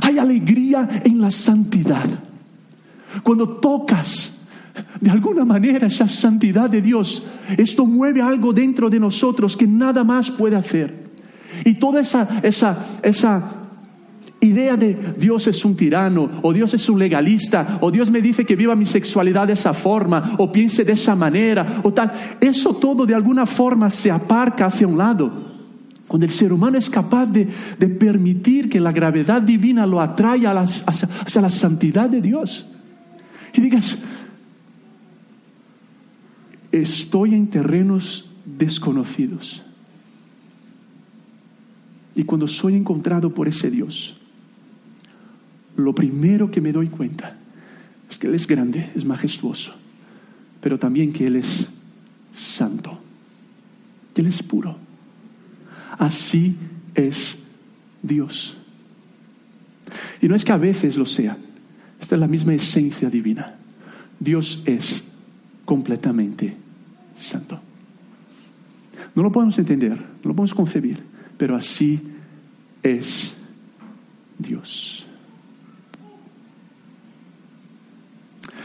Hay 0.01 0.19
alegría 0.19 1.03
en 1.05 1.21
la 1.21 1.31
santidad. 1.31 2.07
Cuando 3.23 3.49
tocas 3.49 4.39
de 5.01 5.11
alguna 5.11 5.45
manera 5.45 5.87
esa 5.87 6.09
santidad 6.09 6.71
de 6.71 6.81
Dios, 6.81 7.27
esto 7.59 7.85
mueve 7.85 8.23
algo 8.23 8.53
dentro 8.53 8.89
de 8.89 8.99
nosotros 8.99 9.57
que 9.57 9.67
nada 9.67 10.05
más 10.05 10.31
puede 10.31 10.57
hacer. 10.57 11.03
Y 11.65 11.75
toda 11.75 12.01
esa, 12.01 12.41
esa, 12.43 12.79
esa 13.03 13.63
idea 14.41 14.77
de 14.77 15.15
Dios 15.19 15.47
es 15.47 15.65
un 15.65 15.77
tirano, 15.77 16.29
o 16.43 16.53
Dios 16.53 16.73
es 16.75 16.89
un 16.89 16.99
legalista, 16.99 17.79
o 17.81 17.91
Dios 17.91 18.11
me 18.11 18.21
dice 18.21 18.45
que 18.45 18.57
viva 18.57 18.75
mi 18.75 18.87
sexualidad 18.87 19.47
de 19.47 19.53
esa 19.53 19.75
forma, 19.75 20.35
o 20.39 20.51
piense 20.51 20.85
de 20.85 20.93
esa 20.93 21.15
manera, 21.15 21.81
o 21.83 21.93
tal, 21.93 22.13
eso 22.41 22.75
todo 22.75 23.07
de 23.07 23.15
alguna 23.15 23.47
forma 23.47 23.91
se 23.91 24.11
aparca 24.11 24.67
hacia 24.67 24.89
un 24.89 24.99
lado. 24.99 25.52
Cuando 26.13 26.27
el 26.27 26.33
ser 26.33 26.53
humano 26.53 26.77
es 26.77 26.91
capaz 26.91 27.25
de, 27.25 27.49
de 27.79 27.89
permitir 27.89 28.69
que 28.69 28.79
la 28.79 28.93
gravedad 28.93 29.41
divina 29.41 29.87
lo 29.87 29.99
atraiga 29.99 30.53
hacia, 30.61 31.09
hacia 31.25 31.41
la 31.41 31.49
santidad 31.49 32.11
de 32.11 32.21
Dios. 32.21 32.67
Y 33.55 33.63
digas, 33.63 33.97
estoy 36.71 37.35
en 37.35 37.47
terrenos 37.47 38.29
desconocidos. 38.45 39.63
Y 42.15 42.25
cuando 42.25 42.47
soy 42.47 42.75
encontrado 42.75 43.33
por 43.33 43.49
ese 43.49 43.71
Dios, 43.71 44.15
lo 45.79 45.95
primero 45.95 46.51
que 46.51 46.61
me 46.61 46.73
doy 46.73 46.89
cuenta 46.89 47.39
es 48.11 48.19
que 48.19 48.27
Él 48.27 48.35
es 48.35 48.47
grande, 48.47 48.91
es 48.95 49.07
majestuoso, 49.07 49.73
pero 50.61 50.79
también 50.79 51.11
que 51.11 51.27
Él 51.27 51.37
es 51.37 51.71
santo, 52.33 52.99
que 54.13 54.21
Él 54.21 54.27
es 54.27 54.43
puro. 54.43 54.82
Así 56.03 56.57
es 56.97 57.39
Dios. 58.03 58.57
Y 60.21 60.27
no 60.27 60.35
es 60.35 60.45
que 60.45 60.51
a 60.51 60.57
veces 60.57 60.97
lo 60.97 61.07
sea, 61.07 61.37
esta 62.01 62.17
es 62.17 62.21
la 62.21 62.27
misma 62.27 62.55
esencia 62.55 63.09
divina. 63.09 63.55
Dios 64.19 64.65
es 64.67 65.05
completamente 65.65 66.57
santo. 67.17 67.61
No 69.15 69.23
lo 69.23 69.31
podemos 69.31 69.57
entender, 69.61 69.93
no 69.93 70.29
lo 70.29 70.35
podemos 70.35 70.55
concebir, 70.55 70.99
pero 71.39 71.55
así 71.55 72.01
es 72.83 73.37
Dios. 74.41 75.07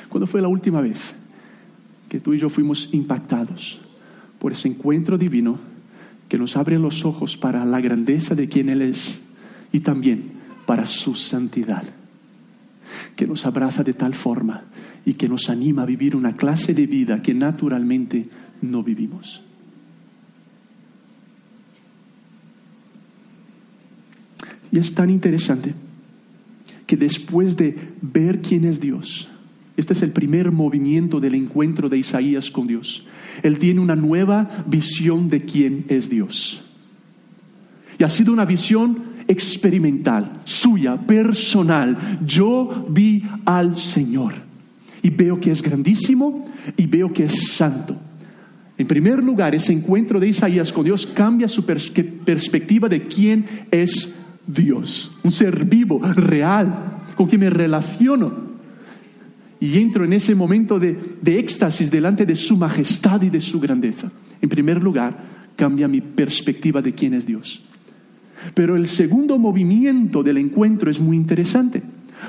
¿Cuándo 0.10 0.26
fue 0.26 0.42
la 0.42 0.48
última 0.48 0.82
vez 0.82 1.14
que 2.10 2.20
tú 2.20 2.34
y 2.34 2.40
yo 2.40 2.50
fuimos 2.50 2.90
impactados 2.94 3.80
por 4.40 4.54
ese 4.54 4.70
encuentro 4.70 5.20
divino 5.20 5.77
que 6.28 6.38
nos 6.38 6.58
abre 6.58 6.78
los 6.78 7.06
ojos 7.06 7.38
para 7.38 7.66
la 7.66 7.82
grandeza 7.82 8.36
de 8.36 8.48
quien 8.48 8.70
Él 8.70 8.82
es 8.82 9.20
y 9.72 9.80
también 9.80 10.32
para 10.66 10.86
su 10.86 11.16
santidad, 11.16 11.84
que 13.16 13.28
nos 13.28 13.46
abraza 13.46 13.84
de 13.84 13.94
tal 13.94 14.14
forma 14.14 14.66
y 15.06 15.14
que 15.14 15.30
nos 15.30 15.50
anima 15.50 15.84
a 15.84 15.86
vivir 15.86 16.16
una 16.16 16.34
clase 16.34 16.74
de 16.74 16.88
vida 16.88 17.22
que 17.22 17.34
naturalmente 17.34 18.28
no 18.62 18.84
vivimos. 18.84 19.44
Y 24.72 24.80
es 24.80 24.94
tan 24.94 25.10
interesante 25.10 25.74
que 26.86 26.98
después 26.98 27.56
de 27.56 27.76
ver 28.02 28.42
quién 28.42 28.66
es 28.66 28.80
Dios, 28.80 29.30
este 29.78 29.94
es 29.94 30.02
el 30.02 30.12
primer 30.12 30.52
movimiento 30.52 31.20
del 31.20 31.36
encuentro 31.36 31.88
de 31.88 32.00
Isaías 32.00 32.50
con 32.50 32.66
Dios. 32.66 33.06
Él 33.44 33.60
tiene 33.60 33.80
una 33.80 33.96
nueva 33.96 34.66
visión 34.66 35.30
de 35.30 35.46
quién 35.46 35.86
es 35.88 36.10
Dios. 36.10 36.64
Y 38.00 38.04
ha 38.04 38.10
sido 38.10 38.34
una 38.34 38.46
visión 38.46 39.04
experimental, 39.28 40.42
suya, 40.46 40.98
personal. 40.98 42.20
Yo 42.26 42.88
vi 42.90 43.24
al 43.46 43.78
Señor 43.78 44.34
y 45.04 45.12
veo 45.12 45.40
que 45.40 45.52
es 45.52 45.62
grandísimo 45.62 46.46
y 46.76 46.88
veo 46.88 47.14
que 47.14 47.26
es 47.26 47.52
santo. 47.52 47.96
En 48.80 48.88
primer 48.88 49.24
lugar, 49.24 49.54
ese 49.54 49.74
encuentro 49.74 50.20
de 50.20 50.28
Isaías 50.28 50.72
con 50.72 50.86
Dios 50.86 51.06
cambia 51.06 51.48
su 51.48 51.66
pers 51.66 51.92
perspectiva 52.26 52.90
de 52.90 53.08
quién 53.08 53.46
es 53.70 54.14
Dios, 54.46 55.12
un 55.24 55.32
ser 55.32 55.66
vivo, 55.66 56.00
real, 56.02 57.02
con 57.16 57.28
quien 57.28 57.42
me 57.42 57.50
relaciono. 57.50 58.47
Y 59.60 59.80
entro 59.80 60.06
en 60.06 60.14
ese 60.14 60.36
momento 60.36 60.80
de, 60.80 60.98
de 61.22 61.40
éxtasis 61.40 61.90
delante 61.90 62.26
de 62.26 62.36
su 62.36 62.58
majestad 62.58 63.22
y 63.22 63.30
de 63.30 63.42
su 63.42 63.60
grandeza. 63.60 64.12
En 64.42 64.50
primer 64.50 64.82
lugar, 64.82 65.18
cambia 65.56 65.88
mi 65.88 66.02
perspectiva 66.02 66.82
de 66.82 66.94
quién 66.94 67.14
es 67.14 67.26
Dios. 67.26 67.64
Pero 68.54 68.76
el 68.76 68.88
segundo 68.88 69.38
movimiento 69.38 70.24
del 70.24 70.38
encuentro 70.38 70.92
es 70.92 71.00
muy 71.00 71.18
interesante, 71.18 71.82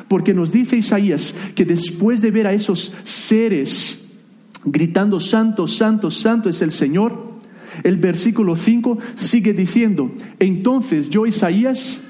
porque 0.08 0.34
nos 0.34 0.50
dice 0.50 0.76
Isaías 0.76 1.34
que 1.54 1.64
después 1.64 2.20
de 2.20 2.30
ver 2.30 2.46
a 2.46 2.52
esos 2.52 2.94
seres 3.04 4.06
gritando, 4.64 5.20
Santo, 5.20 5.66
Santo, 5.66 6.10
Santo 6.10 6.48
es 6.48 6.62
el 6.62 6.72
Señor, 6.72 7.28
el 7.84 7.96
versículo 7.96 8.56
5 8.56 8.98
sigue 9.14 9.52
diciendo, 9.52 10.12
entonces 10.38 11.10
yo, 11.10 11.26
Isaías, 11.26 12.00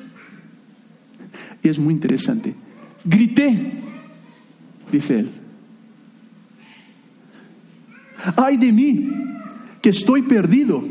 y 1.63 1.69
es 1.69 1.79
muy 1.79 1.93
interesante, 1.93 2.55
grité, 3.05 3.73
dice 4.91 5.21
él, 5.21 5.31
ay 8.37 8.57
de 8.57 8.73
mí, 8.73 9.09
que 9.81 9.91
estoy 9.91 10.23
perdido. 10.23 10.83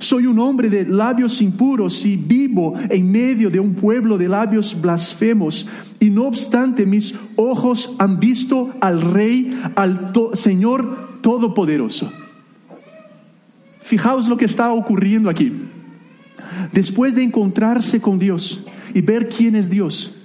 Soy 0.00 0.26
un 0.26 0.38
hombre 0.38 0.68
de 0.68 0.84
labios 0.84 1.40
impuros 1.40 2.04
y 2.04 2.16
vivo 2.16 2.74
en 2.90 3.10
medio 3.10 3.48
de 3.48 3.58
un 3.58 3.74
pueblo 3.74 4.18
de 4.18 4.28
labios 4.28 4.78
blasfemos. 4.78 5.66
Y 5.98 6.10
no 6.10 6.24
obstante, 6.24 6.84
mis 6.84 7.14
ojos 7.36 7.96
han 7.98 8.20
visto 8.20 8.74
al 8.80 9.00
Rey, 9.00 9.58
al 9.76 10.12
Señor 10.34 11.20
Todopoderoso. 11.22 12.12
Fijaos 13.80 14.28
lo 14.28 14.36
que 14.36 14.44
está 14.44 14.70
ocurriendo 14.72 15.30
aquí. 15.30 15.52
Después 16.72 17.14
de 17.14 17.22
encontrarse 17.22 18.00
con 18.00 18.18
Dios 18.18 18.62
y 18.92 19.00
ver 19.00 19.30
quién 19.30 19.56
es 19.56 19.70
Dios, 19.70 20.17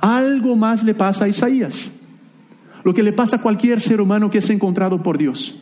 algo 0.00 0.56
más 0.56 0.84
le 0.84 0.94
pasa 0.94 1.24
a 1.24 1.28
Isaías. 1.28 1.90
Lo 2.84 2.94
que 2.94 3.02
le 3.02 3.12
pasa 3.12 3.36
a 3.36 3.42
cualquier 3.42 3.80
ser 3.80 4.00
humano 4.00 4.30
que 4.30 4.38
es 4.38 4.50
encontrado 4.50 5.02
por 5.02 5.18
Dios 5.18 5.56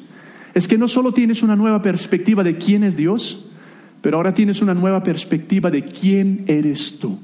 es 0.54 0.66
que 0.66 0.78
no 0.78 0.88
solo 0.88 1.12
tienes 1.12 1.42
una 1.42 1.56
nueva 1.56 1.82
perspectiva 1.82 2.42
de 2.42 2.58
quién 2.58 2.82
es 2.82 2.96
Dios, 2.96 3.46
pero 4.00 4.16
ahora 4.16 4.34
tienes 4.34 4.62
una 4.62 4.74
nueva 4.74 5.02
perspectiva 5.02 5.70
de 5.70 5.84
quién 5.84 6.44
eres 6.46 6.98
tú. 6.98 7.18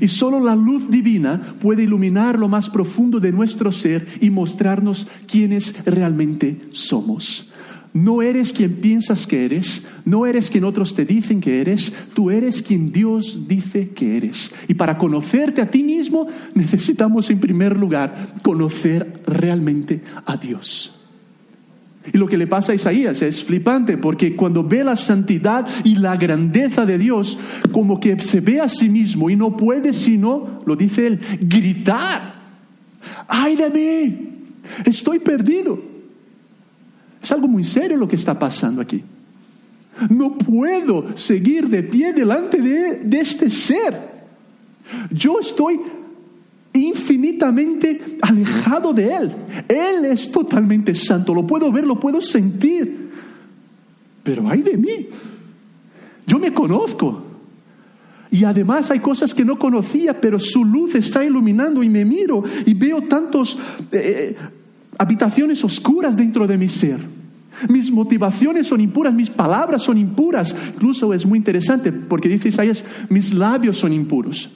Y 0.00 0.08
solo 0.08 0.40
la 0.40 0.54
luz 0.54 0.90
divina 0.90 1.40
puede 1.60 1.82
iluminar 1.82 2.38
lo 2.38 2.48
más 2.48 2.70
profundo 2.70 3.20
de 3.20 3.32
nuestro 3.32 3.72
ser 3.72 4.06
y 4.20 4.30
mostrarnos 4.30 5.06
quiénes 5.26 5.84
realmente 5.84 6.60
somos. 6.72 7.51
No 7.94 8.22
eres 8.22 8.54
quien 8.54 8.76
piensas 8.76 9.26
que 9.26 9.44
eres, 9.44 9.82
no 10.06 10.24
eres 10.24 10.50
quien 10.50 10.64
otros 10.64 10.94
te 10.94 11.04
dicen 11.04 11.42
que 11.42 11.60
eres, 11.60 11.92
tú 12.14 12.30
eres 12.30 12.62
quien 12.62 12.90
Dios 12.90 13.46
dice 13.46 13.90
que 13.90 14.16
eres. 14.16 14.50
Y 14.66 14.74
para 14.74 14.96
conocerte 14.96 15.60
a 15.60 15.70
ti 15.70 15.82
mismo 15.82 16.26
necesitamos 16.54 17.28
en 17.28 17.38
primer 17.38 17.76
lugar 17.76 18.32
conocer 18.42 19.20
realmente 19.26 20.00
a 20.24 20.38
Dios. 20.38 20.98
Y 22.10 22.16
lo 22.16 22.26
que 22.26 22.38
le 22.38 22.46
pasa 22.46 22.72
a 22.72 22.74
Isaías 22.74 23.20
es 23.20 23.44
flipante 23.44 23.98
porque 23.98 24.34
cuando 24.34 24.64
ve 24.64 24.82
la 24.82 24.96
santidad 24.96 25.66
y 25.84 25.96
la 25.96 26.16
grandeza 26.16 26.86
de 26.86 26.96
Dios, 26.98 27.38
como 27.72 28.00
que 28.00 28.18
se 28.20 28.40
ve 28.40 28.58
a 28.60 28.68
sí 28.68 28.88
mismo 28.88 29.28
y 29.28 29.36
no 29.36 29.56
puede 29.56 29.92
sino, 29.92 30.62
lo 30.64 30.76
dice 30.76 31.06
él, 31.06 31.20
gritar. 31.42 32.34
¡Ay 33.28 33.54
de 33.56 33.70
mí! 33.70 34.32
Estoy 34.86 35.18
perdido. 35.18 35.91
Es 37.22 37.30
algo 37.30 37.46
muy 37.46 37.64
serio 37.64 37.96
lo 37.96 38.08
que 38.08 38.16
está 38.16 38.38
pasando 38.38 38.82
aquí. 38.82 39.02
No 40.10 40.36
puedo 40.36 41.16
seguir 41.16 41.68
de 41.68 41.82
pie 41.82 42.12
delante 42.12 42.60
de, 42.60 43.18
este 43.18 43.48
ser. 43.48 44.10
Yo 45.10 45.38
estoy 45.38 45.80
infinitamente 46.72 48.18
alejado 48.22 48.92
de 48.92 49.14
Él. 49.14 49.32
Él 49.68 50.04
es 50.06 50.30
totalmente 50.32 50.94
santo, 50.94 51.34
lo 51.34 51.46
puedo 51.46 51.70
ver, 51.70 51.86
lo 51.86 52.00
puedo 52.00 52.20
sentir. 52.20 53.10
Pero 54.22 54.48
hay 54.48 54.62
de 54.62 54.76
mí. 54.76 55.06
Yo 56.26 56.38
me 56.38 56.52
conozco. 56.52 57.22
Y 58.30 58.44
además 58.44 58.90
hay 58.90 58.98
cosas 58.98 59.34
que 59.34 59.44
no 59.44 59.58
conocía, 59.58 60.18
pero 60.18 60.40
su 60.40 60.64
luz 60.64 60.94
está 60.94 61.22
iluminando 61.22 61.82
y 61.82 61.90
me 61.90 62.04
miro 62.04 62.42
y 62.64 62.72
veo 62.72 63.02
tantas 63.02 63.54
eh, 63.92 64.34
habitaciones 64.96 65.62
oscuras 65.62 66.16
dentro 66.16 66.46
de 66.46 66.56
mi 66.56 66.68
ser. 66.68 67.11
Mis 67.68 67.90
motivaciones 67.90 68.66
son 68.66 68.80
impuras, 68.80 69.14
mis 69.14 69.30
palabras 69.30 69.82
son 69.82 69.98
impuras. 69.98 70.54
Incluso 70.74 71.12
es 71.12 71.26
muy 71.26 71.38
interesante 71.38 71.92
porque 71.92 72.28
dice 72.28 72.48
Isaías, 72.48 72.84
mis 73.08 73.32
labios 73.34 73.78
son 73.78 73.92
impuros. 73.92 74.50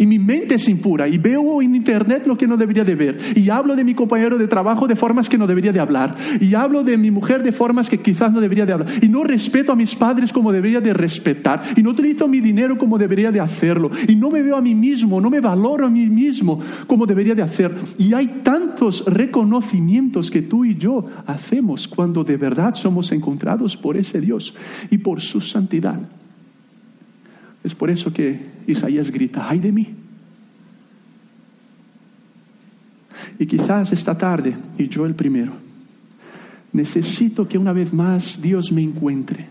Y 0.00 0.06
mi 0.06 0.18
mente 0.18 0.54
es 0.54 0.66
impura 0.66 1.06
y 1.06 1.18
veo 1.18 1.60
en 1.60 1.74
internet 1.74 2.22
lo 2.24 2.34
que 2.34 2.46
no 2.46 2.56
debería 2.56 2.84
de 2.84 2.94
ver. 2.94 3.18
Y 3.36 3.50
hablo 3.50 3.76
de 3.76 3.84
mi 3.84 3.94
compañero 3.94 4.38
de 4.38 4.48
trabajo 4.48 4.86
de 4.86 4.96
formas 4.96 5.28
que 5.28 5.36
no 5.36 5.46
debería 5.46 5.72
de 5.72 5.78
hablar. 5.78 6.16
Y 6.40 6.54
hablo 6.54 6.82
de 6.82 6.96
mi 6.96 7.10
mujer 7.10 7.42
de 7.42 7.52
formas 7.52 7.90
que 7.90 7.98
quizás 7.98 8.32
no 8.32 8.40
debería 8.40 8.64
de 8.64 8.72
hablar. 8.72 8.88
Y 9.02 9.08
no 9.10 9.24
respeto 9.24 9.72
a 9.72 9.76
mis 9.76 9.94
padres 9.94 10.32
como 10.32 10.52
debería 10.52 10.80
de 10.80 10.94
respetar. 10.94 11.62
Y 11.76 11.82
no 11.82 11.90
utilizo 11.90 12.26
mi 12.28 12.40
dinero 12.40 12.78
como 12.78 12.96
debería 12.96 13.30
de 13.30 13.40
hacerlo. 13.40 13.90
Y 14.08 14.16
no 14.16 14.30
me 14.30 14.40
veo 14.40 14.56
a 14.56 14.62
mí 14.62 14.74
mismo, 14.74 15.20
no 15.20 15.28
me 15.28 15.40
valoro 15.40 15.86
a 15.86 15.90
mí 15.90 16.06
mismo 16.06 16.60
como 16.86 17.04
debería 17.04 17.34
de 17.34 17.42
hacer. 17.42 17.76
Y 17.98 18.14
hay 18.14 18.40
tantos 18.42 19.04
reconocimientos 19.04 20.30
que 20.30 20.40
tú 20.40 20.64
y 20.64 20.76
yo 20.76 21.04
hacemos 21.26 21.86
cuando 21.86 22.24
de 22.24 22.38
verdad 22.38 22.74
somos 22.74 23.12
encontrados 23.12 23.76
por 23.76 23.98
ese 23.98 24.18
Dios 24.18 24.54
y 24.90 24.96
por 24.96 25.20
su 25.20 25.42
santidad. 25.42 26.00
Es 27.62 27.74
por 27.74 27.90
eso 27.90 28.12
que 28.12 28.40
Isaías 28.66 29.10
grita, 29.10 29.48
ay 29.48 29.60
de 29.60 29.72
mí. 29.72 29.94
Y 33.38 33.46
quizás 33.46 33.92
esta 33.92 34.16
tarde, 34.16 34.54
y 34.78 34.88
yo 34.88 35.06
el 35.06 35.14
primero, 35.14 35.52
necesito 36.72 37.48
que 37.48 37.58
una 37.58 37.72
vez 37.72 37.92
más 37.92 38.40
Dios 38.40 38.72
me 38.72 38.82
encuentre, 38.82 39.46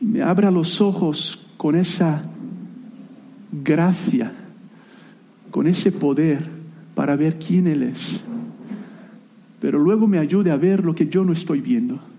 me 0.00 0.22
abra 0.22 0.50
los 0.50 0.80
ojos 0.80 1.46
con 1.56 1.76
esa 1.76 2.22
gracia, 3.50 4.32
con 5.50 5.66
ese 5.66 5.92
poder 5.92 6.44
para 6.94 7.16
ver 7.16 7.38
quién 7.38 7.66
Él 7.66 7.82
es, 7.82 8.20
pero 9.60 9.78
luego 9.78 10.06
me 10.06 10.18
ayude 10.18 10.50
a 10.50 10.56
ver 10.56 10.84
lo 10.84 10.94
que 10.94 11.08
yo 11.08 11.24
no 11.24 11.32
estoy 11.32 11.60
viendo 11.60 12.11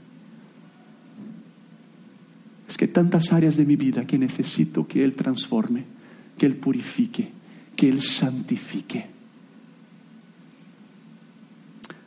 es 2.68 2.78
que 2.78 2.88
tantas 2.88 3.32
áreas 3.34 3.57
de 3.57 3.66
mi 3.66 3.76
vida 3.76 4.05
que 4.05 4.18
necesito 4.18 4.88
que 4.88 5.03
Él 5.03 5.14
transforme, 5.14 5.84
que 6.38 6.45
Él 6.45 6.55
purifique, 6.55 7.30
que 7.76 7.89
Él 7.89 8.01
santifique. 8.01 9.07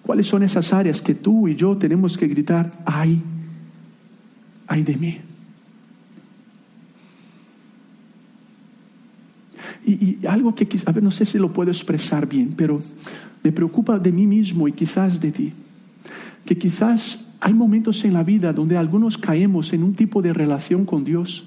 ¿Cuáles 0.03 0.27
son 0.27 0.43
esas 0.43 0.73
áreas 0.73 1.03
que 1.03 1.15
tú 1.15 1.49
y 1.49 1.57
yo 1.57 1.77
tenemos 1.77 2.17
que 2.17 2.29
gritar, 2.29 2.73
ay, 2.87 3.21
ay 4.69 4.83
de 4.83 4.97
mí? 4.97 5.19
Y, 9.85 9.93
y 9.93 10.27
algo 10.27 10.55
que 10.55 10.69
a 10.87 10.93
ver, 10.93 11.03
no 11.03 11.11
sé 11.11 11.27
si 11.27 11.39
lo 11.39 11.53
puedo 11.53 11.71
expresar 11.71 12.29
bien, 12.29 12.55
pero 12.57 12.81
me 13.43 13.53
preocupa 13.53 13.99
de 13.99 14.11
mí 14.11 14.27
mismo 14.27 14.67
y 14.67 14.73
quizás 14.73 15.21
de 15.21 15.33
ti. 15.33 15.53
Que 16.45 16.57
quizás 16.57 17.26
hay 17.47 17.55
momentos 17.55 18.05
en 18.05 18.13
la 18.13 18.25
vida 18.25 18.53
donde 18.53 18.77
algunos 18.77 19.17
caemos 19.17 19.73
en 19.73 19.85
un 19.85 19.95
tipo 19.95 20.21
de 20.21 20.33
relación 20.33 20.85
con 20.85 21.05
Dios 21.05 21.45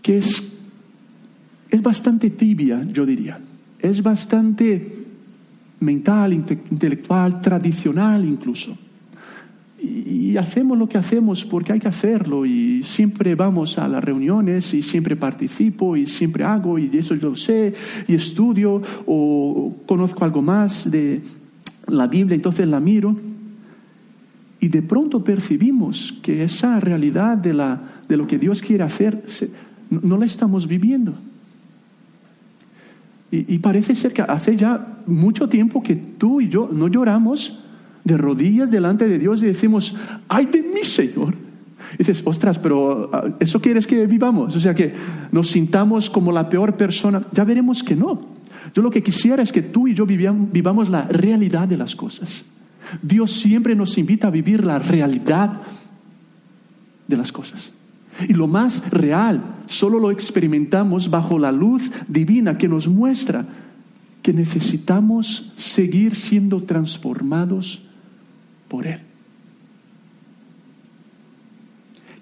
que 0.00 0.16
es, 0.16 0.42
es 1.68 1.82
bastante 1.82 2.30
tibia, 2.30 2.82
yo 2.90 3.04
diría. 3.04 3.38
Es 3.78 4.02
bastante 4.02 5.04
mental, 5.80 6.32
intelectual, 6.32 7.42
tradicional 7.42 8.24
incluso. 8.24 8.74
y, 9.78 10.34
hacemos 10.38 10.78
lo 10.78 10.88
que 10.88 10.96
hacemos 10.96 11.44
porque 11.44 11.74
hay 11.74 11.80
que 11.80 11.88
hacerlo 11.88 12.46
y 12.46 12.82
siempre 12.82 13.34
vamos 13.34 13.76
a 13.76 13.86
las 13.86 14.02
reuniones 14.02 14.72
y 14.72 14.80
siempre 14.80 15.14
participo 15.14 15.94
y 15.94 16.06
siempre 16.06 16.44
hago 16.44 16.78
y 16.78 16.88
eso 16.94 17.16
yo 17.16 17.36
sé 17.36 17.74
y 18.08 18.14
estudio 18.14 18.80
o 19.04 19.76
conozco 19.84 20.24
algo 20.24 20.40
más 20.40 20.90
de 20.90 21.20
la 21.88 22.06
Biblia, 22.06 22.36
entonces 22.36 22.66
la 22.66 22.80
miro 22.80 23.29
y 24.60 24.68
de 24.68 24.82
pronto 24.82 25.24
percibimos 25.24 26.14
que 26.22 26.44
esa 26.44 26.78
realidad 26.80 27.38
de, 27.38 27.54
la, 27.54 27.80
de 28.06 28.16
lo 28.18 28.26
que 28.26 28.38
Dios 28.38 28.60
quiere 28.60 28.84
hacer 28.84 29.24
no, 29.88 30.18
la 30.18 30.26
estamos 30.26 30.68
viviendo. 30.68 31.14
Y, 33.32 33.58
parece 33.58 33.94
ser 33.94 34.12
que 34.12 34.22
hace 34.22 34.56
ya 34.56 34.98
mucho 35.06 35.48
tiempo 35.48 35.82
que 35.82 35.94
tú 35.94 36.40
y 36.40 36.48
yo 36.48 36.68
no 36.72 36.88
lloramos 36.88 37.58
de 38.02 38.16
rodillas 38.16 38.70
delante 38.70 39.08
de 39.08 39.18
Dios 39.18 39.40
y 39.42 39.46
decimos, 39.46 39.96
ay 40.28 40.46
de 40.46 40.62
mí, 40.62 40.82
Señor. 40.82 41.34
Y 41.94 41.98
dices, 41.98 42.22
ostras, 42.24 42.58
pero 42.58 43.08
ah, 43.12 43.36
¿eso 43.38 43.60
quieres 43.60 43.86
que 43.86 44.04
vivamos? 44.06 44.56
O 44.56 44.60
sea, 44.60 44.74
que 44.74 44.94
nos 45.30 45.48
sintamos 45.48 46.10
como 46.10 46.32
la 46.32 46.48
peor 46.48 46.76
persona. 46.76 47.24
Ya 47.32 47.44
veremos 47.44 47.82
que 47.84 47.94
no. 47.94 48.20
Yo 48.74 48.82
lo 48.82 48.90
que 48.90 49.02
quisiera 49.02 49.42
es 49.42 49.52
que 49.52 49.62
tú 49.62 49.86
y 49.86 49.94
yo 49.94 50.06
vivamos 50.06 50.88
la 50.90 51.04
realidad 51.04 51.68
de 51.68 51.76
las 51.76 51.94
cosas. 51.94 52.44
Dios 53.02 53.32
siempre 53.32 53.74
nos 53.74 53.98
invita 53.98 54.28
a 54.28 54.30
vivir 54.30 54.64
la 54.64 54.78
realidad 54.78 55.62
de 57.06 57.16
las 57.16 57.32
cosas. 57.32 57.72
Y 58.28 58.34
lo 58.34 58.46
más 58.46 58.90
real 58.90 59.56
solo 59.66 59.98
lo 59.98 60.10
experimentamos 60.10 61.10
bajo 61.10 61.38
la 61.38 61.52
luz 61.52 61.90
divina 62.08 62.58
que 62.58 62.68
nos 62.68 62.88
muestra 62.88 63.46
que 64.22 64.32
necesitamos 64.32 65.52
seguir 65.56 66.14
siendo 66.14 66.62
transformados 66.62 67.82
por 68.68 68.86
Él. 68.86 69.00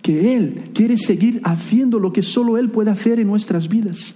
Que 0.02 0.36
Él 0.36 0.70
quiere 0.74 0.96
seguir 0.96 1.40
haciendo 1.44 1.98
lo 1.98 2.12
que 2.12 2.22
solo 2.22 2.56
Él 2.56 2.70
puede 2.70 2.90
hacer 2.90 3.18
en 3.18 3.26
nuestras 3.26 3.68
vidas. 3.68 4.14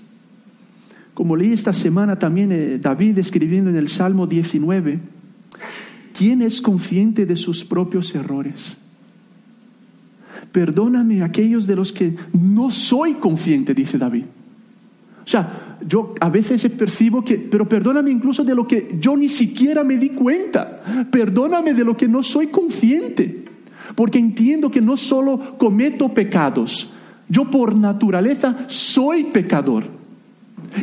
Como 1.14 1.36
leí 1.36 1.52
esta 1.52 1.72
semana 1.72 2.18
también 2.18 2.52
eh, 2.52 2.78
David 2.78 3.18
escribiendo 3.18 3.68
en 3.68 3.76
el 3.76 3.88
Salmo 3.88 4.26
19, 4.26 5.00
¿quién 6.22 6.40
es 6.40 6.62
consciente 6.62 7.26
de 7.26 7.34
sus 7.34 7.64
propios 7.64 8.14
errores? 8.14 8.76
Perdóname 10.52 11.20
aquellos 11.20 11.66
de 11.66 11.74
los 11.74 11.92
que 11.92 12.14
no 12.32 12.70
soy 12.70 13.14
consciente, 13.14 13.74
dice 13.74 13.98
David. 13.98 14.26
O 15.24 15.26
sea, 15.26 15.78
yo 15.84 16.14
a 16.20 16.28
veces 16.28 16.64
percibo 16.68 17.24
que, 17.24 17.38
pero 17.38 17.68
perdóname 17.68 18.12
incluso 18.12 18.44
de 18.44 18.54
lo 18.54 18.68
que 18.68 18.96
yo 19.00 19.16
ni 19.16 19.28
siquiera 19.28 19.82
me 19.82 19.98
di 19.98 20.10
cuenta. 20.10 21.08
Perdóname 21.10 21.74
de 21.74 21.82
lo 21.82 21.96
que 21.96 22.06
no 22.06 22.22
soy 22.22 22.46
consciente. 22.46 23.44
Porque 23.96 24.20
entiendo 24.20 24.70
que 24.70 24.80
no 24.80 24.96
solo 24.96 25.58
cometo 25.58 26.14
pecados, 26.14 26.92
yo 27.28 27.50
por 27.50 27.74
naturaleza 27.74 28.66
soy 28.68 29.24
pecador. 29.24 30.01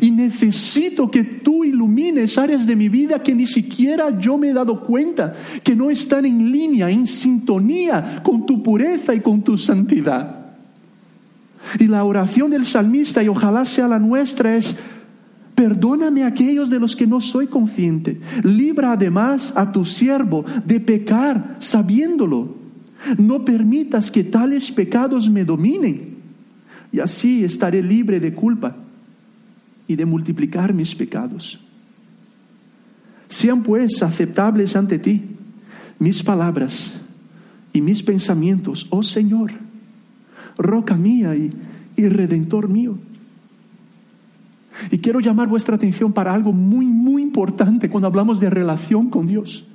Y 0.01 0.11
necesito 0.11 1.09
que 1.09 1.23
tú 1.23 1.63
ilumines 1.63 2.37
áreas 2.37 2.65
de 2.65 2.75
mi 2.75 2.89
vida 2.89 3.21
que 3.21 3.33
ni 3.33 3.45
siquiera 3.45 4.17
yo 4.19 4.37
me 4.37 4.49
he 4.49 4.53
dado 4.53 4.81
cuenta, 4.81 5.33
que 5.63 5.75
no 5.75 5.89
están 5.89 6.25
en 6.25 6.51
línea, 6.51 6.89
en 6.89 7.07
sintonía 7.07 8.21
con 8.23 8.45
tu 8.45 8.61
pureza 8.61 9.13
y 9.13 9.21
con 9.21 9.41
tu 9.41 9.57
santidad. 9.57 10.35
Y 11.79 11.87
la 11.87 12.03
oración 12.03 12.51
del 12.51 12.65
salmista, 12.65 13.23
y 13.23 13.27
ojalá 13.27 13.65
sea 13.65 13.87
la 13.87 13.99
nuestra, 13.99 14.55
es, 14.55 14.75
perdóname 15.55 16.23
a 16.23 16.27
aquellos 16.27 16.69
de 16.69 16.79
los 16.79 16.95
que 16.95 17.07
no 17.07 17.19
soy 17.19 17.47
consciente. 17.47 18.21
Libra 18.43 18.93
además 18.93 19.51
a 19.55 19.71
tu 19.71 19.85
siervo 19.85 20.45
de 20.65 20.79
pecar 20.79 21.55
sabiéndolo. 21.57 22.57
No 23.17 23.43
permitas 23.43 24.11
que 24.11 24.23
tales 24.23 24.71
pecados 24.71 25.29
me 25.29 25.43
dominen. 25.43 26.17
Y 26.91 26.99
así 26.99 27.43
estaré 27.43 27.81
libre 27.81 28.19
de 28.19 28.33
culpa 28.33 28.75
y 29.89 29.95
de 29.95 30.05
multiplicar 30.05 30.71
mis 30.71 30.93
pecados. 30.93 31.59
Sean 33.27 33.63
pues 33.63 34.01
aceptables 34.03 34.75
ante 34.75 34.99
ti 34.99 35.23
mis 35.97 36.21
palabras 36.21 36.93
y 37.73 37.81
mis 37.81 38.03
pensamientos, 38.03 38.85
oh 38.91 39.01
Señor, 39.01 39.51
roca 40.59 40.95
mía 40.95 41.35
y, 41.35 41.49
y 41.95 42.07
redentor 42.07 42.69
mío. 42.69 42.99
Y 44.91 44.99
quiero 44.99 45.19
llamar 45.19 45.47
vuestra 45.47 45.75
atención 45.75 46.13
para 46.13 46.35
algo 46.35 46.53
muy, 46.53 46.85
muy 46.85 47.23
importante 47.23 47.89
cuando 47.89 48.07
hablamos 48.07 48.39
de 48.39 48.51
relación 48.51 49.09
con 49.09 49.25
Dios. 49.25 49.65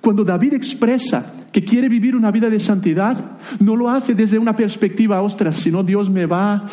Cuando 0.00 0.22
David 0.22 0.54
expresa 0.54 1.34
que 1.50 1.64
quiere 1.64 1.88
vivir 1.88 2.14
una 2.14 2.30
vida 2.30 2.48
de 2.48 2.60
santidad, 2.60 3.32
no 3.58 3.74
lo 3.74 3.90
hace 3.90 4.14
desde 4.14 4.38
una 4.38 4.54
perspectiva, 4.54 5.20
ostras, 5.22 5.56
si 5.56 5.72
no 5.72 5.82
Dios 5.82 6.08
me 6.08 6.26
va 6.26 6.64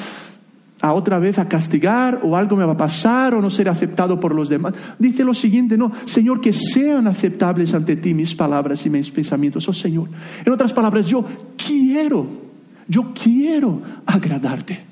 a 0.84 0.92
otra 0.92 1.18
vez 1.18 1.40
a 1.40 1.48
castigar 1.48 2.20
o 2.24 2.36
algo 2.36 2.58
me 2.58 2.66
va 2.66 2.74
a 2.74 2.78
pasar 2.78 3.34
o 3.34 3.42
no 3.42 3.50
seré 3.50 3.70
aceptado 3.70 4.20
por 4.20 4.36
los 4.36 4.50
demás. 4.50 4.74
Dice 5.00 5.24
lo 5.24 5.34
siguiente, 5.34 5.78
no, 5.78 5.94
Señor, 6.04 6.42
que 6.42 6.52
sean 6.52 7.08
aceptables 7.08 7.74
ante 7.74 7.96
ti 7.96 8.14
mis 8.14 8.36
palabras 8.36 8.86
y 8.86 8.90
mis 8.90 9.10
pensamientos, 9.10 9.68
oh 9.70 9.74
Señor. 9.74 10.10
En 10.44 10.52
otras 10.52 10.74
palabras, 10.74 11.06
yo 11.06 11.26
quiero, 11.56 12.28
yo 12.86 13.14
quiero 13.14 13.82
agradarte. 14.06 14.84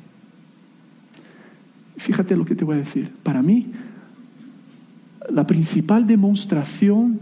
Fíjate 1.98 2.38
lo 2.38 2.46
que 2.46 2.56
te 2.56 2.64
voy 2.64 2.76
a 2.76 2.80
decir. 2.80 3.12
Para 3.22 3.42
mí, 3.42 3.68
la 5.30 5.46
principal 5.46 6.08
demostración 6.08 7.20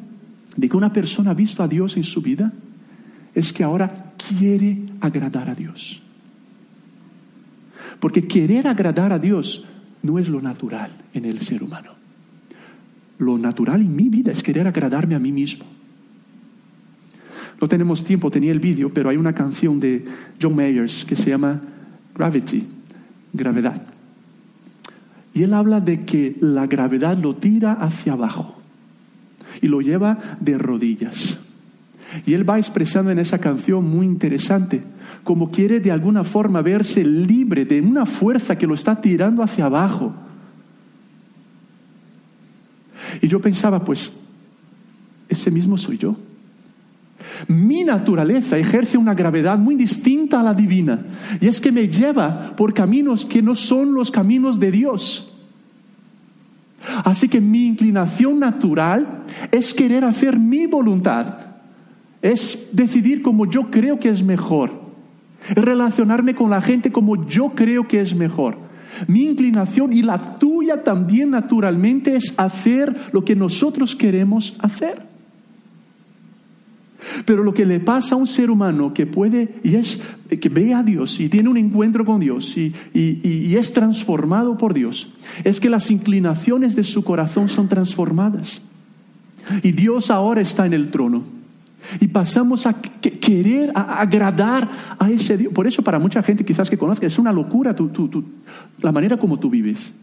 de 0.55 0.69
que 0.69 0.77
una 0.77 0.93
persona 0.93 1.31
ha 1.31 1.33
visto 1.33 1.63
a 1.63 1.67
Dios 1.67 1.97
en 1.97 2.03
su 2.03 2.21
vida 2.21 2.53
es 3.33 3.51
que 3.51 3.63
ahora 3.63 4.13
quiere 4.15 4.83
agradar 5.01 5.49
a 5.49 5.55
Dios. 5.55 6.03
Porque 7.99 8.27
querer 8.27 8.67
agradar 8.67 9.11
a 9.11 9.19
Dios 9.19 9.65
no 10.03 10.19
es 10.19 10.29
lo 10.29 10.41
natural 10.41 10.91
en 11.13 11.25
el 11.25 11.39
ser 11.39 11.63
humano. 11.63 11.91
Lo 13.17 13.37
natural 13.37 13.81
en 13.81 13.95
mi 13.95 14.07
vida 14.09 14.31
es 14.31 14.41
querer 14.41 14.67
agradarme 14.67 15.15
a 15.15 15.19
mí 15.19 15.31
mismo. 15.31 15.65
No 17.59 17.67
tenemos 17.67 18.05
tiempo, 18.05 18.31
tenía 18.31 18.53
el 18.53 18.59
vídeo, 18.59 18.93
pero 18.93 19.09
hay 19.09 19.17
una 19.17 19.33
canción 19.33 19.79
de 19.79 20.05
John 20.41 20.55
Mayers 20.55 21.03
que 21.03 21.17
se 21.17 21.29
llama 21.29 21.59
Gravity, 22.15 22.65
gravedad. 23.33 23.81
Y 25.33 25.43
él 25.43 25.53
habla 25.53 25.81
de 25.81 26.05
que 26.05 26.37
la 26.39 26.67
gravedad 26.67 27.17
lo 27.17 27.35
tira 27.35 27.73
hacia 27.73 28.13
abajo 28.13 28.55
y 29.61 29.67
lo 29.67 29.81
lleva 29.81 30.17
de 30.39 30.57
rodillas. 30.57 31.37
Y 32.25 32.33
él 32.33 32.49
va 32.49 32.57
expresando 32.57 33.11
en 33.11 33.19
esa 33.19 33.39
canción 33.39 33.85
muy 33.85 34.05
interesante, 34.05 34.83
como 35.23 35.51
quiere 35.51 35.79
de 35.79 35.91
alguna 35.91 36.23
forma 36.23 36.61
verse 36.61 37.03
libre 37.03 37.65
de 37.65 37.81
una 37.81 38.05
fuerza 38.05 38.57
que 38.57 38.67
lo 38.67 38.73
está 38.73 38.99
tirando 38.99 39.43
hacia 39.43 39.65
abajo. 39.65 40.13
Y 43.21 43.27
yo 43.27 43.39
pensaba, 43.39 43.83
pues, 43.83 44.11
ese 45.27 45.51
mismo 45.51 45.77
soy 45.77 45.97
yo. 45.97 46.15
Mi 47.47 47.83
naturaleza 47.83 48.57
ejerce 48.57 48.97
una 48.97 49.13
gravedad 49.13 49.57
muy 49.57 49.75
distinta 49.75 50.39
a 50.39 50.43
la 50.43 50.53
divina, 50.53 50.99
y 51.39 51.47
es 51.47 51.61
que 51.61 51.71
me 51.71 51.87
lleva 51.87 52.55
por 52.55 52.73
caminos 52.73 53.25
que 53.25 53.41
no 53.41 53.55
son 53.55 53.93
los 53.93 54.09
caminos 54.09 54.59
de 54.59 54.71
Dios. 54.71 55.31
Así 57.03 57.27
que 57.27 57.41
mi 57.41 57.65
inclinación 57.65 58.39
natural 58.39 59.25
es 59.51 59.73
querer 59.73 60.05
hacer 60.05 60.39
mi 60.39 60.65
voluntad, 60.65 61.48
es 62.21 62.69
decidir 62.71 63.21
como 63.21 63.45
yo 63.45 63.69
creo 63.69 63.99
que 63.99 64.09
es 64.09 64.23
mejor, 64.23 64.71
relacionarme 65.55 66.35
con 66.35 66.49
la 66.49 66.61
gente 66.61 66.91
como 66.91 67.27
yo 67.27 67.49
creo 67.55 67.87
que 67.87 68.01
es 68.01 68.13
mejor. 68.13 68.57
Mi 69.07 69.23
inclinación 69.23 69.93
y 69.93 70.01
la 70.01 70.39
tuya 70.39 70.83
también 70.83 71.29
naturalmente 71.29 72.15
es 72.15 72.33
hacer 72.37 73.09
lo 73.11 73.23
que 73.23 73.35
nosotros 73.35 73.95
queremos 73.95 74.55
hacer. 74.59 75.07
Pero 77.25 77.43
lo 77.43 77.53
que 77.53 77.65
le 77.65 77.79
pasa 77.79 78.15
a 78.15 78.17
un 78.17 78.27
ser 78.27 78.51
humano 78.51 78.93
que 78.93 79.05
puede 79.05 79.55
y 79.63 79.75
es 79.75 80.01
que 80.41 80.49
ve 80.49 80.73
a 80.73 80.83
Dios 80.83 81.19
y 81.19 81.29
tiene 81.29 81.47
un 81.47 81.55
encuentro 81.55 82.03
con 82.03 82.19
Dios 82.19 82.57
y, 82.57 82.73
y 82.93 83.55
es 83.55 83.71
transformado 83.71 84.57
por 84.57 84.73
Dios 84.73 85.07
es 85.45 85.61
que 85.61 85.69
las 85.69 85.91
inclinaciones 85.91 86.75
de 86.75 86.83
su 86.83 87.03
corazón 87.03 87.47
son 87.47 87.69
transformadas. 87.69 88.61
Y 89.63 89.71
Dios 89.71 90.09
ahora 90.09 90.41
está 90.41 90.65
en 90.65 90.73
el 90.73 90.91
trono. 90.91 91.38
Y 91.99 92.07
pasamos 92.07 92.65
a 92.65 92.73
que- 92.73 93.19
querer, 93.19 93.71
a 93.73 93.99
agradar 94.01 94.69
a 94.99 95.09
ese 95.09 95.37
Dios. 95.37 95.53
Por 95.53 95.65
eso 95.67 95.81
para 95.81 95.97
mucha 95.99 96.21
gente 96.21 96.43
quizás 96.45 96.69
que 96.69 96.77
conozca, 96.77 97.05
es 97.07 97.17
una 97.17 97.31
locura 97.31 97.75
tu- 97.75 97.89
tu- 97.89 98.23
la 98.81 98.91
manera 98.91 99.17
como 99.17 99.39
tú 99.39 99.49
vives. 99.49 99.93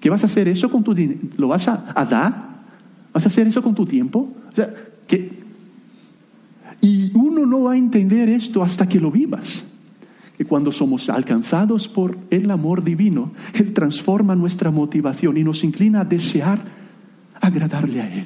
¿Qué 0.00 0.10
vas 0.10 0.22
a 0.24 0.26
hacer 0.26 0.48
eso 0.48 0.68
con 0.70 0.82
tu 0.82 0.94
dinero? 0.94 1.20
¿Lo 1.36 1.48
vas 1.48 1.68
a, 1.68 1.92
a 1.94 2.04
dar? 2.04 2.50
¿Vas 3.12 3.24
a 3.24 3.28
hacer 3.28 3.46
eso 3.46 3.62
con 3.62 3.74
tu 3.74 3.84
tiempo? 3.86 4.32
O 4.50 4.54
sea, 4.56 4.72
que, 5.06 5.40
y 6.80 7.12
uno 7.16 7.46
no 7.46 7.62
va 7.64 7.72
a 7.72 7.76
entender 7.76 8.28
esto 8.28 8.62
hasta 8.62 8.88
que 8.88 9.00
lo 9.00 9.10
vivas. 9.10 9.64
Que 10.36 10.44
cuando 10.44 10.72
somos 10.72 11.08
alcanzados 11.08 11.86
por 11.88 12.18
el 12.30 12.50
amor 12.50 12.82
divino, 12.82 13.32
Él 13.54 13.72
transforma 13.72 14.34
nuestra 14.34 14.70
motivación 14.70 15.36
y 15.36 15.44
nos 15.44 15.62
inclina 15.62 16.00
a 16.00 16.04
desear 16.04 16.58
agradarle 17.40 18.00
a 18.00 18.12
Él. 18.12 18.24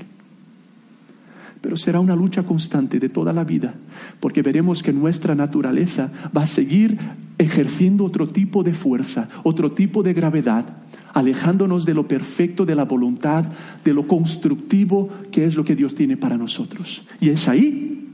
Pero 1.67 1.77
será 1.77 1.99
una 1.99 2.15
lucha 2.15 2.45
constante 2.45 3.01
de 3.01 3.09
toda 3.09 3.33
la 3.33 3.43
vida, 3.43 3.75
porque 4.21 4.41
veremos 4.41 4.85
que 4.85 4.93
nuestra 4.93 5.35
naturaleza 5.35 6.13
va 6.35 6.45
a 6.45 6.47
seguir 6.47 6.97
ejerciendo 7.39 8.05
otro 8.05 8.29
tipo 8.29 8.63
de 8.63 8.73
fuerza, 8.73 9.29
otro 9.43 9.73
tipo 9.73 10.05
de 10.05 10.15
gravedad, 10.15 10.65
alejándonos 11.13 11.85
de 11.85 11.93
lo 11.93 12.07
perfecto, 12.07 12.65
de 12.65 12.77
la 12.77 12.85
voluntad, 12.85 13.47
de 13.85 13.93
lo 13.93 14.07
constructivo 14.07 15.09
que 15.33 15.45
es 15.45 15.57
lo 15.57 15.65
que 15.65 15.75
Dios 15.75 15.97
tiene 15.97 16.17
para 16.17 16.39
nosotros. 16.39 17.03
Y 17.21 17.31
es 17.31 17.49
ahí 17.49 18.11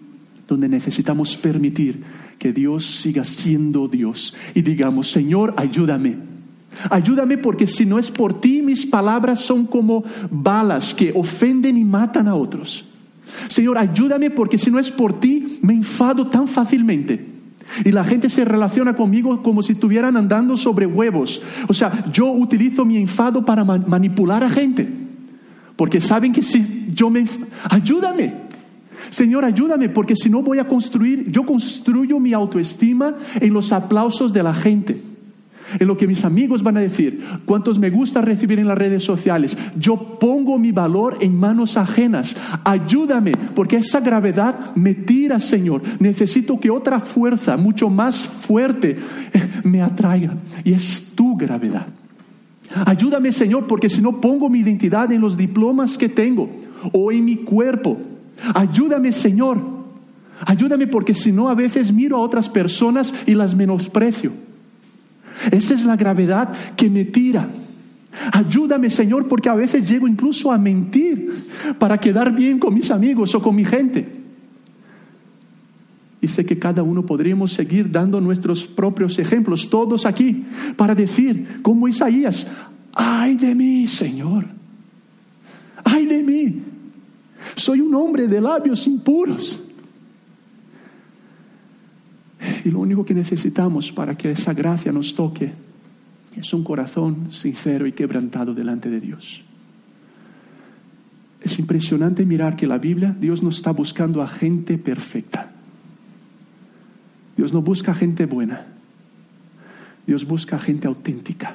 donde 0.48 0.70
necesitamos 0.70 1.36
permitir 1.36 2.02
que 2.38 2.54
Dios 2.54 2.86
siga 2.86 3.26
siendo 3.26 3.86
Dios 3.86 4.34
y 4.54 4.62
digamos, 4.62 5.10
Señor, 5.10 5.52
ayúdame. 5.58 6.16
Ayúdame 6.88 7.36
porque 7.36 7.66
si 7.66 7.84
no 7.84 7.98
es 7.98 8.10
por 8.10 8.40
ti, 8.40 8.62
mis 8.62 8.86
palabras 8.86 9.40
son 9.40 9.66
como 9.66 10.04
balas 10.30 10.94
que 10.94 11.12
ofenden 11.14 11.76
y 11.76 11.84
matan 11.84 12.28
a 12.28 12.34
otros. 12.34 12.86
Señor, 13.48 13.78
ayúdame 13.78 14.30
porque 14.30 14.58
si 14.58 14.70
no 14.70 14.78
es 14.78 14.90
por 14.90 15.20
ti, 15.20 15.58
me 15.62 15.72
enfado 15.74 16.26
tan 16.28 16.48
fácilmente. 16.48 17.26
Y 17.84 17.92
la 17.92 18.04
gente 18.04 18.28
se 18.28 18.44
relaciona 18.44 18.94
conmigo 18.94 19.42
como 19.42 19.62
si 19.62 19.72
estuvieran 19.72 20.16
andando 20.16 20.56
sobre 20.56 20.86
huevos. 20.86 21.40
O 21.68 21.74
sea, 21.74 22.04
yo 22.12 22.30
utilizo 22.30 22.84
mi 22.84 22.96
enfado 22.96 23.44
para 23.44 23.64
man- 23.64 23.84
manipular 23.86 24.44
a 24.44 24.50
gente. 24.50 24.88
Porque 25.76 26.00
saben 26.00 26.32
que 26.32 26.42
si 26.42 26.90
yo 26.94 27.08
me... 27.08 27.24
Ayúdame. 27.70 28.34
Señor, 29.08 29.44
ayúdame 29.44 29.88
porque 29.88 30.16
si 30.16 30.28
no 30.30 30.42
voy 30.42 30.58
a 30.58 30.68
construir, 30.68 31.30
yo 31.30 31.44
construyo 31.44 32.18
mi 32.20 32.32
autoestima 32.32 33.14
en 33.40 33.52
los 33.52 33.72
aplausos 33.72 34.32
de 34.32 34.42
la 34.42 34.54
gente 34.54 35.11
en 35.78 35.86
lo 35.86 35.96
que 35.96 36.06
mis 36.06 36.24
amigos 36.24 36.62
van 36.62 36.76
a 36.76 36.80
decir, 36.80 37.22
cuántos 37.44 37.78
me 37.78 37.90
gusta 37.90 38.20
recibir 38.20 38.58
en 38.58 38.68
las 38.68 38.78
redes 38.78 39.04
sociales. 39.04 39.56
Yo 39.76 39.96
pongo 40.18 40.58
mi 40.58 40.72
valor 40.72 41.18
en 41.20 41.38
manos 41.38 41.76
ajenas. 41.76 42.36
Ayúdame, 42.64 43.32
porque 43.54 43.76
esa 43.76 44.00
gravedad 44.00 44.74
me 44.74 44.94
tira, 44.94 45.40
Señor. 45.40 45.82
Necesito 45.98 46.58
que 46.58 46.70
otra 46.70 47.00
fuerza, 47.00 47.56
mucho 47.56 47.88
más 47.88 48.24
fuerte, 48.24 48.96
me 49.64 49.82
atraiga. 49.82 50.34
Y 50.64 50.72
es 50.72 51.12
tu 51.14 51.36
gravedad. 51.36 51.86
Ayúdame, 52.86 53.32
Señor, 53.32 53.66
porque 53.66 53.88
si 53.88 54.00
no 54.00 54.20
pongo 54.20 54.48
mi 54.48 54.60
identidad 54.60 55.12
en 55.12 55.20
los 55.20 55.36
diplomas 55.36 55.98
que 55.98 56.08
tengo 56.08 56.48
o 56.92 57.12
en 57.12 57.24
mi 57.24 57.36
cuerpo. 57.36 57.98
Ayúdame, 58.54 59.12
Señor. 59.12 59.58
Ayúdame 60.46 60.86
porque 60.86 61.14
si 61.14 61.30
no 61.30 61.48
a 61.48 61.54
veces 61.54 61.92
miro 61.92 62.16
a 62.16 62.20
otras 62.20 62.48
personas 62.48 63.14
y 63.26 63.34
las 63.34 63.54
menosprecio. 63.54 64.32
Esa 65.50 65.74
es 65.74 65.84
la 65.84 65.96
gravedad 65.96 66.52
que 66.76 66.90
me 66.90 67.04
tira. 67.04 67.48
Ayúdame, 68.32 68.90
Señor, 68.90 69.26
porque 69.26 69.48
a 69.48 69.54
veces 69.54 69.88
llego 69.88 70.06
incluso 70.06 70.52
a 70.52 70.58
mentir 70.58 71.48
para 71.78 71.98
quedar 71.98 72.34
bien 72.34 72.58
con 72.58 72.74
mis 72.74 72.90
amigos 72.90 73.34
o 73.34 73.40
con 73.40 73.54
mi 73.54 73.64
gente. 73.64 74.20
Y 76.20 76.28
sé 76.28 76.44
que 76.44 76.58
cada 76.58 76.82
uno 76.82 77.04
podríamos 77.04 77.52
seguir 77.52 77.90
dando 77.90 78.20
nuestros 78.20 78.64
propios 78.64 79.18
ejemplos, 79.18 79.68
todos 79.68 80.06
aquí, 80.06 80.44
para 80.76 80.94
decir, 80.94 81.60
como 81.62 81.88
Isaías, 81.88 82.46
ay 82.94 83.36
de 83.36 83.54
mí, 83.54 83.86
Señor, 83.88 84.46
ay 85.82 86.06
de 86.06 86.22
mí, 86.22 86.62
soy 87.56 87.80
un 87.80 87.94
hombre 87.94 88.28
de 88.28 88.40
labios 88.40 88.86
impuros. 88.86 89.60
Y 92.64 92.70
lo 92.70 92.80
único 92.80 93.04
que 93.04 93.14
necesitamos 93.14 93.92
para 93.92 94.16
que 94.16 94.30
esa 94.32 94.52
gracia 94.52 94.92
nos 94.92 95.14
toque 95.14 95.52
es 96.36 96.54
un 96.54 96.64
corazón 96.64 97.32
sincero 97.32 97.86
y 97.86 97.92
quebrantado 97.92 98.54
delante 98.54 98.88
de 98.90 99.00
Dios. 99.00 99.42
Es 101.40 101.58
impresionante 101.58 102.24
mirar 102.24 102.54
que 102.56 102.66
la 102.66 102.78
Biblia, 102.78 103.14
Dios 103.18 103.42
no 103.42 103.48
está 103.48 103.72
buscando 103.72 104.22
a 104.22 104.28
gente 104.28 104.78
perfecta. 104.78 105.50
Dios 107.36 107.52
no 107.52 107.62
busca 107.62 107.94
gente 107.94 108.26
buena. 108.26 108.66
Dios 110.06 110.26
busca 110.26 110.58
gente 110.58 110.86
auténtica, 110.86 111.54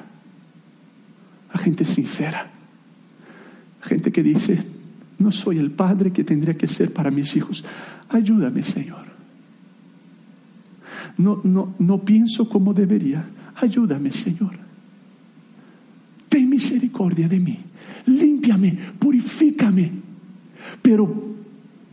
a 1.52 1.58
gente 1.58 1.84
sincera, 1.84 2.50
gente 3.82 4.10
que 4.10 4.22
dice, 4.22 4.64
no 5.18 5.30
soy 5.32 5.58
el 5.58 5.70
padre 5.70 6.12
que 6.12 6.24
tendría 6.24 6.54
que 6.54 6.66
ser 6.66 6.92
para 6.92 7.10
mis 7.10 7.36
hijos. 7.36 7.64
Ayúdame, 8.08 8.62
Señor. 8.62 9.07
No, 11.18 11.40
no, 11.42 11.74
no 11.78 11.98
pienso 11.98 12.48
como 12.48 12.72
debería. 12.72 13.24
Ayúdame, 13.56 14.10
Señor. 14.10 14.52
Ten 16.28 16.48
misericordia 16.48 17.28
de 17.28 17.40
mí. 17.40 17.58
Límpiame, 18.06 18.78
purifícame. 18.98 19.90
Pero, 20.80 21.34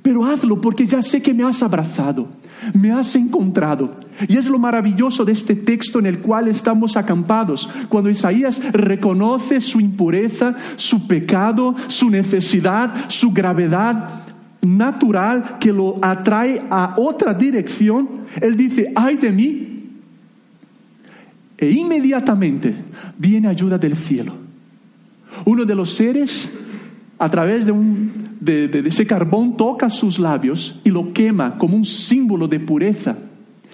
pero 0.02 0.26
hazlo 0.26 0.62
porque 0.62 0.86
ya 0.86 1.02
sé 1.02 1.22
que 1.22 1.34
me 1.34 1.44
has 1.44 1.64
abrazado, 1.64 2.28
me 2.74 2.92
has 2.92 3.16
encontrado. 3.16 3.98
Y 4.28 4.38
es 4.38 4.48
lo 4.48 4.60
maravilloso 4.60 5.26
de 5.26 5.32
este 5.32 5.56
texto 5.56 5.98
en 6.00 6.06
el 6.06 6.20
cual 6.20 6.48
estamos 6.48 6.96
acampados. 6.96 7.70
Cuando 7.90 8.10
Isaías 8.10 8.62
reconoce 8.72 9.60
su 9.60 9.80
impureza, 9.80 10.56
su 10.78 11.08
pecado, 11.08 11.74
su 11.88 12.10
necesidad, 12.10 13.10
su 13.10 13.32
gravedad 13.32 14.22
natural 14.66 15.58
que 15.60 15.72
lo 15.72 15.98
atrae 16.02 16.62
a 16.70 16.96
otra 16.98 17.34
dirección, 17.34 18.26
él 18.42 18.56
dice, 18.56 18.92
ay 18.96 19.18
de 19.18 19.32
mí. 19.32 19.72
E 21.58 21.70
inmediatamente 21.70 22.76
viene 23.18 23.48
ayuda 23.48 23.78
del 23.78 23.96
cielo. 23.96 24.34
Uno 25.46 25.66
de 25.66 25.76
los 25.76 25.94
seres, 25.94 26.52
a 27.18 27.30
través 27.30 27.66
de, 27.66 27.72
un, 27.72 28.12
de, 28.40 28.84
ese 28.86 29.06
carbón, 29.06 29.56
toca 29.56 29.90
sus 29.90 30.20
labios 30.20 30.80
y 30.84 30.90
lo 30.90 31.14
quema 31.14 31.58
como 31.58 31.76
un 31.76 31.86
símbolo 31.86 32.48
de 32.48 32.60
pureza 32.60 33.18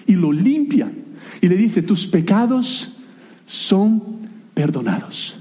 y 0.06 0.12
lo 0.12 0.32
limpia. 0.32 0.90
Y 1.40 1.48
le 1.48 1.56
dice, 1.56 1.82
tus 1.82 2.06
pecados 2.06 2.98
son 3.46 4.02
perdonados. 4.54 5.38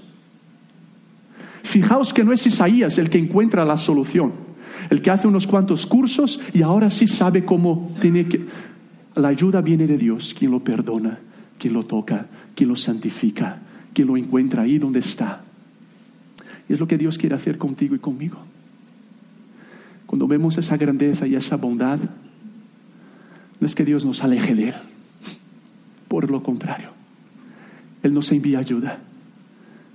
Fijaos 1.64 2.14
que 2.14 2.24
no 2.24 2.34
es 2.34 2.46
Isaías 2.46 2.98
el 2.98 3.10
que 3.10 3.20
encuentra 3.20 3.64
la 3.66 3.78
solución 3.78 4.51
el 4.90 5.02
que 5.02 5.12
hace 5.12 5.28
unos 5.28 5.48
cuantos 5.48 5.86
cursos 5.86 6.40
y 6.54 6.62
ahora 6.62 6.90
sí 6.90 7.08
sabe 7.08 7.46
cómo 7.46 7.96
tiene 8.00 8.28
que... 8.28 8.46
La 9.16 9.28
ayuda 9.28 9.62
viene 9.62 9.88
de 9.88 9.98
Dios, 9.98 10.34
quien 10.38 10.52
lo 10.52 10.64
perdona, 10.64 11.20
quien 11.60 11.74
lo 11.74 11.86
toca, 11.86 12.28
quien 12.56 12.70
lo 12.70 12.76
santifica, 12.76 13.60
quien 13.94 14.08
lo 14.08 14.18
encuentra 14.18 14.64
ahí 14.64 14.80
donde 14.80 15.00
está. 15.00 15.44
Y 16.70 16.74
es 16.74 16.80
lo 16.80 16.88
que 16.88 16.98
Dios 16.98 17.18
quiere 17.18 17.36
hacer 17.36 17.58
contigo 17.58 17.96
y 17.96 18.00
conmigo. 18.00 18.38
Cuando 20.06 20.28
vemos 20.28 20.58
esa 20.58 20.78
grandeza 20.78 21.28
y 21.28 21.36
esa 21.36 21.58
bondad, 21.58 22.00
no 23.60 23.68
es 23.68 23.76
que 23.76 23.86
Dios 23.86 24.04
nos 24.04 24.24
aleje 24.24 24.56
de 24.56 24.70
Él, 24.70 24.76
por 26.08 26.30
lo 26.32 26.42
contrario, 26.44 26.90
Él 28.04 28.14
nos 28.14 28.32
envía 28.32 28.60
ayuda, 28.60 29.00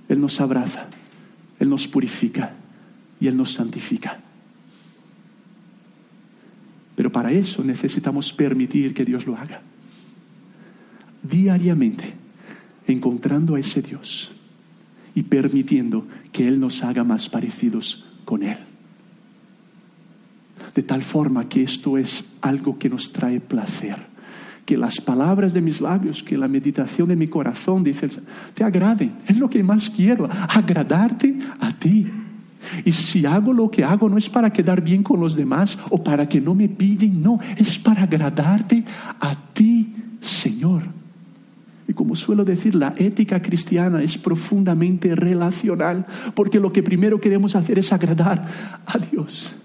Él 0.07 0.21
nos 0.21 0.39
abraza, 0.39 0.87
Él 1.59 1.69
nos 1.69 1.87
purifica 1.87 2.53
y 3.19 3.27
Él 3.27 3.37
nos 3.37 3.53
santifica. 3.53 4.21
Para 7.17 7.31
eso 7.31 7.63
necesitamos 7.63 8.31
permitir 8.31 8.93
que 8.93 9.03
Dios 9.03 9.25
lo 9.25 9.35
haga. 9.35 9.59
Diariamente, 11.23 12.13
encontrando 12.85 13.55
a 13.55 13.59
ese 13.59 13.81
Dios 13.81 14.29
y 15.15 15.23
permitiendo 15.23 16.05
que 16.31 16.47
Él 16.47 16.59
nos 16.59 16.83
haga 16.83 17.03
más 17.03 17.27
parecidos 17.27 18.05
con 18.23 18.43
Él. 18.43 18.59
De 20.75 20.83
tal 20.83 21.01
forma 21.01 21.49
que 21.49 21.63
esto 21.63 21.97
es 21.97 22.23
algo 22.41 22.77
que 22.77 22.87
nos 22.87 23.11
trae 23.11 23.39
placer. 23.39 23.95
Que 24.63 24.77
las 24.77 25.01
palabras 25.01 25.53
de 25.53 25.61
mis 25.61 25.81
labios, 25.81 26.21
que 26.21 26.37
la 26.37 26.47
meditación 26.47 27.07
de 27.07 27.15
mi 27.15 27.29
corazón, 27.29 27.83
dice, 27.83 28.09
te 28.53 28.63
agraden. 28.63 29.13
Es 29.27 29.39
lo 29.39 29.49
que 29.49 29.63
más 29.63 29.89
quiero, 29.89 30.29
agradarte 30.31 31.35
a 31.59 31.75
ti. 31.79 32.05
Y 32.85 32.91
si 32.91 33.25
hago 33.25 33.53
lo 33.53 33.69
que 33.69 33.83
hago 33.83 34.09
no 34.09 34.17
es 34.17 34.29
para 34.29 34.51
quedar 34.51 34.81
bien 34.81 35.03
con 35.03 35.19
los 35.19 35.35
demás 35.35 35.77
o 35.89 36.03
para 36.03 36.27
que 36.27 36.41
no 36.41 36.55
me 36.55 36.69
pillen, 36.69 37.21
no, 37.21 37.39
es 37.55 37.77
para 37.79 38.03
agradarte 38.03 38.83
a 39.19 39.35
ti, 39.53 39.93
Señor. 40.21 40.83
Y 41.87 41.93
como 41.93 42.15
suelo 42.15 42.43
decir, 42.43 42.75
la 42.75 42.93
ética 42.97 43.41
cristiana 43.41 44.01
es 44.01 44.17
profundamente 44.17 45.15
relacional, 45.15 46.05
porque 46.35 46.59
lo 46.59 46.73
que 46.73 46.83
primero 46.83 47.21
queremos 47.21 47.55
hacer 47.55 47.79
es 47.79 47.93
agradar 47.93 48.81
a 48.85 48.97
Dios. 48.97 49.55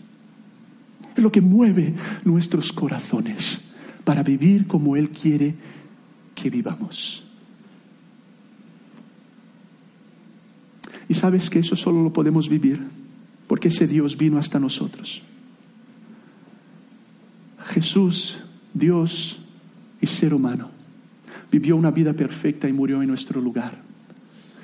Es 1.16 1.22
lo 1.22 1.32
que 1.32 1.40
mueve 1.40 1.94
nuestros 2.24 2.72
corazones 2.72 3.72
para 4.04 4.22
vivir 4.22 4.66
como 4.66 4.96
Él 4.96 5.10
quiere 5.10 5.54
que 6.34 6.48
vivamos. 6.48 7.24
Y 11.08 11.14
sabes 11.14 11.50
que 11.50 11.58
eso 11.58 11.76
solo 11.76 12.02
lo 12.02 12.12
podemos 12.12 12.48
vivir 12.48 12.80
porque 13.52 13.68
ese 13.68 13.86
Dios 13.86 14.16
vino 14.16 14.38
hasta 14.38 14.58
nosotros. 14.58 15.20
Jesús, 17.66 18.38
Dios 18.72 19.40
y 20.00 20.06
ser 20.06 20.32
humano, 20.32 20.70
vivió 21.50 21.76
una 21.76 21.90
vida 21.90 22.14
perfecta 22.14 22.66
y 22.66 22.72
murió 22.72 23.02
en 23.02 23.08
nuestro 23.08 23.42
lugar. 23.42 23.82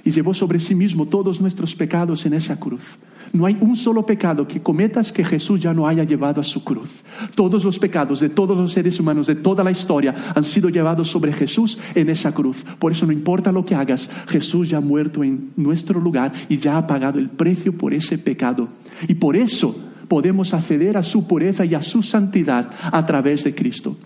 y 0.05 0.11
llevó 0.11 0.33
sobre 0.33 0.59
sí 0.59 0.75
mismo 0.75 1.05
todos 1.05 1.39
nuestros 1.39 1.75
pecados 1.75 2.25
en 2.25 2.33
esa 2.33 2.59
cruz. 2.59 2.97
No 3.33 3.47
hay 3.47 3.57
un 3.61 3.77
solo 3.77 4.05
pecado 4.07 4.47
que 4.47 4.61
cometas 4.61 5.13
que 5.13 5.25
Jesús 5.25 5.61
ya 5.61 5.75
no 5.75 5.87
haya 5.87 6.05
llevado 6.05 6.41
a 6.41 6.45
su 6.45 6.65
cruz. 6.65 6.89
Todos 7.35 7.65
los 7.65 7.79
pecados 7.79 8.21
de 8.21 8.29
todos 8.29 8.57
los 8.57 8.73
seres 8.73 8.99
humanos 8.99 9.27
de 9.27 9.35
toda 9.35 9.63
la 9.63 9.71
historia 9.71 10.15
han 10.35 10.45
sido 10.45 10.69
llevados 10.69 11.09
sobre 11.09 11.33
Jesús 11.33 11.79
en 11.95 12.09
esa 12.09 12.33
cruz. 12.33 12.65
Por 12.79 12.93
eso 12.93 13.07
no 13.07 13.13
importa 13.13 13.53
lo 13.53 13.65
que 13.65 13.75
hagas, 13.75 14.11
Jesús 14.29 14.69
ya 14.69 14.79
ha 14.79 14.81
muerto 14.81 15.23
en 15.23 15.51
nuestro 15.57 16.01
lugar 16.01 16.33
y 16.49 16.59
ya 16.59 16.79
ha 16.79 16.87
pagado 16.87 17.19
el 17.19 17.29
precio 17.29 17.77
por 17.77 17.93
ese 17.93 18.19
pecado. 18.19 18.69
Y 19.07 19.15
por 19.15 19.37
eso 19.37 19.77
podemos 20.09 20.55
acceder 20.55 20.97
a 20.97 21.03
su 21.03 21.27
pureza 21.27 21.65
y 21.65 21.75
a 21.75 21.83
su 21.83 22.03
santidad 22.03 22.71
a 22.81 23.05
través 23.07 23.45
de 23.45 23.55
Cristo. 23.55 23.97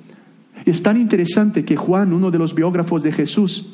Es 0.65 0.83
tan 0.83 1.01
interesante 1.01 1.65
que 1.65 1.77
Juan, 1.77 2.13
uno 2.13 2.31
de 2.31 2.39
los 2.39 2.55
biógrafos 2.55 3.03
de 3.03 3.13
Jesús, 3.13 3.67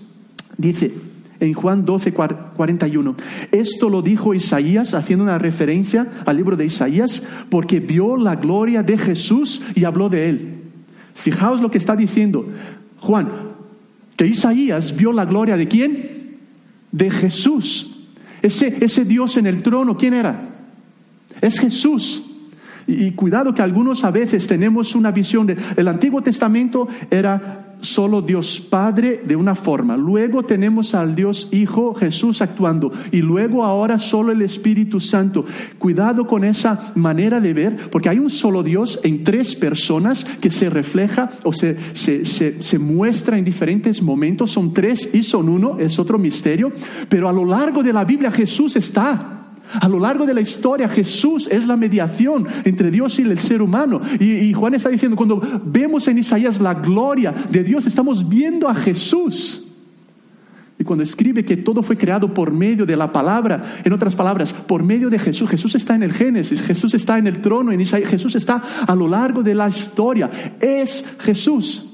dice, 0.57 0.93
en 1.41 1.53
Juan 1.55 1.84
12, 1.84 2.12
41. 2.12 3.14
Esto 3.53 3.89
lo 3.89 4.03
dijo 4.03 4.34
Isaías, 4.34 4.95
haciendo 4.95 5.24
una 5.24 5.39
referencia 5.39 6.09
al 6.26 6.36
libro 6.36 6.57
de 6.57 6.64
Isaías, 6.64 7.22
porque 7.51 7.80
vio 7.80 8.16
la 8.16 8.36
gloria 8.36 8.82
de 8.82 8.99
Jesús 8.99 9.62
y 9.74 9.84
habló 9.84 10.09
de 10.09 10.28
él. 10.28 10.55
Fijaos 11.14 11.61
lo 11.61 11.70
que 11.70 11.78
está 11.78 11.97
diciendo 11.97 12.47
Juan, 13.01 13.28
que 14.16 14.26
Isaías 14.26 14.97
vio 14.97 15.12
la 15.12 15.24
gloria 15.24 15.57
de 15.57 15.68
quién? 15.68 16.39
De 16.91 17.11
Jesús. 17.11 18.07
Ese, 18.43 18.76
ese 18.80 19.05
Dios 19.05 19.36
en 19.36 19.47
el 19.47 19.62
trono, 19.62 19.97
¿quién 19.97 20.14
era? 20.14 20.49
Es 21.41 21.61
Jesús. 21.61 22.24
Y, 22.86 23.11
cuidado 23.12 23.53
que 23.53 23.61
algunos 23.62 24.03
a 24.05 24.11
veces 24.11 24.47
tenemos 24.47 24.95
una 24.95 25.11
visión 25.11 25.47
de 25.47 25.57
el 25.76 25.89
Antiguo 25.89 26.22
Testamento 26.22 26.89
era 27.11 27.68
solo 27.81 28.22
Dios 28.22 28.61
Padre 28.61 29.22
de 29.24 29.37
una 29.37 29.55
forma, 29.55 29.97
luego 29.97 30.43
tenemos 30.43 30.95
al 30.95 31.14
Dios 31.14 31.49
Hijo 31.53 31.95
Jesús 31.95 32.43
actuando 32.43 32.93
y 33.12 33.18
luego 33.18 33.64
ahora 33.64 33.99
solo 33.99 34.33
el 34.33 34.43
Espíritu 34.43 35.01
Santo. 35.01 35.45
Cuidado 35.79 36.26
con 36.26 36.45
esa 36.45 36.93
manera 36.95 37.41
de 37.41 37.53
ver, 37.53 37.76
porque 37.91 38.09
hay 38.09 38.18
un 38.18 38.31
solo 38.31 38.62
Dios 38.62 39.01
en 39.03 39.24
tres 39.24 39.55
personas 39.55 40.24
que 40.24 40.51
se 40.51 40.70
refleja 40.70 41.31
o 41.45 41.53
se, 41.53 41.76
se, 41.95 42.24
se, 42.24 42.79
muestra 42.79 43.39
en 43.39 43.45
diferentes 43.45 44.03
momentos, 44.03 44.51
son 44.51 44.72
tres 44.72 45.11
y 45.12 45.22
son 45.22 45.49
uno, 45.49 45.79
es 45.79 45.99
otro 45.99 46.18
misterio, 46.18 46.72
pero 47.09 47.29
a 47.29 47.33
lo 47.33 47.45
largo 47.45 47.83
de 47.83 47.93
la 47.93 48.05
Biblia 48.05 48.31
Jesús 48.31 48.76
está. 48.76 49.38
A 49.81 49.89
lo 49.89 49.99
largo 49.99 50.27
de 50.27 50.35
la 50.35 50.41
historia, 50.41 50.89
Jesús 50.89 51.49
es 51.51 51.66
la 51.66 51.77
mediación 51.77 52.47
entre 52.64 52.91
Dios 52.91 53.19
y 53.19 53.23
el 53.23 53.39
ser 53.39 53.62
humano. 53.62 54.01
Y, 54.19 54.53
Juan 54.53 54.75
está 54.75 54.89
diciendo, 54.89 55.16
cuando 55.16 55.41
vemos 55.64 56.09
en 56.09 56.19
Isaías 56.19 56.61
la 56.61 56.75
gloria 56.75 57.35
de 57.51 57.62
Dios, 57.62 57.87
estamos 57.87 58.29
viendo 58.29 58.69
a 58.69 58.75
Jesús. 58.75 59.64
Y 60.79 60.85
cuando 60.85 61.03
escribe 61.03 61.45
que 61.45 61.57
todo 61.57 61.83
fue 61.83 61.97
creado 61.97 62.33
por 62.33 62.53
medio 62.53 62.87
de 62.87 62.97
la 62.97 63.11
palabra, 63.11 63.81
en 63.83 63.93
otras 63.93 64.14
palabras, 64.14 64.53
por 64.53 64.85
medio 64.85 65.11
de 65.11 65.19
Jesús, 65.19 65.51
Jesús 65.51 65.75
está 65.75 65.97
en 65.97 66.05
el 66.05 66.12
Génesis, 66.12 66.62
Jesús 66.62 66.95
está 66.95 67.19
en 67.19 67.27
el 67.27 67.41
trono, 67.41 67.73
en 67.73 67.81
Isaías, 67.81 68.09
Jesús 68.09 68.37
está 68.37 68.62
a 68.87 68.95
lo 68.95 69.09
largo 69.09 69.43
de 69.43 69.57
la 69.57 69.69
historia. 69.69 70.31
Es 70.61 71.05
Jesús, 71.19 71.88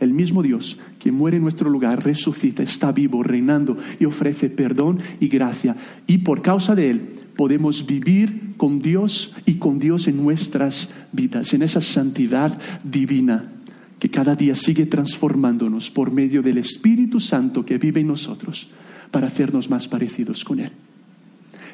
el 0.00 0.12
mismo 0.12 0.42
Dios 0.42 0.78
que 0.98 1.12
muere 1.12 1.36
en 1.36 1.42
nuestro 1.42 1.70
lugar, 1.70 2.04
resucita, 2.04 2.62
está 2.62 2.92
vivo, 2.92 3.22
reinando 3.22 3.76
y 3.98 4.04
ofrece 4.04 4.50
perdón 4.50 4.98
y 5.20 5.28
gracia. 5.28 5.76
Y 6.06 6.18
por 6.18 6.42
causa 6.42 6.74
de 6.74 6.90
Él 6.90 7.00
podemos 7.36 7.86
vivir 7.86 8.54
con 8.56 8.80
Dios 8.80 9.34
y 9.44 9.54
con 9.54 9.78
Dios 9.78 10.06
en 10.08 10.22
nuestras 10.22 10.90
vidas, 11.12 11.52
en 11.54 11.62
esa 11.62 11.80
santidad 11.80 12.58
divina 12.82 13.52
que 13.98 14.10
cada 14.10 14.36
día 14.36 14.54
sigue 14.54 14.86
transformándonos 14.86 15.90
por 15.90 16.10
medio 16.10 16.42
del 16.42 16.58
Espíritu 16.58 17.18
Santo 17.18 17.64
que 17.64 17.78
vive 17.78 18.00
en 18.00 18.08
nosotros 18.08 18.68
para 19.10 19.28
hacernos 19.28 19.70
más 19.70 19.88
parecidos 19.88 20.44
con 20.44 20.60
Él. 20.60 20.70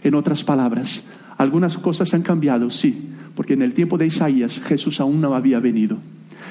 En 0.05 0.15
otras 0.15 0.45
palabras, 0.45 1.05
algunas 1.37 1.77
cosas 1.79 2.13
han 2.15 2.23
cambiado, 2.23 2.71
sí, 2.71 3.09
porque 3.35 3.55
en 3.55 3.63
el 3.63 3.75
tiempo 3.75 3.99
de 3.99 4.07
Isaías 4.07 4.61
Jesús 4.61 5.01
aún 5.01 5.21
no 5.21 5.35
había 5.35 5.59
venido 5.59 5.99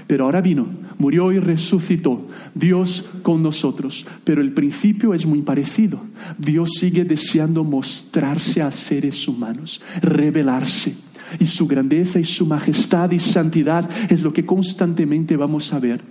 pero 0.07 0.25
ahora 0.25 0.41
vino, 0.41 0.67
murió 0.97 1.31
y 1.31 1.39
resucitó, 1.39 2.27
Dios 2.53 3.09
con 3.21 3.41
nosotros. 3.43 4.05
Pero 4.23 4.41
el 4.41 4.51
principio 4.51 5.13
es 5.13 5.25
muy 5.25 5.41
parecido. 5.41 6.01
Dios 6.37 6.71
sigue 6.79 7.05
deseando 7.05 7.63
mostrarse 7.63 8.61
a 8.61 8.71
seres 8.71 9.27
humanos, 9.27 9.81
revelarse. 10.01 10.95
Y 11.39 11.47
su 11.47 11.67
grandeza 11.67 12.19
y 12.19 12.25
su 12.25 12.45
majestad 12.45 13.11
y 13.11 13.19
santidad 13.19 13.89
es 14.09 14.21
lo 14.21 14.33
que 14.33 14.45
constantemente 14.45 15.37
vamos 15.37 15.71
a 15.73 15.79
ver. 15.79 16.01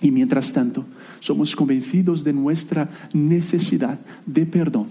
Y 0.00 0.10
mientras 0.10 0.52
tanto, 0.52 0.84
somos 1.20 1.54
convencidos 1.54 2.24
de 2.24 2.32
nuestra 2.32 2.88
necesidad 3.12 3.98
de 4.26 4.46
perdón. 4.46 4.86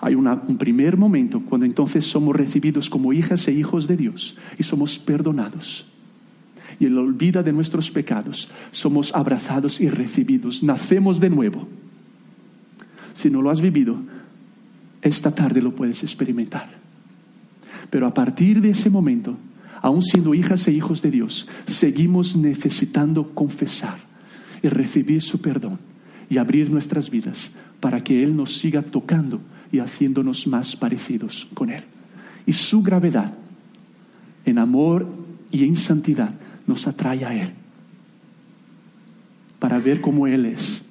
Hay 0.00 0.16
un 0.16 0.58
primer 0.58 0.96
momento 0.96 1.42
cuando 1.42 1.64
entonces 1.64 2.04
somos 2.04 2.34
recibidos 2.34 2.90
como 2.90 3.12
hijas 3.12 3.46
e 3.46 3.52
hijos 3.52 3.86
de 3.86 3.96
Dios 3.96 4.36
y 4.58 4.64
somos 4.64 4.98
perdonados 4.98 5.91
y 6.82 6.86
el 6.86 6.98
olvida 6.98 7.44
de 7.44 7.52
nuestros 7.52 7.92
pecados, 7.92 8.48
somos 8.72 9.14
abrazados 9.14 9.80
y 9.80 9.88
recibidos, 9.88 10.64
nacemos 10.64 11.20
de 11.20 11.30
nuevo. 11.30 11.68
Si 13.14 13.30
no 13.30 13.40
lo 13.40 13.50
has 13.50 13.60
vivido, 13.60 13.98
esta 15.00 15.32
tarde 15.32 15.62
lo 15.62 15.76
puedes 15.76 16.02
experimentar. 16.02 16.70
Pero 17.88 18.04
a 18.08 18.12
partir 18.12 18.60
de 18.60 18.70
ese 18.70 18.90
momento, 18.90 19.38
aun 19.80 20.02
siendo 20.02 20.34
hijas 20.34 20.66
e 20.66 20.72
hijos 20.72 21.02
de 21.02 21.12
Dios, 21.12 21.46
seguimos 21.66 22.34
necesitando 22.34 23.28
confesar 23.32 23.98
y 24.60 24.66
recibir 24.66 25.22
su 25.22 25.40
perdón 25.40 25.78
y 26.28 26.38
abrir 26.38 26.68
nuestras 26.68 27.10
vidas 27.10 27.52
para 27.78 28.02
que 28.02 28.24
Él 28.24 28.36
nos 28.36 28.58
siga 28.58 28.82
tocando 28.82 29.40
y 29.70 29.78
haciéndonos 29.78 30.48
más 30.48 30.74
parecidos 30.74 31.46
con 31.54 31.70
Él. 31.70 31.84
Y 32.44 32.54
su 32.54 32.82
gravedad 32.82 33.32
en 34.44 34.58
amor 34.58 35.06
y 35.52 35.62
en 35.62 35.76
santidad 35.76 36.34
nos 36.66 36.86
atrae 36.86 37.24
a 37.24 37.34
Él, 37.34 37.52
para 39.58 39.78
ver 39.78 40.00
cómo 40.00 40.26
Él 40.26 40.46
es 40.46 40.82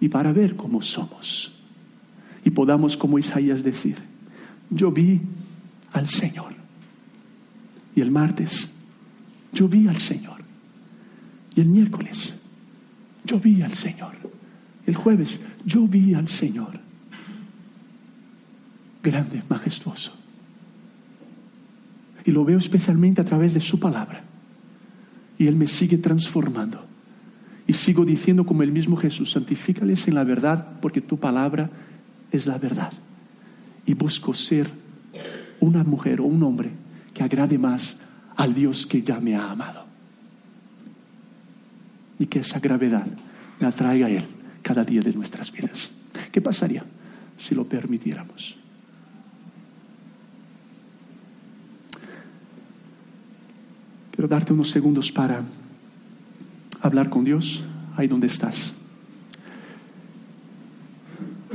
y 0.00 0.08
para 0.08 0.32
ver 0.32 0.56
cómo 0.56 0.82
somos. 0.82 1.52
Y 2.44 2.50
podamos, 2.50 2.96
como 2.96 3.18
Isaías, 3.18 3.62
decir, 3.62 3.96
yo 4.70 4.90
vi 4.90 5.20
al 5.92 6.08
Señor. 6.08 6.54
Y 7.94 8.00
el 8.00 8.10
martes, 8.10 8.68
yo 9.52 9.68
vi 9.68 9.88
al 9.88 9.98
Señor. 9.98 10.40
Y 11.54 11.60
el 11.60 11.68
miércoles, 11.68 12.38
yo 13.24 13.40
vi 13.40 13.62
al 13.62 13.74
Señor. 13.74 14.12
El 14.86 14.94
jueves, 14.94 15.40
yo 15.64 15.86
vi 15.86 16.14
al 16.14 16.28
Señor. 16.28 16.80
Grande, 19.02 19.42
majestuoso. 19.48 20.12
Y 22.24 22.30
lo 22.30 22.44
veo 22.44 22.58
especialmente 22.58 23.20
a 23.20 23.24
través 23.24 23.54
de 23.54 23.60
su 23.60 23.80
palabra. 23.80 24.27
Y 25.38 25.46
Él 25.46 25.56
me 25.56 25.66
sigue 25.66 25.98
transformando. 25.98 26.84
Y 27.66 27.72
sigo 27.72 28.04
diciendo 28.04 28.44
como 28.44 28.62
el 28.62 28.72
mismo 28.72 28.96
Jesús, 28.96 29.30
santifícales 29.30 30.08
en 30.08 30.14
la 30.14 30.24
verdad 30.24 30.80
porque 30.80 31.00
tu 31.00 31.18
palabra 31.18 31.70
es 32.32 32.46
la 32.46 32.58
verdad. 32.58 32.92
Y 33.86 33.94
busco 33.94 34.34
ser 34.34 34.70
una 35.60 35.84
mujer 35.84 36.20
o 36.20 36.24
un 36.24 36.42
hombre 36.42 36.70
que 37.14 37.22
agrade 37.22 37.58
más 37.58 37.96
al 38.36 38.54
Dios 38.54 38.86
que 38.86 39.02
ya 39.02 39.20
me 39.20 39.34
ha 39.34 39.50
amado. 39.50 39.84
Y 42.18 42.26
que 42.26 42.40
esa 42.40 42.58
gravedad 42.58 43.06
me 43.60 43.66
atraiga 43.66 44.06
a 44.06 44.10
Él 44.10 44.24
cada 44.62 44.84
día 44.84 45.00
de 45.00 45.12
nuestras 45.12 45.50
vidas. 45.52 45.90
¿Qué 46.32 46.40
pasaría 46.40 46.84
si 47.36 47.54
lo 47.54 47.64
permitiéramos? 47.64 48.57
Quiero 54.18 54.26
darte 54.26 54.52
unos 54.52 54.72
segundos 54.72 55.12
para 55.12 55.44
hablar 56.82 57.08
con 57.08 57.22
Dios 57.22 57.62
ahí 57.96 58.08
donde 58.08 58.26
estás. 58.26 58.72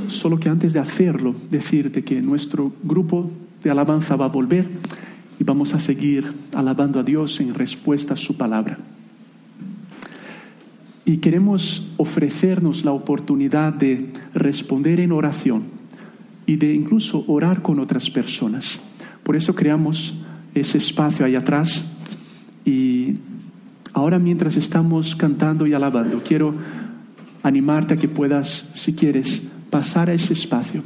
Solo 0.08 0.40
que 0.40 0.48
antes 0.48 0.72
de 0.72 0.78
hacerlo, 0.78 1.34
decirte 1.50 2.02
que 2.02 2.22
nuestro 2.22 2.72
grupo 2.82 3.30
de 3.62 3.70
alabanza 3.70 4.16
va 4.16 4.24
a 4.24 4.28
volver 4.28 4.66
y 5.38 5.44
vamos 5.44 5.74
a 5.74 5.78
seguir 5.78 6.32
alabando 6.54 6.98
a 7.00 7.02
Dios 7.02 7.38
en 7.38 7.52
respuesta 7.52 8.14
a 8.14 8.16
su 8.16 8.38
palabra. 8.38 8.78
Y 11.04 11.18
queremos 11.18 11.92
ofrecernos 11.98 12.82
la 12.82 12.92
oportunidad 12.92 13.74
de 13.74 14.10
responder 14.32 15.00
en 15.00 15.12
oración 15.12 15.64
y 16.46 16.56
de 16.56 16.72
incluso 16.72 17.26
orar 17.26 17.60
con 17.60 17.78
otras 17.78 18.08
personas. 18.08 18.80
Por 19.22 19.36
eso 19.36 19.54
creamos 19.54 20.14
ese 20.54 20.78
espacio 20.78 21.26
ahí 21.26 21.34
atrás 21.34 21.84
y 22.64 23.16
ahora 23.92 24.18
mientras 24.18 24.56
estamos 24.56 25.16
cantando 25.16 25.66
y 25.66 25.74
alabando, 25.74 26.22
quiero 26.26 26.54
animarte 27.42 27.94
a 27.94 27.96
que 27.96 28.08
puedas, 28.08 28.70
si 28.74 28.94
quieres, 28.94 29.42
pasar 29.70 30.08
a 30.08 30.14
ese 30.14 30.32
espacio 30.32 30.82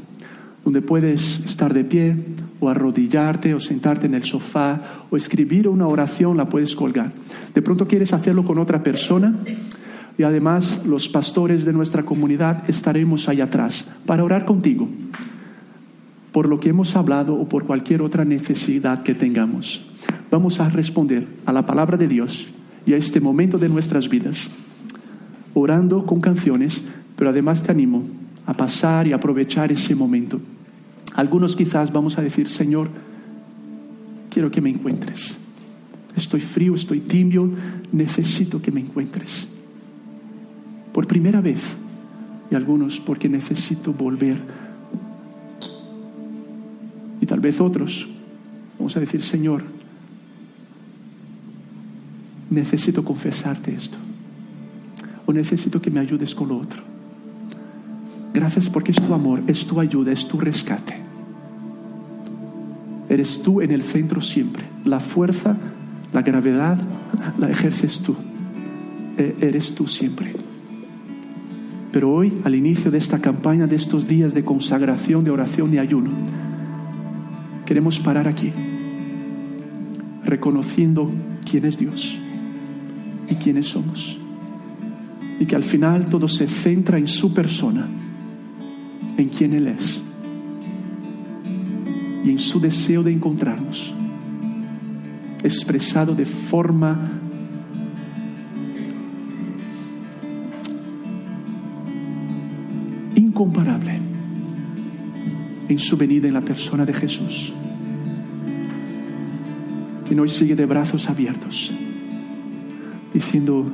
donde 0.64 0.82
puedes 0.82 1.40
estar 1.40 1.72
de 1.72 1.84
pie 1.84 2.14
o 2.60 2.68
arrodillarte 2.68 3.54
o 3.54 3.60
sentarte 3.60 4.06
en 4.06 4.14
el 4.14 4.24
sofá 4.24 5.06
o 5.08 5.16
escribir 5.16 5.66
una 5.68 5.86
oración, 5.86 6.36
la 6.36 6.48
puedes 6.48 6.74
colgar. 6.74 7.12
De 7.54 7.62
pronto 7.62 7.86
quieres 7.86 8.12
hacerlo 8.12 8.44
con 8.44 8.58
otra 8.58 8.82
persona, 8.82 9.34
y 10.18 10.24
además 10.24 10.82
los 10.84 11.08
pastores 11.08 11.64
de 11.64 11.72
nuestra 11.72 12.02
comunidad 12.02 12.68
estaremos 12.68 13.28
ahí 13.28 13.40
atrás 13.40 13.84
para 14.04 14.24
orar 14.24 14.44
contigo 14.44 14.88
por 16.32 16.48
lo 16.48 16.60
que 16.60 16.68
hemos 16.68 16.94
hablado 16.96 17.34
o 17.34 17.48
por 17.48 17.64
cualquier 17.64 18.02
otra 18.02 18.24
necesidad 18.24 19.02
que 19.02 19.14
tengamos. 19.14 19.84
Vamos 20.30 20.60
a 20.60 20.68
responder 20.68 21.26
a 21.46 21.52
la 21.52 21.64
palabra 21.64 21.96
de 21.96 22.08
Dios 22.08 22.46
y 22.84 22.92
a 22.92 22.96
este 22.96 23.20
momento 23.20 23.58
de 23.58 23.68
nuestras 23.68 24.08
vidas, 24.08 24.50
orando 25.54 26.04
con 26.04 26.20
canciones, 26.20 26.82
pero 27.16 27.30
además 27.30 27.62
te 27.62 27.72
animo 27.72 28.02
a 28.46 28.54
pasar 28.54 29.06
y 29.06 29.12
aprovechar 29.12 29.72
ese 29.72 29.94
momento. 29.94 30.40
Algunos 31.14 31.56
quizás 31.56 31.92
vamos 31.92 32.18
a 32.18 32.22
decir, 32.22 32.48
Señor, 32.48 32.88
quiero 34.30 34.50
que 34.50 34.60
me 34.60 34.70
encuentres. 34.70 35.36
Estoy 36.16 36.40
frío, 36.40 36.74
estoy 36.74 37.00
tibio, 37.00 37.50
necesito 37.92 38.60
que 38.60 38.70
me 38.70 38.80
encuentres. 38.80 39.48
Por 40.92 41.06
primera 41.06 41.40
vez. 41.40 41.76
Y 42.50 42.54
algunos 42.54 42.98
porque 43.00 43.28
necesito 43.28 43.92
volver. 43.92 44.38
Y 47.20 47.26
tal 47.26 47.40
vez 47.40 47.60
otros 47.60 48.08
vamos 48.78 48.96
a 48.96 49.00
decir, 49.00 49.22
Señor, 49.22 49.64
necesito 52.50 53.04
confesarte 53.04 53.74
esto. 53.74 53.98
O 55.26 55.32
necesito 55.32 55.80
que 55.80 55.90
me 55.90 56.00
ayudes 56.00 56.34
con 56.34 56.48
lo 56.48 56.56
otro. 56.56 56.82
Gracias 58.32 58.68
porque 58.68 58.92
es 58.92 59.00
tu 59.00 59.12
amor, 59.12 59.42
es 59.46 59.66
tu 59.66 59.80
ayuda, 59.80 60.12
es 60.12 60.26
tu 60.26 60.38
rescate. 60.38 60.96
Eres 63.08 63.42
tú 63.42 63.60
en 63.60 63.70
el 63.70 63.82
centro 63.82 64.20
siempre. 64.20 64.64
La 64.84 65.00
fuerza, 65.00 65.56
la 66.12 66.22
gravedad, 66.22 66.78
la 67.38 67.50
ejerces 67.50 68.00
tú. 68.00 68.14
E- 69.16 69.36
Eres 69.40 69.74
tú 69.74 69.86
siempre. 69.86 70.34
Pero 71.92 72.12
hoy, 72.12 72.34
al 72.44 72.54
inicio 72.54 72.90
de 72.90 72.98
esta 72.98 73.18
campaña, 73.18 73.66
de 73.66 73.76
estos 73.76 74.06
días 74.06 74.34
de 74.34 74.44
consagración, 74.44 75.24
de 75.24 75.30
oración 75.30 75.72
y 75.72 75.78
ayuno, 75.78 76.10
queremos 77.64 77.98
parar 77.98 78.28
aquí, 78.28 78.52
reconociendo 80.24 81.10
quién 81.44 81.64
es 81.64 81.78
Dios 81.78 82.18
y 83.28 83.34
quiénes 83.34 83.66
somos. 83.66 84.18
Y 85.40 85.46
que 85.46 85.56
al 85.56 85.64
final 85.64 86.06
todo 86.06 86.28
se 86.28 86.46
centra 86.48 86.98
en 86.98 87.06
su 87.06 87.32
persona, 87.32 87.86
en 89.16 89.28
quién 89.28 89.52
Él 89.54 89.68
es 89.68 90.02
y 92.24 92.30
en 92.30 92.38
su 92.38 92.60
deseo 92.60 93.02
de 93.02 93.12
encontrarnos, 93.12 93.92
expresado 95.42 96.14
de 96.14 96.24
forma 96.24 96.98
incomparable 103.14 103.98
en 105.68 105.78
su 105.78 105.96
venida 105.96 106.28
en 106.28 106.34
la 106.34 106.40
persona 106.40 106.84
de 106.84 106.92
Jesús, 106.92 107.52
quien 110.06 110.20
hoy 110.20 110.28
sigue 110.28 110.56
de 110.56 110.66
brazos 110.66 111.08
abiertos, 111.08 111.72
diciendo, 113.12 113.64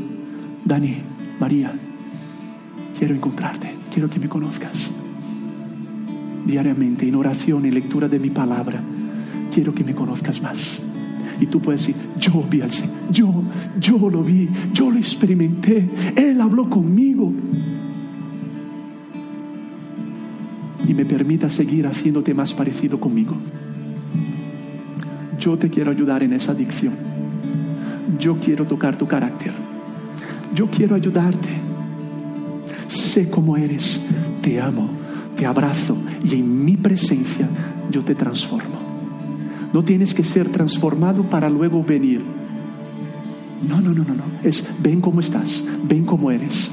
Dani, 0.65 0.97
María, 1.41 1.73
quiero 2.99 3.15
encontrarte, 3.15 3.75
quiero 3.93 4.09
que 4.09 4.19
me 4.19 4.29
conozcas 4.29 4.91
diariamente 6.45 7.09
en 7.09 7.15
oración 7.15 7.65
y 7.67 7.71
lectura 7.71 8.09
de 8.09 8.19
mi 8.19 8.31
palabra. 8.31 8.81
Quiero 9.53 9.75
que 9.75 9.85
me 9.85 9.95
conozcas 9.95 10.43
más. 10.43 10.81
Y 11.41 11.47
tú 11.47 11.61
puedes 11.61 11.81
decir, 11.81 11.97
yo 12.19 12.45
vi 12.49 12.61
al 12.61 12.71
Señor, 12.71 12.95
yo, 13.11 13.43
yo 13.81 14.11
lo 14.11 14.23
vi, 14.23 14.49
yo 14.73 14.91
lo 14.91 14.99
experimenté, 14.99 15.89
Él 16.17 16.41
habló 16.41 16.69
conmigo. 16.69 17.33
Y 20.87 20.95
me 20.95 21.05
permita 21.05 21.49
seguir 21.49 21.87
haciéndote 21.87 22.35
más 22.35 22.53
parecido 22.53 23.01
conmigo. 23.01 23.35
Yo 25.41 25.59
te 25.59 25.71
quiero 25.71 25.91
ayudar 25.91 26.23
en 26.23 26.35
esa 26.35 26.53
adicción. 26.53 27.14
Yo 28.19 28.39
quiero 28.39 28.65
tocar 28.65 28.97
tu 28.97 29.07
carácter. 29.07 29.53
Yo 30.55 30.69
quiero 30.69 30.95
ayudarte. 30.95 31.51
Sé 32.89 33.29
cómo 33.29 33.57
eres. 33.57 34.01
Te 34.43 34.61
amo 34.61 35.05
te 35.37 35.47
abrazo 35.47 35.97
y 36.23 36.37
en 36.37 36.65
mi 36.65 36.77
presencia 36.77 37.49
yo 37.91 38.05
te 38.05 38.15
transformo. 38.15 38.79
No 39.73 39.83
tienes 39.83 40.15
que 40.15 40.23
ser 40.23 40.49
transformado 40.49 41.25
para 41.25 41.51
luego 41.51 41.83
venir. 41.83 42.25
No, 43.67 43.81
no, 43.81 43.93
no, 43.93 44.05
no, 44.05 44.15
no. 44.15 44.25
Es 44.43 44.65
ven 44.81 45.01
como 45.01 45.21
estás, 45.21 45.65
ven 45.89 46.05
como 46.05 46.31
eres 46.31 46.71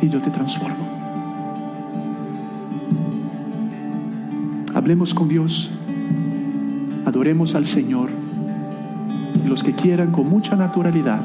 y 0.00 0.08
yo 0.08 0.22
te 0.22 0.30
transformo. 0.30 0.88
Hablemos 4.74 5.12
con 5.12 5.28
Dios, 5.28 5.70
adoremos 7.04 7.54
al 7.54 7.64
Señor 7.64 8.10
los 9.48 9.62
que 9.62 9.74
quieran 9.74 10.12
con 10.12 10.28
mucha 10.28 10.56
naturalidad, 10.56 11.20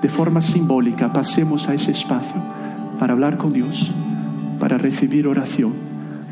de 0.00 0.08
forma 0.08 0.40
simbólica, 0.40 1.12
pasemos 1.12 1.68
a 1.68 1.74
ese 1.74 1.90
espacio 1.90 2.40
para 2.98 3.12
hablar 3.12 3.36
con 3.36 3.52
Dios 3.52 3.92
para 4.58 4.78
recibir 4.78 5.26
oración, 5.26 5.72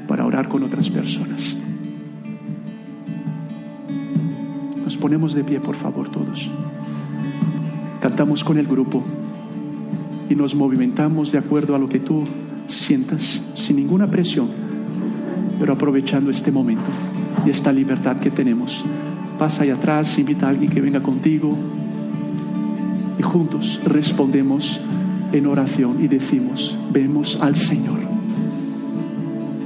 para 0.08 0.26
orar 0.26 0.48
con 0.48 0.62
otras 0.62 0.90
personas. 0.90 1.56
Nos 4.82 4.96
ponemos 4.96 5.34
de 5.34 5.44
pie, 5.44 5.60
por 5.60 5.76
favor, 5.76 6.08
todos. 6.08 6.50
Cantamos 8.00 8.44
con 8.44 8.58
el 8.58 8.66
grupo 8.66 9.02
y 10.28 10.34
nos 10.34 10.54
movimentamos 10.54 11.32
de 11.32 11.38
acuerdo 11.38 11.74
a 11.74 11.78
lo 11.78 11.88
que 11.88 12.00
tú 12.00 12.24
sientas, 12.66 13.40
sin 13.54 13.76
ninguna 13.76 14.06
presión, 14.06 14.48
pero 15.58 15.72
aprovechando 15.72 16.30
este 16.30 16.50
momento 16.50 16.84
y 17.46 17.50
esta 17.50 17.72
libertad 17.72 18.16
que 18.16 18.30
tenemos. 18.30 18.84
Pasa 19.38 19.64
allá 19.64 19.74
atrás, 19.74 20.18
invita 20.18 20.46
a 20.46 20.50
alguien 20.50 20.70
que 20.70 20.80
venga 20.80 21.02
contigo 21.02 21.56
y 23.18 23.22
juntos 23.22 23.80
respondemos 23.84 24.80
en 25.32 25.46
oración 25.46 26.02
y 26.02 26.08
decimos, 26.08 26.76
vemos 26.92 27.38
al 27.40 27.56
Señor 27.56 27.98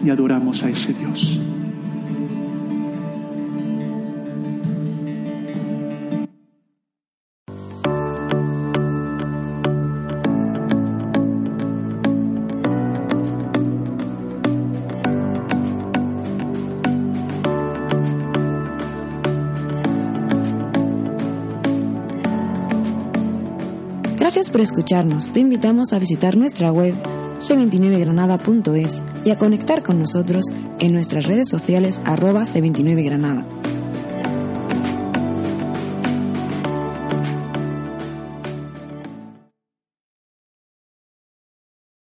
y 0.03 0.11
adoramos 0.11 0.63
a 0.63 0.71
ese 0.71 0.95
Dios. 0.95 1.39
Por 24.59 24.65
escucharnos. 24.65 25.31
Te 25.31 25.39
invitamos 25.39 25.93
a 25.93 26.01
visitar 26.01 26.37
nuestra 26.37 26.73
web 26.73 26.93
c29granada.es 27.47 29.03
y 29.25 29.31
a 29.31 29.39
conectar 29.39 29.85
con 29.85 30.01
nosotros 30.01 30.47
en 30.81 30.93
nuestras 30.93 31.27
redes 31.27 31.49
sociales 31.49 32.01
arroba 32.05 32.43
c29granada. 32.43 33.47